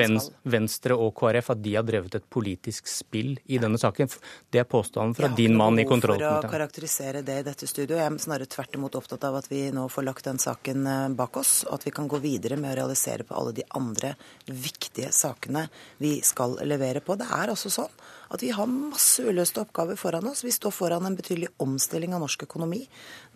[0.56, 4.12] Venstre og KrF at de har drevet et politisk spill i denne saken.
[4.50, 6.22] Det er påstanden fra din mann i kontrollkomiteen.
[6.22, 8.02] Jeg har ikke behov for å karakterisere det i dette studioet.
[8.02, 11.08] Jeg er snarere tvert imot opptatt av at vi nå får lagt den saken eh,
[11.18, 14.14] bak oss, og at vi kan gå videre med å realisere på alle de andre
[14.46, 15.66] viktige sakene
[16.02, 17.18] vi skal levere på.
[17.18, 17.92] Det er altså sånn
[18.28, 20.42] at vi har masse uløste oppgaver foran oss.
[20.44, 22.82] Vi står foran en betydelig omstilling av norsk økonomi.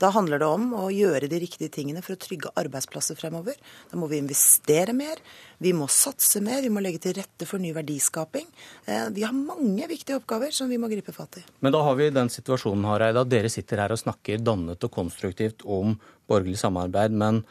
[0.03, 3.57] Da handler det om å gjøre de riktige tingene for å trygge arbeidsplasser fremover.
[3.91, 5.23] Da må vi investere mer,
[5.63, 8.49] vi må satse mer, vi må legge til rette for ny verdiskaping.
[8.85, 11.45] Eh, vi har mange viktige oppgaver som vi må gripe fatt i.
[11.65, 14.93] Men da har vi den situasjonen Hareide, at dere sitter her og snakker dannet og
[14.93, 15.97] konstruktivt om
[16.29, 17.17] borgerlig samarbeid.
[17.17, 17.45] Men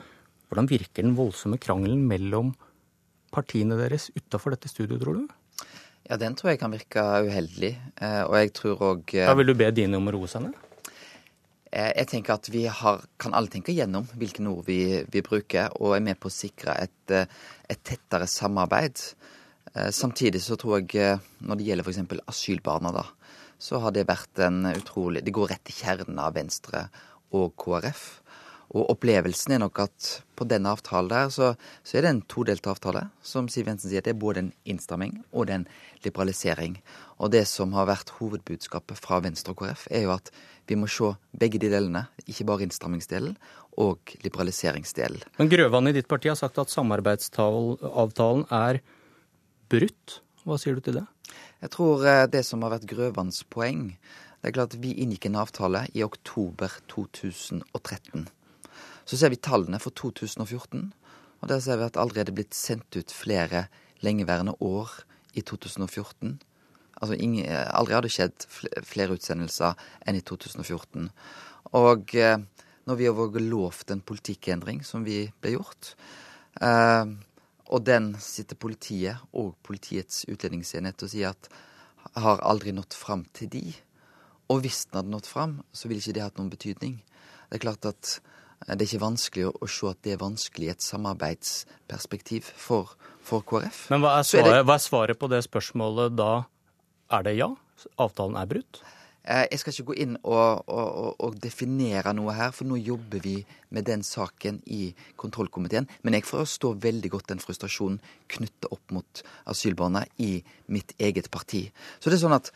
[0.51, 2.53] hvordan virker den voldsomme krangelen mellom
[3.31, 5.40] partiene deres utafor dette studioet, tror du?
[6.09, 7.71] Ja, den tror jeg kan virke uheldig.
[8.01, 10.57] Eh, og jeg tror òg Da vil du be dine om å roe seg ned?
[11.71, 15.71] Eh, jeg tenker at vi har, kan alle tenke gjennom hvilke ord vi, vi, bruker,
[15.79, 17.29] og er med på å sikre et, eh,
[17.69, 19.03] et tettere samarbeid.
[19.71, 22.17] Samtidig så tror jeg, når det gjelder f.eks.
[22.27, 23.05] asylbarna, da,
[23.55, 26.81] så har det vært en utrolig Det går rett til kjernen av Venstre
[27.31, 28.20] og KrF.
[28.71, 31.49] Og opplevelsen er nok at på denne avtalen der, så,
[31.83, 33.03] så er det en todelt avtale.
[33.19, 35.67] Som Siv Jensen sier, det er både en innstramming og det er en
[36.05, 36.77] liberalisering.
[37.19, 40.31] Og det som har vært hovedbudskapet fra Venstre og KrF, er jo at
[40.71, 42.05] vi må se begge de delene.
[42.23, 43.35] Ikke bare innstrammingsdelen
[43.81, 45.27] og liberaliseringsdelen.
[45.37, 48.81] Men Grøvan i ditt parti har sagt at samarbeidsavtalen er
[49.71, 50.21] brutt.
[50.47, 51.07] Hva sier du til det?
[51.61, 53.89] Jeg tror eh, det som har vært Grøvans poeng,
[54.41, 58.25] det er klart at vi inngikk en avtale i oktober 2013.
[59.11, 60.85] Så ser vi tallene for 2014,
[61.41, 63.65] og der ser vi at det er blitt sendt ut flere
[63.99, 64.93] lengeværende år
[65.35, 66.37] i 2014.
[67.01, 68.45] Altså ingen, aldri hadde skjedd
[68.87, 69.75] flere utsendelser
[70.07, 71.09] enn i 2014.
[71.75, 72.37] Og eh,
[72.87, 75.91] når vi har vært lovt en politikkendring, som vi ble gjort,
[76.63, 77.11] eh,
[77.67, 81.51] og den sitter politiet og Politiets utlendingsenhet og sier at
[82.15, 83.67] har aldri nådd fram til de.
[84.47, 87.01] Og hvis den hadde nådd fram, så ville ikke det hatt noen betydning.
[87.51, 88.21] Det er klart at
[88.67, 92.93] Det er ikke vanskelig å, å se at det er vanskelig i et samarbeidsperspektiv for,
[93.25, 93.87] for KrF.
[93.91, 96.31] Men hva er, svaret, det- hva er svaret på det spørsmålet da?
[97.11, 97.49] Er det ja?
[97.99, 98.81] Avtalen er brutt?
[99.23, 102.77] Eh, Jeg skal ikke gå inn og, og, og, og definere noe her, for nå
[102.79, 103.35] jobber vi
[103.69, 105.87] med den saken i kontrollkomiteen.
[106.03, 107.99] Men jeg forstår veldig godt den frustrasjonen
[108.33, 110.43] knyttet opp mot asylbarna i
[110.73, 111.67] mitt eget parti.
[111.99, 112.51] Så det er sånn at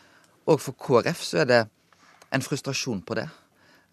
[0.46, 1.60] òg for KrF så er det
[2.34, 3.28] en frustrasjon på det.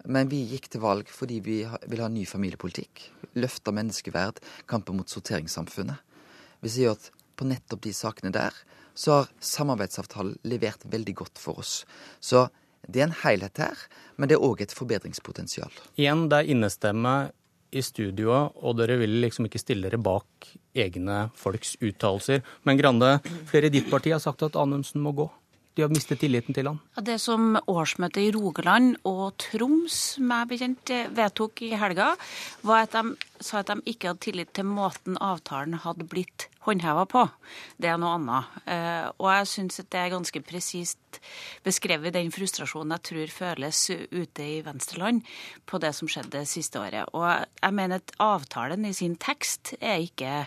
[0.04, 3.06] Men vi gikk til valg fordi vi vil ha ny familiepolitikk.
[3.40, 6.00] Løfte menneskeverd, kampen mot sorteringssamfunnet.
[6.64, 7.10] Vi sier at
[7.40, 8.56] på nettopp de sakene der
[8.94, 11.82] så har samarbeidsavtalen levert veldig godt for oss.
[12.22, 12.48] Så
[12.88, 13.80] det er en helhet her,
[14.18, 15.72] men det er òg et forbedringspotensial.
[15.98, 17.16] Igjen, det er innestemme
[17.74, 22.44] i studioet, og dere vil liksom ikke stille dere bak egne folks uttalelser.
[22.68, 23.16] Men Grande,
[23.50, 25.30] flere i ditt parti har sagt at Anundsen må gå.
[25.74, 26.80] De har mistet tilliten til han.
[27.02, 32.12] Det som årsmøtet i Rogaland og Troms meg bekjent vedtok i helga,
[32.62, 37.08] var at de sa at de ikke hadde tillit til måten avtalen hadde blitt håndheva
[37.10, 37.26] på.
[37.82, 38.60] Det er noe annet.
[38.70, 41.00] Eh, Og jeg syns det er ganske presist
[41.66, 43.80] beskrevet den frustrasjonen jeg tror føles
[44.14, 45.24] ute i Venstreland
[45.70, 47.10] på det som skjedde det siste året.
[47.14, 50.46] Og jeg mener at avtalen i sin tekst er ikke,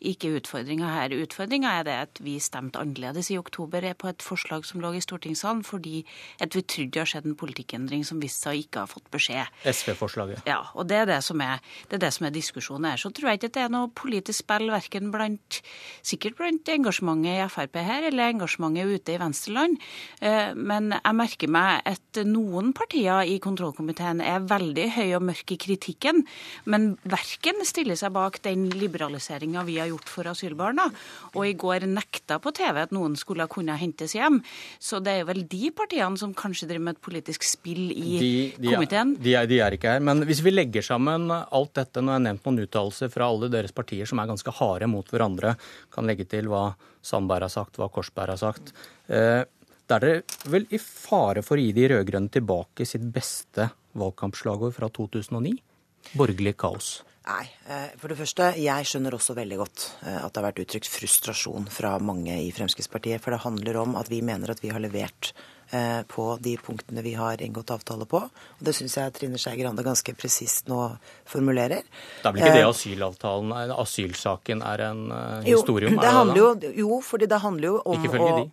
[0.00, 1.16] ikke utfordringa her.
[1.24, 5.02] Utfordringa er det at vi stemte annerledes i oktober på et forslag som lå i
[5.04, 6.04] stortingssalen, fordi
[6.40, 9.10] at vi trodde det har skjedd en politikkendring som viste seg å ikke ha fått
[9.14, 9.50] beskjed.
[9.66, 10.44] SV-forslaget.
[10.48, 13.00] Ja, og det er det som er, det er, det som er diskusjonen her.
[13.00, 15.60] Så tror jeg ikke at det er noe politisk spill verken blant
[16.04, 19.78] sikkert blant engasjementet i Frp her, eller engasjementet ute i Venstreland.
[20.20, 25.56] Eh, Men jeg merker meg at noen partier i kontrollkomiteen er veldig høye og mørke
[25.56, 26.22] i kritikken,
[26.66, 30.88] men verken stiller seg bak den liberaliseringa vi har gjort for asylbarna,
[31.34, 34.40] og i går nekta på TV at noen skulle kunne hentes hjem.
[34.80, 38.32] Så det er vel de partiene som kanskje driver med et politisk spill i De,
[38.58, 39.14] de, komiteen.
[39.20, 40.00] de, er, de er ikke her.
[40.04, 43.50] Men hvis vi legger sammen alt dette, nå har jeg nevnt noen uttalelser fra alle
[43.52, 45.54] deres partier som er ganske harde mot hverandre,
[45.94, 46.72] kan legge til hva
[47.04, 48.70] Sandberg har sagt, hva Korsberg har sagt.
[49.12, 49.42] Eh,
[49.88, 53.70] da er dere vel i fare for å gi de rød-grønne tilbake sitt beste
[54.00, 55.58] valgkampslagord fra 2009?
[56.18, 57.02] Borgerlig kaos.
[57.24, 57.46] Nei.
[57.72, 60.88] eh, For det første, jeg skjønner også veldig godt eh, at det har vært uttrykt
[60.92, 63.22] frustrasjon fra mange i Fremskrittspartiet.
[63.24, 65.30] For det handler om at vi mener at vi har levert
[65.72, 68.20] eh, på de punktene vi har inngått avtale på.
[68.28, 70.82] Og det syns jeg Trine Skei Grande ganske presist nå
[71.32, 71.80] formulerer.
[72.20, 75.02] Det er vel ikke det asylavtalen, asylsaken er en
[75.48, 75.96] Jo, historie om?
[75.96, 78.46] det er det handler jo, jo, fordi det handler jo om Ikke følge å de.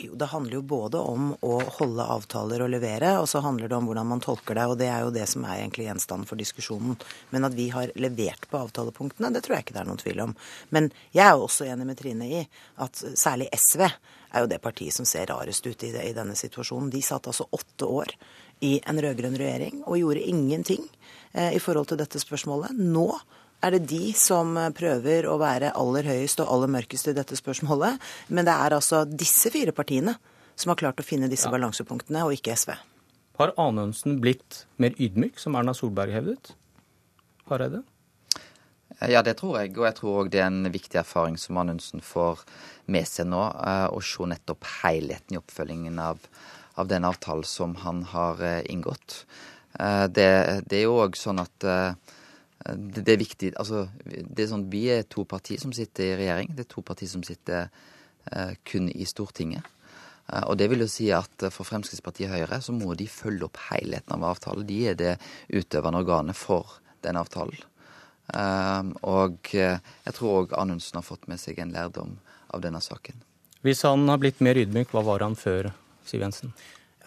[0.00, 3.76] Jo, det handler jo både om å holde avtaler og levere, og så handler det
[3.76, 4.66] om hvordan man tolker det.
[4.70, 6.96] Og det er jo det som er egentlig gjenstanden for diskusjonen.
[7.34, 10.24] Men at vi har levert på avtalepunktene, det tror jeg ikke det er noen tvil
[10.26, 10.36] om.
[10.76, 12.44] Men jeg er jo også enig med Trine i
[12.84, 16.36] at særlig SV er jo det partiet som ser rarest ut i, det, i denne
[16.38, 16.90] situasjonen.
[16.92, 18.14] De satt altså åtte år
[18.66, 20.84] i en rød-grønn regjering og gjorde ingenting
[21.32, 22.76] eh, i forhold til dette spørsmålet.
[22.76, 23.08] Nå
[23.62, 28.00] er det de som prøver å være aller høyest og aller mørkest i dette spørsmålet.
[28.28, 30.16] Men det er altså disse fire partiene
[30.56, 32.74] som har klart å finne disse balansepunktene, og ikke SV.
[33.40, 36.52] Har Anundsen blitt mer ydmyk, som Erna Solberg hevdet?
[37.48, 37.82] Hareide?
[39.08, 39.72] Ja, det tror jeg.
[39.78, 42.42] Og jeg tror òg det er en viktig erfaring som Anundsen får
[42.92, 43.40] med seg nå.
[43.40, 46.20] eh, Å se nettopp helheten i oppfølgingen av,
[46.76, 49.22] av den avtalen som han har eh, inngått.
[49.78, 50.28] Eh, Det,
[50.68, 51.64] det er jo òg sånn at
[52.66, 56.16] det, det er viktig Altså, det er sånn vi er to partier som sitter i
[56.24, 56.52] regjering.
[56.56, 59.64] Det er to partier som sitter uh, kun i Stortinget.
[60.28, 63.48] Uh, Og det vil jo si at for Fremskrittspartiet og Høyre så må de følge
[63.48, 64.68] opp helheten av avtalen.
[64.68, 65.16] De er det
[65.48, 67.64] utøvende organet for den avtalen.
[68.30, 72.18] Uh, og jeg tror òg Anundsen har fått med seg en lærdom
[72.52, 73.16] av denne saken.
[73.64, 75.72] Hvis han har blitt mer ydmyk, hva var han før,
[76.08, 76.54] Siv Jensen?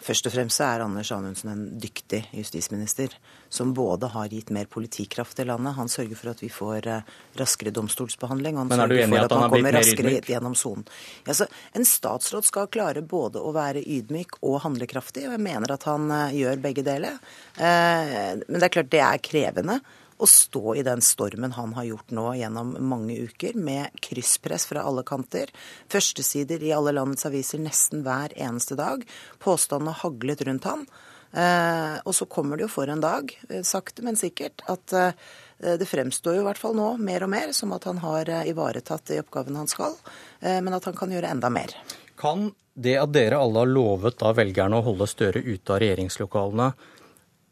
[0.04, 3.14] Først og fremst er Anders Anundsen en dyktig justisminister
[3.48, 7.14] som både har gitt mer politikraft til landet, han sørger for at vi får eh,
[7.40, 10.84] raskere domstolsbehandling, og han er sørger for at at han kommer raskere gjennom sonen.
[11.24, 15.88] Ja, en statsråd skal klare både å være ydmyk og handlekraftig, og jeg mener at
[15.88, 17.20] han eh, gjør begge deler.
[17.56, 19.80] Eh, men det er klart det er krevende
[20.18, 24.84] å stå i den stormen han har gjort nå gjennom mange uker, med krysspress fra
[24.86, 25.50] alle kanter.
[25.92, 29.02] Førstesider i alle landets aviser nesten hver eneste dag.
[29.42, 30.86] Påstandene haglet rundt han.
[31.34, 35.16] Eh, og så kommer det jo for en dag, eh, sakte, men sikkert, at eh,
[35.58, 38.50] det fremstår jo i hvert fall nå mer og mer som at han har eh,
[38.52, 39.96] ivaretatt de oppgavene han skal,
[40.40, 41.74] eh, men at han kan gjøre enda mer.
[42.20, 46.72] Kan det at dere alle har lovet da velgerne å holde Støre ute av regjeringslokalene,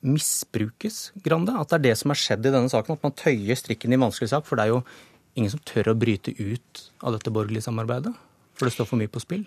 [0.03, 1.55] misbrukes, Grande?
[1.59, 2.99] At det er det som har skjedd i denne saken?
[2.99, 4.47] At man tøyer strikken i vanskelig sak?
[4.49, 4.83] For det er jo
[5.39, 8.13] ingen som tør å bryte ut av dette borgerlige samarbeidet?
[8.59, 9.47] For det står for mye på spill?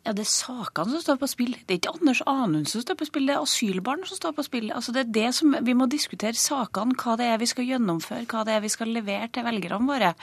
[0.00, 1.50] Ja, Det er sakene som står på spill.
[1.68, 4.44] Det er ikke Anders Anundsen som står på spill, det er asylbarn som står på
[4.46, 4.70] spill.
[4.72, 8.24] Altså det er det som Vi må diskutere sakene, hva det er vi skal gjennomføre,
[8.30, 10.14] hva det er vi skal levere til velgerne våre.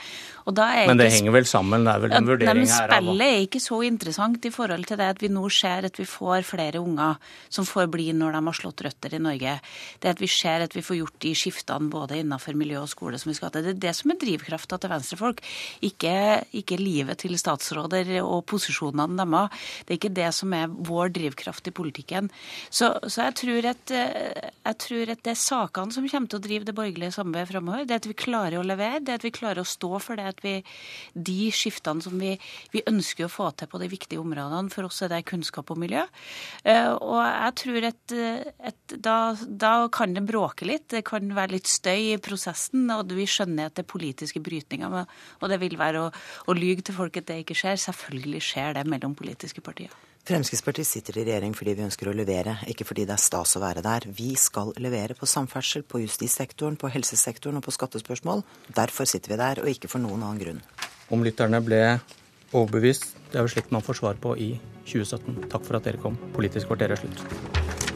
[0.48, 1.14] Men det ikke...
[1.14, 1.86] henger vel sammen?
[1.86, 2.90] Det er vel en ja, vurdering her?
[2.90, 6.08] Spillet er ikke så interessant i forhold til det at vi nå ser at vi
[6.10, 9.54] får flere unger som får bli når de har slått røtter i Norge.
[10.02, 13.20] Det at vi ser at vi får gjort de skiftene både innenfor miljø og skole
[13.22, 13.70] som vi skal til.
[13.70, 15.44] Det er det som er drivkrafta til venstrefolk,
[15.86, 16.16] ikke,
[16.64, 19.67] ikke livet til statsråder og posisjonene deres.
[19.84, 22.30] Det er ikke det som er vår drivkraft i politikken.
[22.70, 26.40] Så, så jeg, tror at, eh, jeg, tror at, det er sakene som kommer til
[26.40, 27.86] å drive det borgerlige samarbeidet framover.
[27.88, 30.44] Det at vi klarer å levere, det at vi klarer å stå for det at
[30.44, 30.56] vi
[31.28, 32.32] De skiftene som vi,
[32.72, 35.80] vi ønsker å få til på de viktige områdene, for oss er det kunnskap og
[35.80, 36.04] miljø.
[36.64, 38.16] Eh, og jeg tror at,
[38.70, 39.16] at da,
[39.48, 43.68] da kan det bråke litt, det kan være litt støy i prosessen, og vi skjønner
[43.68, 44.98] at det er politiske brytninger.
[45.40, 46.10] Og det vil være å,
[46.48, 47.80] å lyge til folk at det ikke skjer.
[47.88, 49.94] Selvfølgelig skjer det mellom politiske partier.
[50.28, 53.62] Fremskrittspartiet sitter i regjering fordi vi ønsker å levere, ikke fordi det er stas å
[53.62, 54.04] være der.
[54.12, 58.44] Vi skal levere på samferdsel, på justissektoren, på helsesektoren og på skattespørsmål.
[58.76, 60.62] Derfor sitter vi der, og ikke for noen annen grunn.
[61.08, 61.80] Om lytterne ble
[62.52, 64.50] overbevist, det er jo slikt man får svar på i
[64.84, 65.48] 2017.
[65.48, 66.20] Takk for at dere kom.
[66.36, 67.87] Politisk kvarter er slutt.